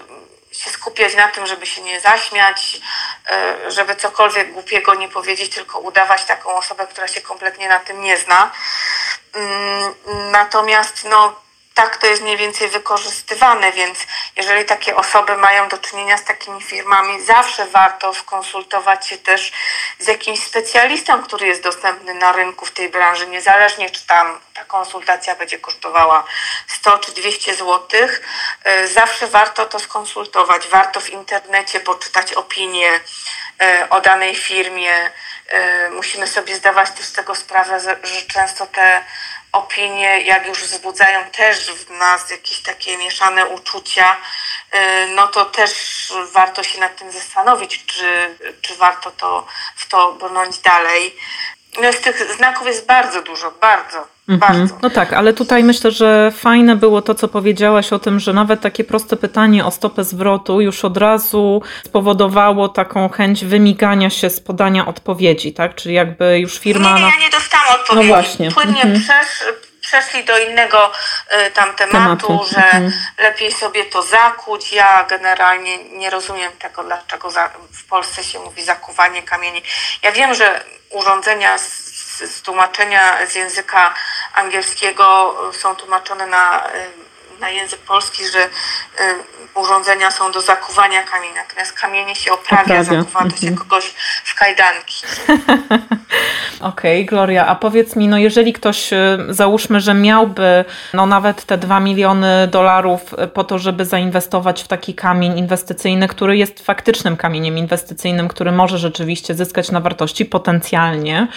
się 0.61 0.71
skupiać 0.71 1.15
na 1.15 1.29
tym, 1.29 1.47
żeby 1.47 1.67
się 1.67 1.83
nie 1.83 2.01
zaśmiać, 2.01 2.81
e, 3.31 3.71
żeby 3.71 3.97
cokolwiek 3.97 4.53
głupiego 4.53 4.95
nie 4.95 5.09
powiedzieć, 5.09 5.55
tylko 5.55 5.79
udawać 5.79 6.25
taką 6.25 6.57
osobę, 6.57 6.87
która 6.87 7.09
się 7.09 7.21
kompletnie 7.21 7.69
na 7.69 7.79
tym 7.79 8.01
nie 8.01 8.19
zna. 8.19 8.53
Mm, 9.35 9.95
natomiast 10.31 11.05
no, 11.05 11.41
tak 11.81 11.97
to 11.97 12.07
jest 12.07 12.23
mniej 12.23 12.37
więcej 12.37 12.69
wykorzystywane, 12.69 13.73
więc 13.73 13.99
jeżeli 14.37 14.65
takie 14.65 14.97
osoby 14.97 15.37
mają 15.37 15.69
do 15.69 15.79
czynienia 15.79 16.19
z 16.19 16.25
takimi 16.25 16.63
firmami, 16.63 17.23
zawsze 17.23 17.67
warto 17.67 18.15
skonsultować 18.15 19.07
się 19.07 19.19
też 19.19 19.53
z 19.99 20.07
jakimś 20.07 20.43
specjalistą, 20.43 21.23
który 21.23 21.47
jest 21.47 21.63
dostępny 21.63 22.15
na 22.15 22.33
rynku 22.33 22.67
w 22.67 22.71
tej 22.71 22.89
branży, 22.89 23.27
niezależnie 23.27 23.91
czy 23.91 24.07
tam 24.07 24.41
ta 24.55 24.65
konsultacja 24.65 25.35
będzie 25.35 25.59
kosztowała 25.59 26.25
100 26.67 26.99
czy 26.99 27.13
200 27.13 27.55
zł. 27.55 27.89
E, 28.65 28.89
zawsze 28.89 29.27
warto 29.27 29.67
to 29.67 29.79
skonsultować, 29.79 30.69
warto 30.69 31.01
w 31.01 31.11
internecie 31.11 31.81
poczytać 31.81 32.33
opinie 32.33 33.01
e, 33.61 33.87
o 33.91 34.01
danej 34.01 34.35
firmie. 34.35 35.11
E, 35.49 35.91
musimy 35.91 36.27
sobie 36.27 36.57
zdawać 36.57 36.91
też 36.91 37.07
z 37.07 37.13
tego 37.13 37.35
sprawę, 37.35 37.81
że 38.03 38.23
często 38.23 38.67
te 38.67 39.05
opinie, 39.53 40.21
jak 40.21 40.47
już 40.47 40.63
wzbudzają 40.63 41.31
też 41.31 41.71
w 41.71 41.91
nas 41.91 42.31
jakieś 42.31 42.63
takie 42.63 42.99
mieszane 42.99 43.47
uczucia, 43.47 44.17
no 45.15 45.29
to 45.29 45.45
też 45.45 45.73
warto 46.33 46.63
się 46.63 46.81
nad 46.81 46.97
tym 46.97 47.13
zastanowić, 47.13 47.85
czy, 47.87 48.39
czy 48.63 48.77
warto 48.77 49.11
to, 49.11 49.47
w 49.77 49.89
to 49.89 50.13
brnąć 50.13 50.59
dalej. 50.59 51.17
No 51.83 51.93
z 51.93 52.01
tych 52.01 52.37
znaków 52.37 52.67
jest 52.67 52.87
bardzo 52.87 53.23
dużo, 53.23 53.53
bardzo. 53.61 54.07
Mhm. 54.29 54.69
No 54.83 54.91
tak, 54.91 55.13
ale 55.13 55.33
tutaj 55.33 55.65
myślę, 55.65 55.91
że 55.91 56.33
fajne 56.37 56.77
było 56.77 57.03
to, 57.03 57.15
co 57.15 57.29
powiedziałaś 57.29 57.93
o 57.93 57.99
tym, 57.99 58.21
że 58.21 58.33
nawet 58.33 58.61
takie 58.61 58.85
proste 58.85 59.17
pytanie 59.17 59.65
o 59.65 59.71
stopę 59.71 60.05
zwrotu 60.05 60.61
już 60.61 60.85
od 60.85 60.97
razu 60.97 61.63
spowodowało 61.85 62.69
taką 62.69 63.09
chęć 63.09 63.45
wymigania 63.45 64.11
się 64.11 64.31
z 64.31 64.41
podania 64.41 64.87
odpowiedzi, 64.87 65.53
tak? 65.53 65.75
Czyli 65.75 65.95
jakby 65.95 66.39
już 66.39 66.59
firma. 66.59 66.95
Nie, 66.95 67.01
nie 67.01 67.11
ja 67.11 67.17
nie 67.21 67.31
dostałam 67.31 67.81
odpowiedzi. 67.81 68.09
No 68.09 68.15
właśnie. 68.15 68.51
Płynnie 68.51 68.83
mhm. 68.83 69.25
Przeszli 69.91 70.25
do 70.25 70.39
innego 70.39 70.93
y, 71.47 71.51
tam 71.51 71.75
tematu, 71.75 72.27
tematu. 72.27 72.47
że 72.53 72.65
mhm. 72.65 72.93
lepiej 73.19 73.53
sobie 73.53 73.85
to 73.85 74.03
zakuć. 74.03 74.73
Ja 74.73 75.05
generalnie 75.05 75.85
nie 75.85 76.11
rozumiem 76.11 76.53
tego, 76.53 76.85
dlaczego 76.85 77.31
za, 77.31 77.51
w 77.73 77.85
Polsce 77.85 78.25
się 78.25 78.39
mówi 78.39 78.63
zakuwanie 78.63 79.23
kamieni. 79.23 79.63
Ja 80.03 80.13
wiem, 80.13 80.35
że 80.35 80.65
urządzenia 80.91 81.59
z 81.59 81.91
z 82.27 82.43
tłumaczenia 82.43 83.27
z 83.27 83.35
języka 83.35 83.95
angielskiego 84.35 85.35
są 85.53 85.77
tłumaczone 85.77 86.27
na, 86.27 86.65
na 87.41 87.51
język 87.51 87.81
polski, 87.81 88.23
że 88.27 88.39
y, 88.39 88.49
urządzenia 89.55 90.11
są 90.11 90.33
do 90.33 90.41
zakuwania 90.41 91.03
kamienia, 91.03 91.43
natomiast 91.49 91.73
kamienie 91.73 92.15
się 92.15 92.33
oprawia, 92.33 92.63
oprawia. 92.63 92.85
zakuwa 92.85 93.21
to 93.21 93.37
się 93.37 93.49
mhm. 93.49 93.57
kogoś 93.57 93.95
w 94.25 94.35
kajdanki. 94.35 94.97
Okej, 96.61 97.01
okay, 97.01 97.05
Gloria, 97.05 97.47
a 97.47 97.55
powiedz 97.55 97.97
mi, 97.97 98.09
no 98.09 98.19
jeżeli 98.19 98.53
ktoś, 98.53 98.93
y, 98.93 98.97
załóżmy, 99.29 99.81
że 99.81 99.95
miałby 99.95 100.65
no 100.95 101.07
nawet 101.07 101.45
te 101.45 101.59
2 101.59 101.81
miliony 101.81 102.49
dolarów 102.51 103.15
y, 103.25 103.29
po 103.29 103.45
to, 103.45 103.59
żeby 103.59 103.85
zainwestować 103.85 104.63
w 104.63 104.69
taki 104.69 104.95
kamień 104.95 105.39
inwestycyjny, 105.39 106.09
który 106.09 106.37
jest 106.37 106.65
faktycznym 106.67 107.17
kamieniem 107.17 107.59
inwestycyjnym, 107.59 108.29
który 108.29 108.53
może 108.53 108.79
rzeczywiście 108.79 109.35
zyskać 109.35 109.71
na 109.71 109.81
wartości 109.81 110.25
potencjalnie, 110.25 111.29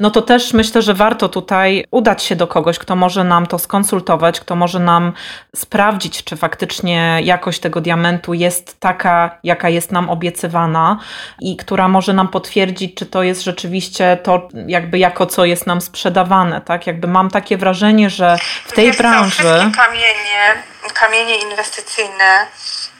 no 0.00 0.10
to 0.10 0.22
też 0.22 0.52
myślę, 0.52 0.82
że 0.82 0.94
warto 0.94 1.28
tutaj 1.28 1.84
udać 1.90 2.22
się 2.22 2.36
do 2.36 2.46
kogoś, 2.46 2.78
kto 2.78 2.96
może 2.96 3.24
nam 3.24 3.46
to 3.46 3.58
skonsultować, 3.58 4.40
kto 4.40 4.56
może 4.56 4.78
nam 4.78 5.12
sprawdzić, 5.56 6.24
czy 6.24 6.36
faktycznie 6.36 7.20
jakość 7.22 7.60
tego 7.60 7.80
diamentu 7.80 8.34
jest 8.34 8.80
taka, 8.80 9.38
jaka 9.44 9.68
jest 9.68 9.92
nam 9.92 10.10
obiecywana 10.10 10.98
i 11.40 11.56
która 11.56 11.88
może 11.88 12.12
nam 12.12 12.28
potwierdzić, 12.28 12.94
czy 12.94 13.06
to 13.06 13.22
jest 13.22 13.42
rzeczywiście 13.42 14.18
to, 14.22 14.48
jakby 14.66 14.98
jako 14.98 15.26
co 15.26 15.44
jest 15.44 15.66
nam 15.66 15.80
sprzedawane, 15.80 16.60
tak? 16.60 16.86
Jakby 16.86 17.08
mam 17.08 17.30
takie 17.30 17.56
wrażenie, 17.56 18.10
że 18.10 18.38
w 18.64 18.72
tej 18.72 18.86
Wiesz 18.86 18.96
branży... 18.96 19.42
Co, 19.42 19.82
kamienie, 19.82 20.62
kamienie 20.94 21.36
inwestycyjne 21.38 22.46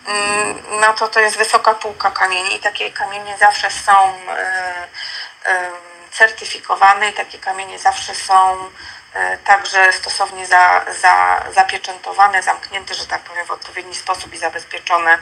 mm, 0.06 0.54
no 0.80 0.92
to 0.92 1.08
to 1.08 1.20
jest 1.20 1.38
wysoka 1.38 1.74
półka 1.74 2.10
kamieni 2.10 2.56
i 2.56 2.58
takie 2.58 2.90
kamienie 2.90 3.36
zawsze 3.38 3.70
są 3.70 3.92
y, 3.92 5.50
y, 5.50 5.54
certyfikowane 6.10 7.10
i 7.10 7.12
takie 7.12 7.38
kamienie 7.38 7.78
zawsze 7.78 8.14
są 8.14 8.34
także 9.44 9.92
stosownie 9.92 10.46
za, 10.46 10.84
za, 11.00 11.44
zapieczętowane, 11.54 12.42
zamknięte, 12.42 12.94
że 12.94 13.06
tak 13.06 13.20
powiem, 13.22 13.46
w 13.46 13.50
odpowiedni 13.50 13.94
sposób 13.94 14.34
i 14.34 14.38
zabezpieczone 14.38 15.18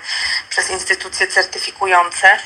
przez 0.49 0.71
instytucje 0.71 1.27
certyfikujące. 1.27 2.39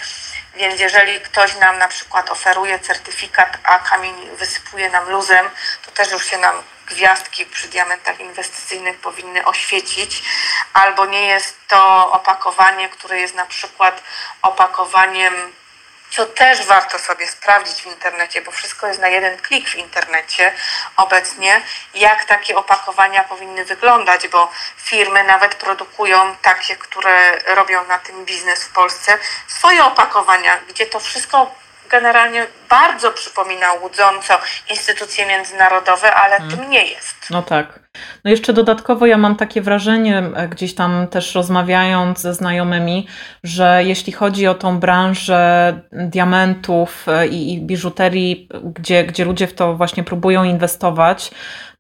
Więc 0.55 0.81
jeżeli 0.81 1.21
ktoś 1.21 1.57
nam 1.57 1.79
na 1.79 1.89
przykład 1.89 2.31
oferuje 2.31 2.79
certyfikat, 2.79 3.59
a 3.65 3.79
kamień 3.79 4.31
wysypuje 4.37 4.91
nam 4.91 5.11
luzem, 5.11 5.51
to 5.87 5.91
też 5.91 6.11
już 6.11 6.27
się 6.27 6.39
nam 6.39 6.63
gwiazdki 6.87 7.47
przy 7.47 7.69
diamentach 7.69 8.21
inwestycyjnych 8.21 8.99
powinny 8.99 9.45
oświecić, 9.45 10.23
albo 10.73 11.07
nie 11.07 11.27
jest 11.27 11.57
to 11.69 12.13
opakowanie, 12.13 12.89
które 12.89 13.21
jest 13.21 13.35
na 13.35 13.47
przykład 13.47 14.03
opakowaniem 14.43 15.53
co 16.11 16.27
też 16.27 16.67
warto 16.67 16.99
sobie 16.99 17.27
sprawdzić 17.27 17.83
w 17.83 17.87
internecie, 17.87 18.43
bo 18.43 18.51
wszystko 18.51 18.87
jest 18.87 19.01
na 19.01 19.09
jeden 19.09 19.39
klik 19.39 19.69
w 19.69 19.75
internecie 19.75 20.53
obecnie, 20.97 21.63
jak 21.95 22.25
takie 22.25 22.57
opakowania 22.57 23.25
powinny 23.25 23.65
wyglądać, 23.65 24.29
bo 24.29 24.51
firmy 24.77 25.25
nawet 25.25 25.55
produkują 25.55 26.37
takie, 26.43 26.77
które 26.77 27.39
robią 27.55 27.87
na 27.87 27.99
tym 27.99 28.25
biznes 28.25 28.65
w 28.65 28.73
Polsce, 28.73 29.19
swoje 29.47 29.85
opakowania, 29.85 30.59
gdzie 30.69 30.87
to 30.87 31.01
wszystko 31.01 31.55
generalnie 31.89 32.47
bardzo 32.69 33.11
przypomina 33.13 33.73
łudząco 33.73 34.41
instytucje 34.71 35.27
międzynarodowe, 35.27 36.15
ale 36.15 36.37
hmm. 36.37 36.57
tym 36.57 36.71
nie 36.71 36.85
jest. 36.85 37.17
No 37.31 37.43
tak. 37.43 37.67
No 38.25 38.31
jeszcze 38.31 38.53
dodatkowo 38.53 39.07
ja 39.07 39.19
mam 39.19 39.37
takie 39.37 39.63
wrażenie, 39.63 40.23
e, 40.35 40.49
gdzieś 40.49 40.75
tam 40.75 41.07
też 41.07 41.35
rozmawiając 41.35 42.21
ze 42.21 42.35
znajomymi, 42.35 43.07
że 43.45 43.83
jeśli 43.85 44.13
chodzi 44.13 44.47
o 44.47 44.55
tą 44.55 44.79
branżę 44.79 45.81
diamentów 45.93 47.07
e, 47.09 47.27
i, 47.27 47.55
i 47.55 47.61
biżuterii, 47.61 48.49
gdzie, 48.65 49.05
gdzie 49.05 49.25
ludzie 49.25 49.47
w 49.47 49.55
to 49.55 49.75
właśnie 49.75 50.05
próbują 50.05 50.45
inwestować, 50.45 51.31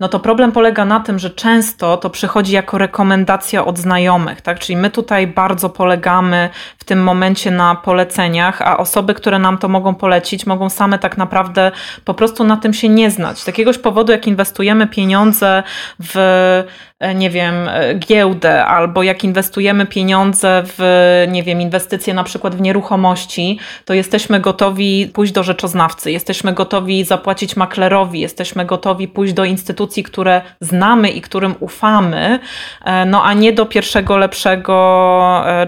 no 0.01 0.09
to 0.09 0.21
problem 0.21 0.53
polega 0.53 0.85
na 0.85 1.01
tym, 1.01 1.19
że 1.19 1.31
często 1.31 1.97
to 1.97 2.11
przychodzi 2.11 2.53
jako 2.53 2.79
rekomendacja 2.79 3.65
od 3.65 3.79
znajomych, 3.79 4.41
tak? 4.41 4.59
Czyli 4.59 4.77
my 4.77 4.91
tutaj 4.91 5.27
bardzo 5.27 5.71
polegamy 5.71 6.49
w 6.79 6.85
tym 6.85 7.03
momencie 7.03 7.51
na 7.51 7.75
poleceniach, 7.75 8.63
a 8.63 8.79
osoby, 8.79 9.15
które 9.15 9.39
nam 9.39 9.59
to 9.59 9.69
mogą 9.69 9.95
polecić, 9.95 10.47
mogą 10.47 10.71
same 10.71 10.99
tak 10.99 11.17
naprawdę 11.17 11.73
po 12.05 12.15
prostu 12.15 12.45
na 12.45 12.57
tym 12.57 12.75
się 12.75 12.89
nie 12.89 13.11
znać. 13.11 13.39
Z 13.39 13.47
jakiegoś 13.47 13.79
powodu, 13.79 14.13
jak 14.13 14.27
inwestujemy 14.27 14.87
pieniądze 14.87 15.63
w 15.99 16.30
Uh. 16.31 16.90
Nie 17.15 17.31
wiem, 17.31 17.69
e, 17.69 17.95
giełdę, 17.95 18.65
albo 18.67 19.03
jak 19.03 19.25
inwestujemy 19.25 19.87
pieniądze 19.87 20.63
w, 20.67 21.25
nie 21.29 21.43
wiem, 21.43 21.61
inwestycje 21.61 22.15
na 22.15 22.25
przykład 22.25 22.57
w 22.57 22.61
nieruchomości, 22.61 23.59
to 23.85 23.95
jesteśmy 23.95 24.41
gotowi 24.41 25.11
pójść 25.15 25.33
do 25.33 25.43
rzeczoznawcy, 25.43 26.11
jesteśmy 26.11 26.53
gotowi 26.53 27.05
zapłacić 27.05 27.57
maklerowi, 27.57 28.21
jesteśmy 28.21 28.65
gotowi 28.65 29.09
pójść 29.09 29.33
do 29.33 29.45
instytucji, 29.45 30.03
które 30.03 30.43
znamy 30.61 31.11
i 31.11 31.21
którym 31.21 31.55
ufamy, 31.61 32.41
e, 32.85 33.05
no 33.05 33.25
a 33.25 33.33
nie 33.33 33.53
do 33.53 33.67
pierwszego 33.67 34.17
lepszego 34.17 34.71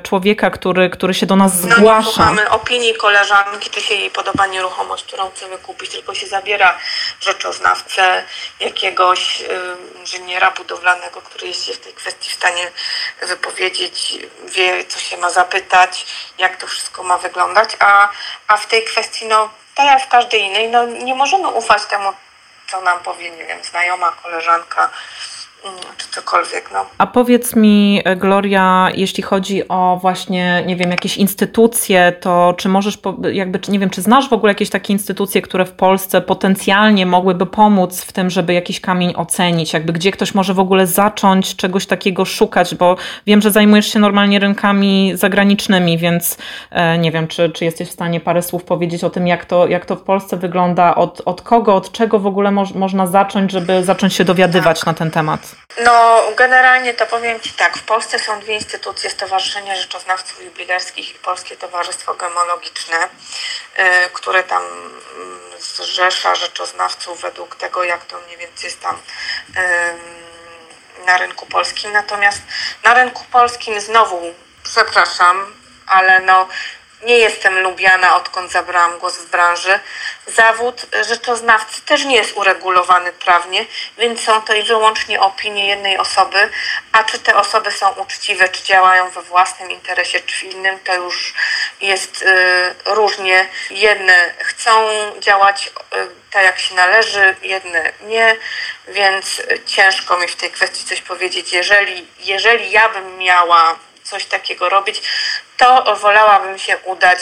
człowieka, 0.03 0.51
który, 0.51 0.91
który 0.91 1.15
się 1.15 1.27
do 1.27 1.37
nas 1.37 1.65
no, 1.65 1.77
zgłasza. 1.77 1.99
Nie 1.99 2.05
słuchamy 2.05 2.51
opinii 2.51 2.95
koleżanki, 2.95 3.71
czy 3.71 3.81
się 3.81 3.95
jej 3.95 4.11
podoba 4.11 4.47
nieruchomość, 4.47 5.05
którą 5.05 5.31
chcemy 5.31 5.59
kupić, 5.59 5.91
tylko 5.91 6.15
się 6.15 6.27
zabiera 6.27 6.79
rzeczoznawcę 7.21 8.03
jakiegoś 8.61 9.45
inżyniera 10.01 10.51
budowlanego, 10.51 11.22
który 11.25 11.49
jest 11.49 11.65
się 11.67 11.73
w 11.73 11.79
tej 11.79 11.93
kwestii 11.93 12.31
w 12.31 12.35
stanie 12.35 12.71
wypowiedzieć, 13.23 14.19
wie, 14.45 14.85
co 14.85 14.99
się 14.99 15.17
ma 15.17 15.31
zapytać, 15.31 16.07
jak 16.39 16.57
to 16.57 16.67
wszystko 16.67 17.03
ma 17.03 17.19
wyglądać, 17.19 17.77
a, 17.79 18.09
a 18.49 18.57
w 18.57 18.67
tej 18.67 18.85
kwestii, 18.85 19.27
no, 19.27 19.51
tak 19.75 19.87
jak 19.87 20.03
w 20.03 20.09
każdej 20.09 20.41
innej, 20.41 20.69
no, 20.69 20.87
nie 20.87 21.15
możemy 21.15 21.49
ufać 21.49 21.85
temu, 21.85 22.13
co 22.71 22.81
nam 22.81 23.01
powie, 23.01 23.31
nie 23.31 23.45
wiem, 23.45 23.65
znajoma, 23.65 24.13
koleżanka, 24.13 24.91
czy 25.97 26.11
cokolwiek. 26.11 26.71
No. 26.73 26.87
A 26.99 27.07
powiedz 27.07 27.57
mi, 27.57 28.03
Gloria, 28.17 28.89
jeśli 28.95 29.23
chodzi 29.23 29.69
o 29.69 29.99
właśnie, 30.03 30.65
nie 30.67 30.77
wiem, 30.77 30.91
jakieś 30.91 31.17
instytucje, 31.17 32.13
to 32.21 32.55
czy 32.57 32.69
możesz, 32.69 32.99
jakby, 33.33 33.61
nie 33.69 33.79
wiem, 33.79 33.91
czy 33.91 34.03
znasz 34.03 34.29
w 34.29 34.33
ogóle 34.33 34.51
jakieś 34.51 34.71
takie 34.71 34.93
instytucje, 34.93 35.43
które 35.43 35.65
w 35.65 35.73
Polsce 35.73 36.21
potencjalnie 36.21 37.07
mogłyby 37.07 37.47
pomóc 37.47 38.03
w 38.03 38.13
tym, 38.13 38.31
żeby 38.31 38.53
jakiś 38.53 38.81
kamień 38.81 39.13
ocenić, 39.17 39.73
jakby 39.73 39.93
gdzie 39.93 40.11
ktoś 40.11 40.35
może 40.35 40.55
w 40.55 40.59
ogóle 40.59 40.87
zacząć 40.87 41.57
czegoś 41.57 41.87
takiego 41.87 42.25
szukać, 42.25 42.75
bo 42.75 42.97
wiem, 43.27 43.41
że 43.41 43.51
zajmujesz 43.51 43.93
się 43.93 43.99
normalnie 43.99 44.39
rynkami 44.39 45.13
zagranicznymi, 45.15 45.99
więc 45.99 46.39
e, 46.71 46.99
nie 46.99 47.13
wiem, 47.13 47.29
czy, 47.29 47.51
czy 47.51 47.65
jesteś 47.65 47.89
w 47.89 47.93
stanie 47.93 48.21
parę 48.21 48.43
słów 48.43 48.65
powiedzieć 48.65 49.05
o 49.05 49.11
tym, 49.11 49.27
jak 49.27 49.45
to, 49.45 49.67
jak 49.67 49.87
to 49.87 49.97
w 49.97 50.03
Polsce 50.03 50.37
wygląda, 50.37 50.95
od, 50.95 51.23
od 51.25 51.43
kogo, 51.43 51.77
od 51.77 51.93
czego 51.93 52.19
w 52.19 52.27
ogóle 52.27 52.51
mo 52.51 52.65
można 52.75 53.07
zacząć, 53.07 53.53
żeby 53.53 53.85
zacząć 53.85 54.15
się 54.15 54.25
dowiadywać 54.25 54.79
tak. 54.81 54.87
na 54.87 54.95
ten 54.95 55.11
temat. 55.11 55.52
No, 55.81 56.23
generalnie 56.37 56.95
to 56.95 57.07
powiem 57.07 57.41
Ci 57.41 57.53
tak. 57.53 57.77
W 57.79 57.83
Polsce 57.83 58.19
są 58.19 58.41
dwie 58.41 58.55
instytucje, 58.55 59.11
Stowarzyszenie 59.11 59.77
Rzeczoznawców 59.77 60.45
Jubilerskich 60.45 61.15
i 61.15 61.19
Polskie 61.19 61.57
Towarzystwo 61.57 62.15
Gemologiczne, 62.15 63.05
y, 63.05 64.11
które 64.13 64.43
tam 64.43 64.63
mm, 64.63 65.41
zrzesza 65.59 66.35
rzeczoznawców 66.35 67.21
według 67.21 67.57
tego, 67.57 67.85
jak 67.85 68.05
to 68.05 68.21
mniej 68.21 68.37
więcej 68.37 68.65
jest 68.65 68.81
tam 68.81 68.99
na 71.07 71.19
rynku 71.19 71.47
polskim. 71.47 71.93
Natomiast 71.93 72.43
Na 72.85 72.95
rynku 72.95 73.25
polskim 73.25 73.81
znowu, 73.81 74.35
przepraszam, 74.63 75.55
ale 75.87 76.21
no 76.21 76.49
nie 77.03 77.19
jestem 77.19 77.59
lubiana, 77.59 78.17
odkąd 78.17 78.53
zabrałam 78.53 78.99
głos 78.99 79.19
w 79.19 79.31
branży. 79.31 79.81
Zawód 80.27 80.87
rzeczoznawcy 81.09 81.83
też 81.83 82.05
nie 82.05 82.17
jest 82.17 82.37
uregulowany 82.37 83.13
prawnie, 83.13 83.67
więc 83.99 84.21
są 84.21 84.43
to 84.43 84.55
i 84.55 84.63
wyłącznie 84.63 85.21
opinie 85.21 85.67
jednej 85.67 85.99
osoby, 85.99 86.49
a 86.93 87.05
czy 87.05 87.19
te 87.19 87.37
osoby 87.37 87.71
są 87.71 87.93
uczciwe, 87.93 88.49
czy 88.49 88.63
działają 88.63 89.11
we 89.11 89.23
własnym 89.23 89.71
interesie, 89.71 90.21
czy 90.21 90.37
w 90.37 90.45
innym, 90.45 90.79
to 90.85 90.95
już 90.95 91.35
jest 91.81 92.23
y, 92.23 92.75
różnie. 92.85 93.47
Jedne 93.71 94.35
chcą 94.39 94.89
działać 95.21 95.67
y, 95.67 95.71
tak, 96.31 96.45
jak 96.45 96.59
się 96.59 96.75
należy, 96.75 97.37
jedne 97.43 97.93
nie, 98.01 98.37
więc 98.89 99.43
ciężko 99.67 100.17
mi 100.17 100.29
w 100.29 100.37
tej 100.37 100.51
kwestii 100.51 100.85
coś 100.85 101.03
powiedzieć. 101.03 101.53
Jeżeli, 101.53 102.07
jeżeli 102.19 102.71
ja 102.71 102.89
bym 102.89 103.19
miała 103.19 103.77
coś 104.03 104.25
takiego 104.25 104.69
robić, 104.69 105.03
to 105.57 105.97
wolałabym 105.97 106.59
się 106.59 106.77
udać 106.85 107.19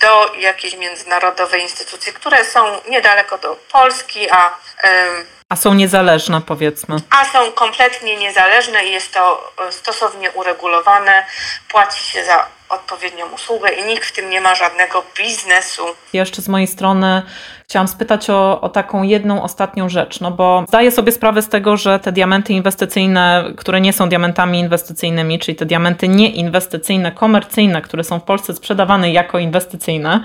do 0.00 0.34
jakiejś 0.34 0.76
międzynarodowej 0.76 1.62
instytucji, 1.62 2.12
które 2.12 2.44
są 2.44 2.80
niedaleko 2.88 3.38
do 3.38 3.56
Polski, 3.72 4.30
a. 4.30 4.54
a 5.48 5.56
są 5.56 5.74
niezależne, 5.74 6.40
powiedzmy. 6.40 6.96
A 7.10 7.24
są 7.24 7.52
kompletnie 7.52 8.16
niezależne 8.16 8.84
i 8.84 8.92
jest 8.92 9.14
to 9.14 9.52
e, 9.68 9.72
stosownie 9.72 10.30
uregulowane. 10.30 11.26
Płaci 11.68 12.04
się 12.04 12.24
za 12.24 12.46
odpowiednią 12.68 13.28
usługę 13.28 13.68
i 13.68 13.84
nikt 13.84 14.08
w 14.08 14.12
tym 14.12 14.30
nie 14.30 14.40
ma 14.40 14.54
żadnego 14.54 15.04
biznesu. 15.16 15.86
Jeszcze 16.12 16.42
z 16.42 16.48
mojej 16.48 16.66
strony 16.66 17.22
Chciałam 17.74 17.88
spytać 17.88 18.30
o, 18.30 18.60
o, 18.60 18.68
taką 18.68 19.02
jedną 19.02 19.42
ostatnią 19.42 19.88
rzecz, 19.88 20.20
no 20.20 20.30
bo 20.30 20.64
zdaję 20.68 20.90
sobie 20.90 21.12
sprawę 21.12 21.42
z 21.42 21.48
tego, 21.48 21.76
że 21.76 21.98
te 21.98 22.12
diamenty 22.12 22.52
inwestycyjne, 22.52 23.44
które 23.56 23.80
nie 23.80 23.92
są 23.92 24.08
diamentami 24.08 24.58
inwestycyjnymi, 24.58 25.38
czyli 25.38 25.54
te 25.54 25.66
diamenty 25.66 26.08
nieinwestycyjne, 26.08 27.12
komercyjne, 27.12 27.82
które 27.82 28.04
są 28.04 28.18
w 28.18 28.22
Polsce 28.22 28.54
sprzedawane 28.54 29.12
jako 29.12 29.38
inwestycyjne, 29.38 30.20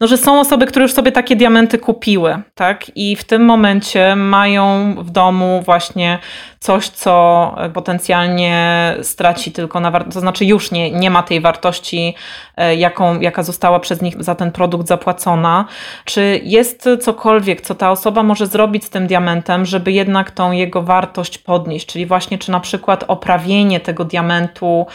no 0.00 0.06
że 0.06 0.16
są 0.16 0.40
osoby, 0.40 0.66
które 0.66 0.82
już 0.82 0.92
sobie 0.92 1.12
takie 1.12 1.36
diamenty 1.36 1.78
kupiły, 1.78 2.42
tak? 2.54 2.92
I 2.94 3.16
w 3.16 3.24
tym 3.24 3.44
momencie 3.44 4.16
mają 4.16 4.94
w 4.98 5.10
domu 5.10 5.62
właśnie 5.64 6.18
coś, 6.62 6.88
co 6.88 7.54
potencjalnie 7.74 8.96
straci 9.02 9.52
tylko 9.52 9.80
na 9.80 9.90
wartości, 9.90 10.14
to 10.14 10.20
znaczy 10.20 10.44
już 10.44 10.70
nie, 10.70 10.90
nie 10.90 11.10
ma 11.10 11.22
tej 11.22 11.40
wartości, 11.40 12.14
e, 12.56 12.76
jaką, 12.76 13.20
jaka 13.20 13.42
została 13.42 13.80
przez 13.80 14.02
nich 14.02 14.22
za 14.22 14.34
ten 14.34 14.52
produkt 14.52 14.88
zapłacona. 14.88 15.64
Czy 16.04 16.40
jest 16.42 16.88
cokolwiek, 17.00 17.60
co 17.60 17.74
ta 17.74 17.90
osoba 17.90 18.22
może 18.22 18.46
zrobić 18.46 18.84
z 18.84 18.90
tym 18.90 19.06
diamentem, 19.06 19.66
żeby 19.66 19.92
jednak 19.92 20.30
tą 20.30 20.52
jego 20.52 20.82
wartość 20.82 21.38
podnieść? 21.38 21.86
Czyli 21.86 22.06
właśnie, 22.06 22.38
czy 22.38 22.50
na 22.50 22.60
przykład 22.60 23.04
oprawienie 23.08 23.80
tego 23.80 24.04
diamentu 24.04 24.86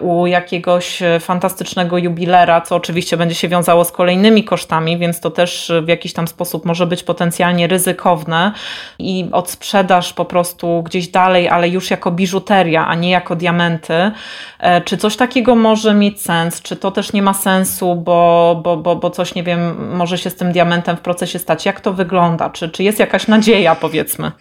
u 0.00 0.26
jakiegoś 0.26 1.02
e, 1.02 1.20
fantastycznego 1.20 1.98
jubilera, 1.98 2.60
co 2.60 2.76
oczywiście 2.76 3.16
będzie 3.16 3.34
się 3.34 3.48
wiązało 3.48 3.84
z 3.84 3.92
kolejnymi 3.92 4.44
kosztami, 4.44 4.98
więc 4.98 5.20
to 5.20 5.30
też 5.30 5.72
w 5.82 5.88
jakiś 5.88 6.12
tam 6.12 6.28
sposób 6.28 6.64
może 6.64 6.86
być 6.86 7.02
potencjalnie 7.02 7.66
ryzykowne 7.66 8.52
i 8.98 9.28
odsprzedaż 9.32 10.12
po 10.12 10.24
prostu 10.24 10.82
gdzieś 10.82 11.08
dalej, 11.08 11.48
ale 11.48 11.68
już 11.68 11.90
jako 11.90 12.10
biżuteria, 12.10 12.86
a 12.86 12.94
nie 12.94 13.10
jako 13.10 13.36
diamenty. 13.36 14.10
E, 14.58 14.80
czy 14.80 14.96
coś 14.96 15.16
takiego 15.16 15.54
może 15.54 15.94
mieć 15.94 16.22
sens? 16.22 16.62
Czy 16.62 16.76
to 16.76 16.90
też 16.90 17.12
nie 17.12 17.22
ma 17.22 17.34
sensu, 17.34 17.94
bo, 17.94 18.60
bo, 18.64 18.76
bo, 18.76 18.96
bo 18.96 19.10
coś, 19.10 19.34
nie 19.34 19.42
wiem, 19.42 19.94
może 19.96 20.18
się 20.18 20.30
z 20.30 20.36
tym 20.36 20.52
diamentem 20.52 20.96
w 20.96 21.00
procesie 21.00 21.38
stać? 21.38 21.66
Jak 21.66 21.80
to 21.80 21.92
wygląda? 21.92 22.50
Czy, 22.50 22.68
czy 22.68 22.82
jest 22.82 22.98
jakaś 22.98 23.28
nadzieja, 23.28 23.74
powiedzmy? 23.74 24.32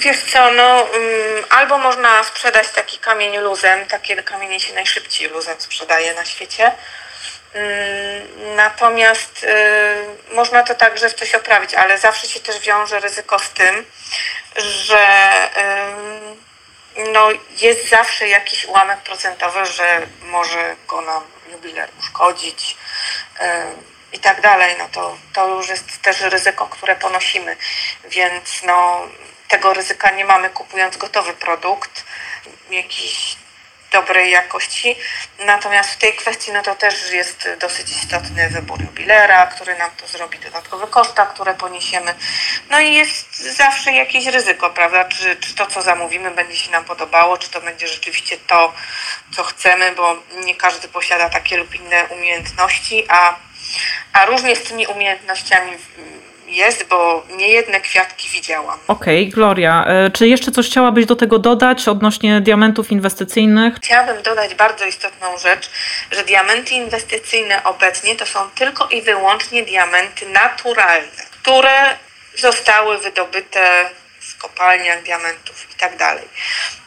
Wiesz 0.00 0.22
co, 0.22 0.38
no 0.56 0.62
um, 0.62 1.44
albo 1.50 1.78
można 1.78 2.24
sprzedać 2.24 2.72
taki 2.76 2.98
kamień 2.98 3.36
luzem, 3.36 3.78
takie 3.90 4.22
kamienie 4.22 4.57
się 4.60 4.74
najszybciej 4.74 5.28
luzem 5.28 5.60
sprzedaje 5.60 6.14
na 6.14 6.24
świecie. 6.24 6.72
Mm, 7.54 8.56
natomiast 8.56 9.44
y, 9.44 10.34
można 10.34 10.62
to 10.62 10.74
także 10.74 11.08
w 11.08 11.14
coś 11.14 11.34
oprawić, 11.34 11.74
ale 11.74 11.98
zawsze 11.98 12.28
się 12.28 12.40
też 12.40 12.60
wiąże 12.60 13.00
ryzyko 13.00 13.38
z 13.38 13.50
tym, 13.50 13.86
że 14.56 15.32
y, 16.96 17.12
no, 17.12 17.28
jest 17.56 17.88
zawsze 17.88 18.28
jakiś 18.28 18.64
ułamek 18.64 18.98
procentowy, 18.98 19.66
że 19.66 20.06
może 20.22 20.76
go 20.86 21.00
nam 21.00 21.22
jubiler 21.52 21.88
uszkodzić 22.00 22.76
y, 23.40 23.44
i 24.12 24.18
tak 24.18 24.40
dalej. 24.40 24.74
No 24.78 24.88
to, 24.92 25.18
to 25.32 25.48
już 25.48 25.68
jest 25.68 26.02
też 26.02 26.20
ryzyko, 26.20 26.66
które 26.66 26.96
ponosimy, 26.96 27.56
więc 28.04 28.62
no, 28.62 29.08
tego 29.48 29.74
ryzyka 29.74 30.10
nie 30.10 30.24
mamy 30.24 30.50
kupując 30.50 30.96
gotowy 30.96 31.32
produkt, 31.32 32.04
jakiś 32.70 33.36
dobrej 33.92 34.30
jakości. 34.30 34.96
Natomiast 35.38 35.90
w 35.90 35.96
tej 35.96 36.14
kwestii 36.14 36.52
no 36.52 36.62
to 36.62 36.74
też 36.74 37.12
jest 37.12 37.48
dosyć 37.60 37.90
istotny 37.90 38.48
wybór 38.50 38.80
jubilera, 38.80 39.46
który 39.46 39.78
nam 39.78 39.90
to 39.96 40.08
zrobi, 40.08 40.38
dodatkowe 40.38 40.86
koszta, 40.86 41.26
które 41.26 41.54
poniesiemy. 41.54 42.14
No 42.70 42.80
i 42.80 42.94
jest 42.94 43.56
zawsze 43.56 43.92
jakieś 43.92 44.26
ryzyko, 44.26 44.70
prawda? 44.70 45.04
Czy, 45.04 45.36
czy 45.36 45.54
to, 45.54 45.66
co 45.66 45.82
zamówimy, 45.82 46.30
będzie 46.30 46.56
się 46.56 46.70
nam 46.70 46.84
podobało, 46.84 47.38
czy 47.38 47.50
to 47.50 47.60
będzie 47.60 47.88
rzeczywiście 47.88 48.38
to, 48.46 48.72
co 49.36 49.44
chcemy, 49.44 49.92
bo 49.92 50.16
nie 50.44 50.54
każdy 50.54 50.88
posiada 50.88 51.28
takie 51.28 51.56
lub 51.56 51.74
inne 51.74 52.04
umiejętności, 52.04 53.04
a, 53.08 53.36
a 54.12 54.26
różnie 54.26 54.56
z 54.56 54.62
tymi 54.62 54.86
umiejętnościami 54.86 55.78
jest, 56.48 56.88
bo 56.88 57.26
niejedne 57.36 57.80
kwiatki 57.80 58.28
widziałam. 58.28 58.78
Okej, 58.88 59.22
okay, 59.22 59.34
Gloria, 59.34 59.84
e, 59.86 60.10
czy 60.10 60.28
jeszcze 60.28 60.50
coś 60.50 60.66
chciałabyś 60.66 61.06
do 61.06 61.16
tego 61.16 61.38
dodać 61.38 61.88
odnośnie 61.88 62.40
diamentów 62.40 62.92
inwestycyjnych? 62.92 63.74
Chciałabym 63.74 64.22
dodać 64.22 64.54
bardzo 64.54 64.84
istotną 64.86 65.38
rzecz, 65.38 65.70
że 66.10 66.24
diamenty 66.24 66.74
inwestycyjne 66.74 67.64
obecnie 67.64 68.16
to 68.16 68.26
są 68.26 68.50
tylko 68.50 68.88
i 68.88 69.02
wyłącznie 69.02 69.62
diamenty 69.62 70.26
naturalne, 70.26 71.22
które 71.42 71.96
zostały 72.38 72.98
wydobyte 72.98 73.90
w 74.20 74.38
kopalniach 74.38 75.02
diamentów 75.02 75.66
i 75.72 75.74
tak 75.74 75.96
dalej. 75.96 76.24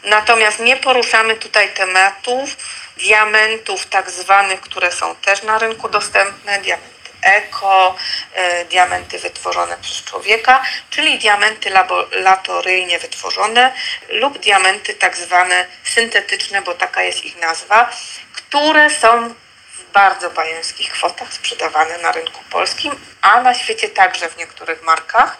Natomiast 0.04 0.60
nie 0.60 0.76
poruszamy 0.76 1.36
tutaj 1.36 1.68
tematów 1.74 2.56
diamentów 2.96 3.86
tak 3.86 4.10
zwanych, 4.10 4.60
które 4.60 4.92
są 4.92 5.14
też 5.14 5.42
na 5.42 5.58
rynku 5.58 5.88
dostępne, 5.88 6.60
diamentów 6.60 7.01
eko, 7.22 7.96
e, 8.34 8.64
diamenty 8.64 9.18
wytworzone 9.18 9.76
przez 9.76 10.04
człowieka, 10.04 10.62
czyli 10.90 11.18
diamenty 11.18 11.70
laboratoryjnie 11.70 12.98
wytworzone 12.98 13.72
lub 14.08 14.38
diamenty 14.38 14.94
tak 14.94 15.16
zwane 15.16 15.66
syntetyczne, 15.84 16.62
bo 16.62 16.74
taka 16.74 17.02
jest 17.02 17.24
ich 17.24 17.36
nazwa, 17.36 17.90
które 18.32 18.90
są 18.90 19.34
w 19.72 19.92
bardzo 19.92 20.30
bajeńskich 20.30 20.92
kwotach 20.92 21.32
sprzedawane 21.32 21.98
na 21.98 22.12
rynku 22.12 22.44
polskim, 22.50 22.92
a 23.22 23.42
na 23.42 23.54
świecie 23.54 23.88
także 23.88 24.28
w 24.28 24.36
niektórych 24.36 24.82
markach. 24.82 25.38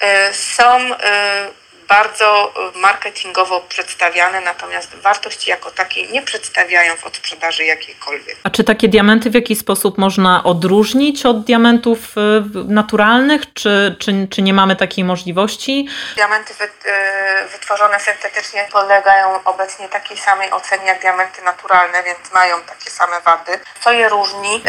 E, 0.00 0.34
są 0.34 0.94
e, 0.94 1.48
bardzo 1.90 2.52
y, 2.76 2.78
marketingowo 2.78 3.60
przedstawiane, 3.60 4.40
natomiast 4.40 4.94
wartości 4.94 5.50
jako 5.50 5.70
takiej 5.70 6.12
nie 6.12 6.22
przedstawiają 6.22 6.96
w 6.96 7.04
odsprzedaży 7.04 7.64
jakiejkolwiek. 7.64 8.36
A 8.44 8.50
czy 8.50 8.64
takie 8.64 8.88
diamenty 8.88 9.30
w 9.30 9.34
jakiś 9.34 9.58
sposób 9.58 9.98
można 9.98 10.44
odróżnić 10.44 11.26
od 11.26 11.44
diamentów 11.44 11.98
y, 11.98 12.20
naturalnych, 12.64 13.52
czy, 13.54 13.96
czy, 13.98 14.28
czy 14.30 14.42
nie 14.42 14.54
mamy 14.54 14.76
takiej 14.76 15.04
możliwości? 15.04 15.88
Diamenty 16.16 16.52
y, 16.52 17.48
wytworzone 17.52 18.00
syntetycznie 18.00 18.68
podlegają 18.72 19.44
obecnie 19.44 19.88
takiej 19.88 20.16
samej 20.16 20.50
ocenie 20.50 20.86
jak 20.86 21.00
diamenty 21.00 21.42
naturalne, 21.42 22.02
więc 22.02 22.18
mają 22.34 22.56
takie 22.62 22.90
same 22.90 23.20
wady. 23.20 23.60
Co 23.80 23.92
je 23.92 24.08
różni? 24.08 24.62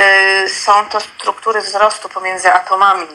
Są 0.47 0.85
to 0.85 0.99
struktury 0.99 1.61
wzrostu 1.61 2.09
pomiędzy 2.09 2.51
atomami 2.53 3.07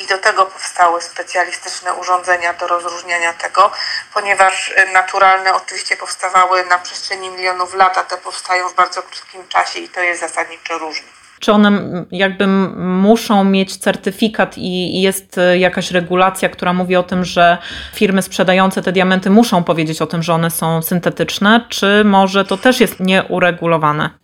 i 0.00 0.06
do 0.06 0.18
tego 0.18 0.46
powstały 0.46 1.02
specjalistyczne 1.02 1.94
urządzenia 1.94 2.52
do 2.52 2.66
rozróżniania 2.66 3.32
tego, 3.32 3.70
ponieważ 4.14 4.74
naturalne 4.92 5.54
oczywiście 5.54 5.96
powstawały 5.96 6.64
na 6.64 6.78
przestrzeni 6.78 7.30
milionów 7.30 7.74
lat, 7.74 7.98
a 7.98 8.02
te 8.02 8.16
powstają 8.16 8.68
w 8.68 8.74
bardzo 8.74 9.02
krótkim 9.02 9.48
czasie 9.48 9.78
i 9.78 9.88
to 9.88 10.00
jest 10.00 10.20
zasadniczo 10.20 10.78
różne. 10.78 11.06
Czy 11.40 11.52
one 11.52 12.04
jakby 12.10 12.46
muszą 12.46 13.44
mieć 13.44 13.76
certyfikat 13.76 14.58
i 14.58 15.02
jest 15.02 15.40
jakaś 15.58 15.90
regulacja, 15.90 16.48
która 16.48 16.72
mówi 16.72 16.96
o 16.96 17.02
tym, 17.02 17.24
że 17.24 17.58
firmy 17.94 18.22
sprzedające 18.22 18.82
te 18.82 18.92
diamenty 18.92 19.30
muszą 19.30 19.64
powiedzieć 19.64 20.02
o 20.02 20.06
tym, 20.06 20.22
że 20.22 20.34
one 20.34 20.50
są 20.50 20.82
syntetyczne, 20.82 21.66
czy 21.68 22.04
może 22.04 22.44
to 22.44 22.56
też 22.56 22.80
jest 22.80 23.00
nieuregulowane? 23.00 24.21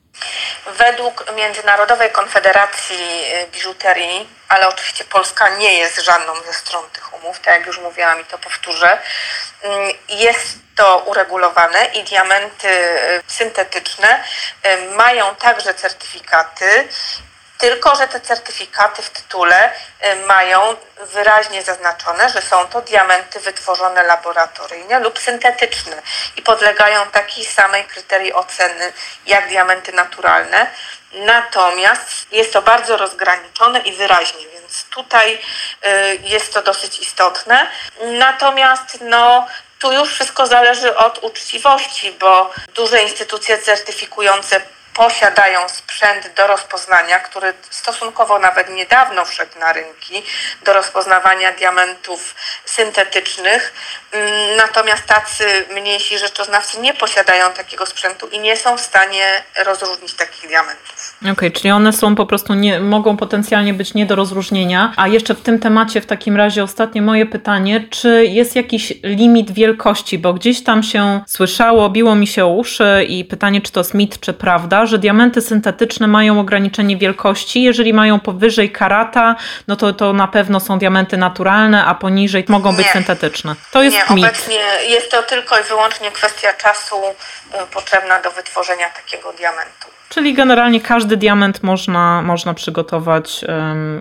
Według 0.66 1.32
Międzynarodowej 1.36 2.10
Konfederacji 2.10 3.24
Biżuterii, 3.52 4.28
ale 4.48 4.68
oczywiście 4.68 5.04
Polska 5.04 5.48
nie 5.48 5.78
jest 5.78 6.04
żadną 6.04 6.34
ze 6.46 6.52
stron 6.52 6.90
tych 6.90 7.14
umów, 7.14 7.40
tak 7.40 7.54
jak 7.54 7.66
już 7.66 7.78
mówiłam 7.78 8.20
i 8.20 8.24
to 8.24 8.38
powtórzę, 8.38 8.98
mm, 9.62 9.90
jest 10.08 10.58
to 10.76 10.98
uregulowane 10.98 11.84
i 11.84 12.04
diamenty 12.04 12.68
y, 12.68 13.22
syntetyczne 13.26 14.24
y, 14.66 14.94
mają 14.96 15.34
także 15.36 15.74
certyfikaty 15.74 16.88
tylko 17.58 17.96
że 17.96 18.08
te 18.08 18.20
certyfikaty 18.20 19.02
w 19.02 19.10
tytule 19.10 19.72
y, 19.72 20.16
mają 20.26 20.76
wyraźnie 21.00 21.62
zaznaczone, 21.62 22.28
że 22.28 22.42
są 22.42 22.66
to 22.68 22.80
diamenty 22.80 23.40
wytworzone 23.40 24.02
laboratoryjnie 24.02 24.98
lub 24.98 25.18
syntetyczne 25.18 26.02
i 26.36 26.42
podlegają 26.42 27.06
takiej 27.06 27.44
samej 27.44 27.84
kryterii 27.84 28.32
oceny 28.32 28.92
jak 29.26 29.48
diamenty 29.48 29.92
naturalne. 29.92 30.70
Natomiast 31.12 32.32
jest 32.32 32.52
to 32.52 32.62
bardzo 32.62 32.96
rozgraniczone 32.96 33.78
i 33.80 33.92
wyraźnie, 33.92 34.46
więc 34.48 34.84
tutaj 34.84 35.34
y, 35.34 36.18
jest 36.22 36.54
to 36.54 36.62
dosyć 36.62 36.98
istotne. 36.98 37.66
Natomiast 38.04 38.98
no, 39.00 39.46
tu 39.78 39.92
już 39.92 40.14
wszystko 40.14 40.46
zależy 40.46 40.96
od 40.96 41.18
uczciwości, 41.18 42.12
bo 42.12 42.50
duże 42.74 43.02
instytucje 43.02 43.58
certyfikujące 43.58 44.60
posiadają 44.98 45.68
sprzęt 45.68 46.30
do 46.36 46.46
rozpoznania, 46.46 47.18
który 47.18 47.54
stosunkowo 47.70 48.38
nawet 48.38 48.70
niedawno 48.70 49.24
wszedł 49.24 49.58
na 49.60 49.72
rynki 49.72 50.22
do 50.64 50.72
rozpoznawania 50.72 51.52
diamentów 51.52 52.34
syntetycznych. 52.64 53.72
Mm, 54.12 54.56
natomiast 54.56 55.06
tacy 55.06 55.44
mniejsi 55.74 56.18
rzeczoznawcy 56.18 56.80
nie 56.80 56.94
posiadają 56.94 57.52
takiego 57.52 57.86
sprzętu 57.86 58.28
i 58.28 58.38
nie 58.38 58.56
są 58.56 58.76
w 58.76 58.80
stanie 58.80 59.42
rozróżnić 59.64 60.14
takich 60.14 60.48
diamentów. 60.48 61.14
Okej, 61.20 61.32
okay, 61.32 61.50
czyli 61.50 61.70
one 61.70 61.92
są 61.92 62.14
po 62.14 62.26
prostu, 62.26 62.54
nie, 62.54 62.80
mogą 62.80 63.16
potencjalnie 63.16 63.74
być 63.74 63.94
nie 63.94 64.06
do 64.06 64.16
rozróżnienia. 64.16 64.92
A 64.96 65.08
jeszcze 65.08 65.34
w 65.34 65.40
tym 65.40 65.58
temacie 65.58 66.00
w 66.00 66.06
takim 66.06 66.36
razie 66.36 66.62
ostatnie 66.62 67.02
moje 67.02 67.26
pytanie, 67.26 67.88
czy 67.90 68.26
jest 68.26 68.56
jakiś 68.56 68.92
limit 69.02 69.50
wielkości, 69.50 70.18
bo 70.18 70.34
gdzieś 70.34 70.64
tam 70.64 70.82
się 70.82 71.20
słyszało, 71.26 71.90
biło 71.90 72.14
mi 72.14 72.26
się 72.26 72.46
uszy 72.46 73.06
i 73.08 73.24
pytanie, 73.24 73.60
czy 73.60 73.72
to 73.72 73.80
jest 73.80 73.94
mit, 73.94 74.20
czy 74.20 74.32
prawda, 74.32 74.86
że 74.88 74.98
diamenty 74.98 75.42
syntetyczne 75.42 76.06
mają 76.06 76.40
ograniczenie 76.40 76.96
wielkości. 76.96 77.62
Jeżeli 77.62 77.92
mają 77.92 78.20
powyżej 78.20 78.72
karata, 78.72 79.36
no 79.68 79.76
to 79.76 79.92
to 79.92 80.12
na 80.12 80.28
pewno 80.28 80.60
są 80.60 80.78
diamenty 80.78 81.16
naturalne, 81.16 81.84
a 81.84 81.94
poniżej 81.94 82.44
mogą 82.48 82.76
być 82.76 82.86
syntetyczne. 82.86 83.54
To 83.72 83.82
jest 83.82 83.96
nie, 83.96 84.16
mit. 84.16 84.24
obecnie 84.24 84.58
jest 84.88 85.10
to 85.10 85.22
tylko 85.22 85.60
i 85.60 85.62
wyłącznie 85.62 86.10
kwestia 86.10 86.52
czasu 86.52 86.96
y, 86.96 87.66
potrzebna 87.74 88.22
do 88.22 88.30
wytworzenia 88.30 88.88
takiego 88.90 89.32
diamentu. 89.32 89.88
Czyli 90.08 90.34
generalnie 90.34 90.80
każdy 90.80 91.16
diament 91.16 91.62
można, 91.62 92.22
można 92.22 92.54
przygotować 92.54 93.44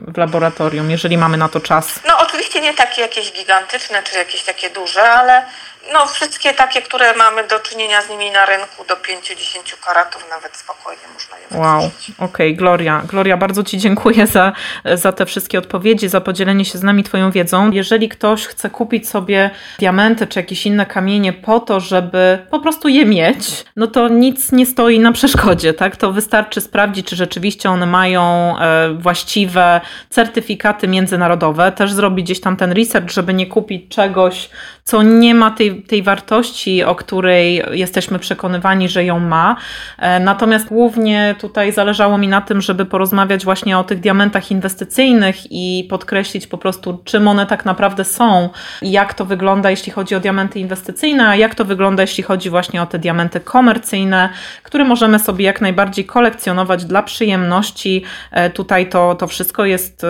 w 0.08 0.18
laboratorium, 0.18 0.92
jeżeli 0.92 1.18
mamy 1.18 1.38
na 1.38 1.50
to 1.50 1.60
czas. 1.60 2.00
No 2.08 2.18
oczywiście 2.18 2.62
nie 2.62 2.74
takie 2.74 3.02
jakieś 3.02 3.32
gigantyczne, 3.32 4.04
czy 4.04 4.18
jakieś 4.18 4.44
takie 4.44 4.70
duże, 4.70 5.12
ale 5.12 5.46
no, 5.94 6.08
wszystkie 6.08 6.54
takie, 6.54 6.82
które 6.82 7.16
mamy 7.16 7.48
do 7.48 7.60
czynienia 7.60 8.02
z 8.02 8.10
nimi 8.10 8.32
na 8.32 8.46
rynku, 8.46 8.86
do 8.88 8.96
5-10 8.96 9.86
karatów 9.86 10.26
nawet 10.30 10.58
spokojnie 10.58 11.02
można 11.14 11.38
je 11.38 11.48
Wow, 11.52 11.78
okej, 11.78 12.18
okay, 12.18 12.54
Gloria. 12.54 13.02
Gloria, 13.08 13.38
bardzo 13.38 13.64
Ci 13.64 13.78
dziękuję 13.78 14.28
za, 14.28 14.54
za 14.94 15.12
te 15.12 15.26
wszystkie 15.26 15.60
odpowiedzi, 15.60 16.10
za 16.10 16.22
podzielenie 16.22 16.66
się 16.66 16.78
z 16.78 16.84
nami 16.84 17.04
Twoją 17.04 17.32
wiedzą. 17.32 17.72
Jeżeli 17.72 18.10
ktoś 18.10 18.46
chce 18.46 18.70
kupić 18.70 19.10
sobie 19.10 19.50
diamenty 19.80 20.28
czy 20.28 20.40
jakieś 20.40 20.66
inne 20.66 20.86
kamienie 20.86 21.34
po 21.34 21.60
to, 21.60 21.80
żeby 21.80 22.46
po 22.52 22.60
prostu 22.60 22.88
je 22.88 23.06
mieć, 23.06 23.66
no 23.76 23.88
to 23.88 24.08
nic 24.08 24.52
nie 24.52 24.66
stoi 24.66 25.00
na 25.00 25.12
przeszkodzie, 25.12 25.74
tak? 25.74 25.96
To 25.96 26.12
wystarczy 26.12 26.62
sprawdzić, 26.62 27.08
czy 27.08 27.16
rzeczywiście 27.16 27.70
one 27.70 27.86
mają 27.86 28.56
e, 28.60 28.94
właściwe 28.94 29.82
certyfikaty 30.10 30.88
międzynarodowe, 30.88 31.72
też 31.72 31.94
zrobić 31.94 32.26
gdzieś 32.26 32.42
tam 32.42 32.58
ten 32.58 32.72
research, 32.72 33.12
żeby 33.12 33.34
nie 33.34 33.46
kupić 33.46 33.96
czegoś, 33.96 34.50
co 34.84 35.04
nie 35.04 35.36
ma 35.36 35.52
tej, 35.52 35.77
tej 35.88 36.04
wartości, 36.04 36.84
o 36.84 36.96
której 36.96 37.64
jesteśmy 37.72 38.20
przekonywani, 38.20 38.90
że 38.90 39.06
ją 39.06 39.20
ma. 39.20 39.56
E, 39.98 40.20
natomiast 40.20 40.68
głównie 40.68 41.36
tutaj 41.40 41.72
zależało 41.72 42.18
mi 42.18 42.28
na 42.28 42.42
tym, 42.42 42.62
żeby 42.62 42.86
porozmawiać 42.86 43.46
właśnie 43.46 43.78
o 43.78 43.84
tych 43.84 44.00
diamentach 44.00 44.52
inwestycyjnych 44.52 45.36
i 45.52 45.88
podkreślić 45.90 46.48
po 46.48 46.58
prostu, 46.58 47.02
czym 47.04 47.28
one 47.28 47.46
tak 47.46 47.66
naprawdę 47.66 48.04
są 48.04 48.50
jak 48.82 49.14
to 49.14 49.26
wygląda, 49.26 49.70
jeśli 49.70 49.92
chodzi 49.92 50.16
o 50.16 50.20
diamenty 50.20 50.60
inwestycyjne, 50.60 51.28
a 51.28 51.36
jak 51.36 51.56
to 51.56 51.66
wygląda, 51.66 52.04
jeśli 52.04 52.24
chodzi 52.24 52.50
właśnie 52.50 52.82
o 52.82 52.86
te 52.86 53.00
diamenty 53.00 53.40
komercyjne, 53.40 54.30
które 54.64 54.84
możemy 54.84 55.20
sobie 55.20 55.46
jak 55.46 55.62
najbardziej 55.62 56.06
kolekcjonować 56.06 56.86
dla 56.86 57.04
przyjemności. 57.04 58.04
E, 58.32 58.50
tutaj 58.50 58.90
to, 58.90 59.16
to 59.16 59.28
wszystko 59.28 59.66
jest 59.66 60.06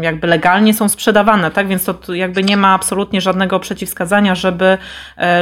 jakby 0.00 0.26
legalnie 0.26 0.74
są 0.74 0.88
sprzedawane, 0.88 1.50
tak? 1.50 1.68
Więc 1.68 1.84
to 1.84 2.14
jakby 2.14 2.42
nie 2.42 2.56
ma 2.56 2.74
absolutnie 2.74 3.20
żadnego 3.20 3.60
przeciwwskazania 3.60 4.34
żeby, 4.34 4.78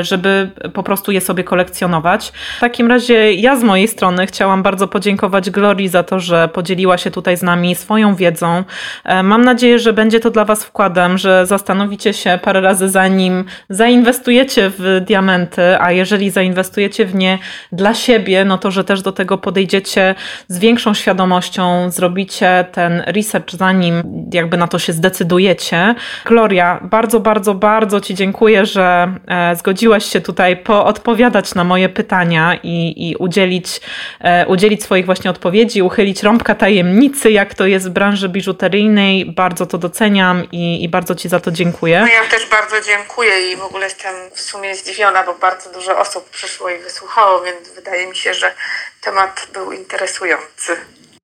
żeby 0.01 0.51
po 0.75 0.83
prostu 0.83 1.13
je 1.13 1.21
sobie 1.21 1.45
kolekcjonować. 1.45 2.33
W 2.57 2.61
takim 2.61 2.89
razie 2.89 3.33
ja 3.33 3.57
z 3.57 3.63
mojej 3.63 3.89
strony 3.89 4.27
chciałam 4.27 4.63
bardzo 4.63 4.89
podziękować 4.89 5.51
Glorii 5.51 5.89
za 5.89 6.03
to, 6.03 6.21
że 6.21 6.49
podzieliła 6.49 6.99
się 6.99 7.11
tutaj 7.11 7.37
z 7.37 7.43
nami 7.43 7.75
swoją 7.75 8.15
wiedzą. 8.15 8.65
E, 9.05 9.23
mam 9.23 9.45
nadzieję, 9.45 9.79
że 9.79 9.93
będzie 9.93 10.21
to 10.21 10.31
dla 10.31 10.45
Was 10.45 10.65
wkładem, 10.65 11.19
że 11.19 11.47
zastanowicie 11.47 12.13
się 12.13 12.39
parę 12.43 12.61
razy 12.61 12.89
zanim 12.89 13.45
zainwestujecie 13.71 14.71
w 14.79 15.01
diamenty, 15.07 15.81
a 15.81 15.93
jeżeli 15.93 16.31
zainwestujecie 16.31 17.07
w 17.07 17.15
nie 17.15 17.39
dla 17.73 17.95
siebie, 17.95 18.45
no 18.45 18.59
to 18.59 18.71
że 18.71 18.85
też 18.85 19.03
do 19.03 19.13
tego 19.13 19.39
podejdziecie 19.39 20.15
z 20.49 20.59
większą 20.59 20.95
świadomością, 20.95 21.91
zrobicie 21.91 22.65
ten 22.73 23.03
research 23.07 23.51
zanim 23.51 24.03
jakby 24.33 24.57
na 24.57 24.69
to 24.69 24.79
się 24.79 24.93
zdecydujecie. 24.93 25.95
Gloria, 26.25 26.81
bardzo, 26.83 27.21
bardzo, 27.21 27.55
bardzo 27.55 28.01
Ci 28.01 28.15
dziękuję 28.15 28.39
dziękuję, 28.39 28.67
że 28.67 29.15
e, 29.29 29.38
zgodziłaś 29.55 30.05
się 30.05 30.21
tutaj 30.21 30.57
poodpowiadać 30.57 31.55
na 31.55 31.65
moje 31.65 31.89
pytania 31.89 32.59
i, 32.63 33.09
i 33.09 33.17
udzielić, 33.17 33.81
e, 34.21 34.47
udzielić 34.47 34.83
swoich 34.83 35.07
właśnie 35.07 35.31
odpowiedzi, 35.31 35.83
uchylić 35.83 36.23
rąbka 36.23 36.55
tajemnicy, 36.55 37.31
jak 37.31 37.55
to 37.55 37.67
jest 37.67 37.89
w 37.89 37.91
branży 37.91 38.29
biżuteryjnej. 38.29 39.27
Bardzo 39.27 39.67
to 39.67 39.79
doceniam 39.79 40.51
i, 40.53 40.85
i 40.85 40.89
bardzo 40.89 41.15
Ci 41.15 41.29
za 41.29 41.41
to 41.41 41.51
dziękuję. 41.51 42.01
No 42.01 42.07
ja 42.07 42.31
też 42.31 42.47
bardzo 42.47 42.81
dziękuję 42.81 43.53
i 43.53 43.57
w 43.57 43.63
ogóle 43.63 43.85
jestem 43.85 44.15
w 44.35 44.41
sumie 44.41 44.75
zdziwiona, 44.75 45.25
bo 45.25 45.35
bardzo 45.35 45.73
dużo 45.73 45.99
osób 45.99 46.31
przyszło 46.31 46.71
i 46.71 46.79
wysłuchało, 46.79 47.43
więc 47.43 47.71
wydaje 47.75 48.07
mi 48.07 48.17
się, 48.17 48.35
że 48.35 48.55
temat 49.01 49.49
był 49.53 49.73
interesujący. 49.73 50.77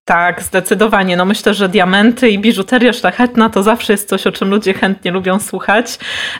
Tak, 0.04 0.42
zdecydowanie. 0.42 1.16
No 1.16 1.24
myślę, 1.24 1.54
że 1.54 1.68
diamenty 1.68 2.30
i 2.30 2.38
biżuteria 2.38 2.92
szlachetna 2.92 3.50
to 3.50 3.62
zawsze 3.62 3.92
jest 3.92 4.08
coś, 4.08 4.26
o 4.26 4.32
czym 4.32 4.50
ludzie 4.50 4.74
chętnie 4.74 5.10
lubią 5.10 5.40
słuchać. 5.40 5.86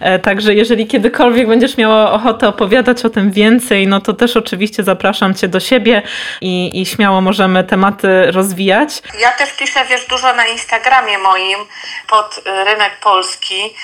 E, 0.01 0.19
także 0.19 0.55
jeżeli 0.55 0.87
kiedykolwiek 0.87 1.49
będziesz 1.49 1.77
miała 1.77 2.13
ochotę 2.13 2.49
opowiadać 2.49 3.05
o 3.05 3.11
tym 3.11 3.33
więcej, 3.33 3.87
no 3.87 4.01
to 4.01 4.13
też 4.13 4.37
oczywiście 4.37 4.83
zapraszam 4.83 5.35
Cię 5.35 5.49
do 5.49 5.61
siebie 5.61 6.03
i, 6.41 6.81
i 6.81 6.87
śmiało 6.87 7.21
możemy 7.21 7.65
tematy 7.65 8.33
rozwijać. 8.33 9.03
Ja 9.21 9.31
też 9.31 9.53
piszę, 9.53 9.85
wiesz, 9.91 10.07
dużo 10.07 10.35
na 10.35 10.47
Instagramie 10.47 11.19
moim 11.19 11.59
pod 12.09 12.41
rynek 12.47 13.01
polski, 13.03 13.75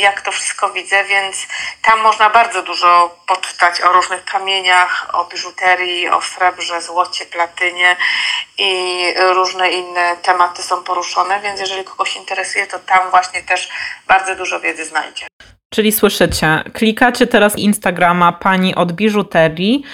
jak 0.00 0.20
to 0.20 0.32
wszystko 0.32 0.70
widzę, 0.70 1.04
więc 1.04 1.46
tam 1.82 2.00
można 2.00 2.30
bardzo 2.30 2.62
dużo 2.62 3.18
poczytać 3.26 3.80
o 3.80 3.92
różnych 3.92 4.24
kamieniach, 4.24 5.06
o 5.12 5.24
biżuterii, 5.24 6.08
o 6.08 6.22
srebrze, 6.22 6.82
złocie, 6.82 7.26
platynie 7.26 7.96
i 8.58 9.04
różne 9.34 9.70
inne 9.70 10.16
tematy 10.22 10.62
są 10.62 10.82
poruszone, 10.82 11.40
więc 11.40 11.60
jeżeli 11.60 11.84
kogoś 11.84 12.16
interesuje, 12.16 12.66
to 12.66 12.78
tam 12.78 13.10
właśnie 13.10 13.42
też 13.42 13.68
bardzo 14.08 14.36
dużo 14.36 14.60
wiedzy 14.60 14.84
znajdzie. 14.84 15.26
Czyli 15.70 15.92
słyszycie, 15.92 16.62
klikacie 16.72 17.26
teraz 17.26 17.58
Instagrama 17.58 18.32
pani 18.32 18.74
od 18.74 18.92
biżuterii, 18.92 19.84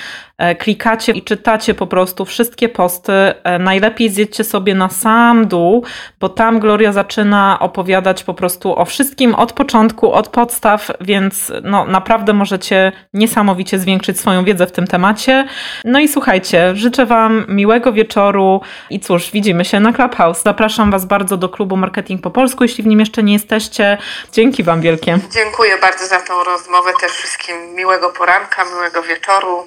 klikacie 0.59 1.13
i 1.13 1.23
czytacie 1.23 1.75
po 1.75 1.87
prostu 1.87 2.25
wszystkie 2.25 2.69
posty. 2.69 3.13
E, 3.13 3.59
najlepiej 3.59 4.11
zjedźcie 4.11 4.45
sobie 4.45 4.75
na 4.75 4.89
sam 4.89 5.47
dół, 5.47 5.85
bo 6.21 6.29
tam 6.29 6.61
Gloria 6.61 6.93
zaczyna 6.93 7.59
opowiadać 7.61 8.25
po 8.25 8.35
prostu 8.35 8.79
o 8.79 8.85
wszystkim 8.85 9.35
od 9.35 9.53
początku, 9.53 10.13
od 10.13 10.29
podstaw, 10.29 10.91
więc 11.01 11.53
no, 11.63 11.85
naprawdę 11.85 12.33
możecie 12.33 12.93
niesamowicie 13.13 13.79
zwiększyć 13.79 14.21
swoją 14.21 14.45
wiedzę 14.45 14.67
w 14.67 14.73
tym 14.73 14.87
temacie. 14.87 15.47
No 15.85 16.01
i 16.01 16.09
słuchajcie, 16.09 16.77
życzę 16.77 17.07
Wam 17.07 17.45
miłego 17.49 17.93
wieczoru 17.93 18.61
i 18.91 19.01
cóż, 19.01 19.31
widzimy 19.31 19.65
się 19.65 19.81
na 19.81 19.93
Clubhouse. 19.93 20.43
Zapraszam 20.43 20.91
Was 20.91 21.05
bardzo 21.05 21.37
do 21.37 21.49
klubu 21.49 21.77
Marketing 21.77 22.23
po 22.23 22.31
polsku, 22.31 22.65
jeśli 22.65 22.85
w 22.85 22.87
nim 22.87 23.01
jeszcze 23.01 23.23
nie 23.23 23.33
jesteście. 23.33 23.99
Dzięki 24.33 24.63
Wam 24.63 24.81
wielkie. 24.81 25.19
Dziękuję 25.31 25.79
bardzo 25.81 26.07
za 26.07 26.21
tą 26.21 26.45
rozmowę, 26.45 26.91
też 27.01 27.13
wszystkim 27.13 27.57
miłego 27.75 28.09
poranka, 28.09 28.65
miłego 28.65 29.03
wieczoru. 29.03 29.67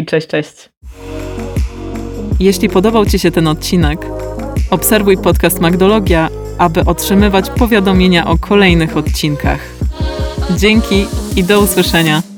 Dzięki. 0.00 0.10
Cześć, 0.10 0.26
cześć. 0.26 0.68
Jeśli 2.40 2.68
podobał 2.68 3.06
Ci 3.06 3.18
się 3.18 3.30
ten 3.30 3.46
odcinek, 3.46 4.06
obserwuj 4.70 5.16
podcast 5.16 5.60
Magdologia, 5.60 6.28
aby 6.58 6.84
otrzymywać 6.84 7.50
powiadomienia 7.50 8.26
o 8.26 8.38
kolejnych 8.38 8.96
odcinkach. 8.96 9.60
Dzięki 10.56 11.06
i 11.36 11.44
do 11.44 11.60
usłyszenia. 11.60 12.29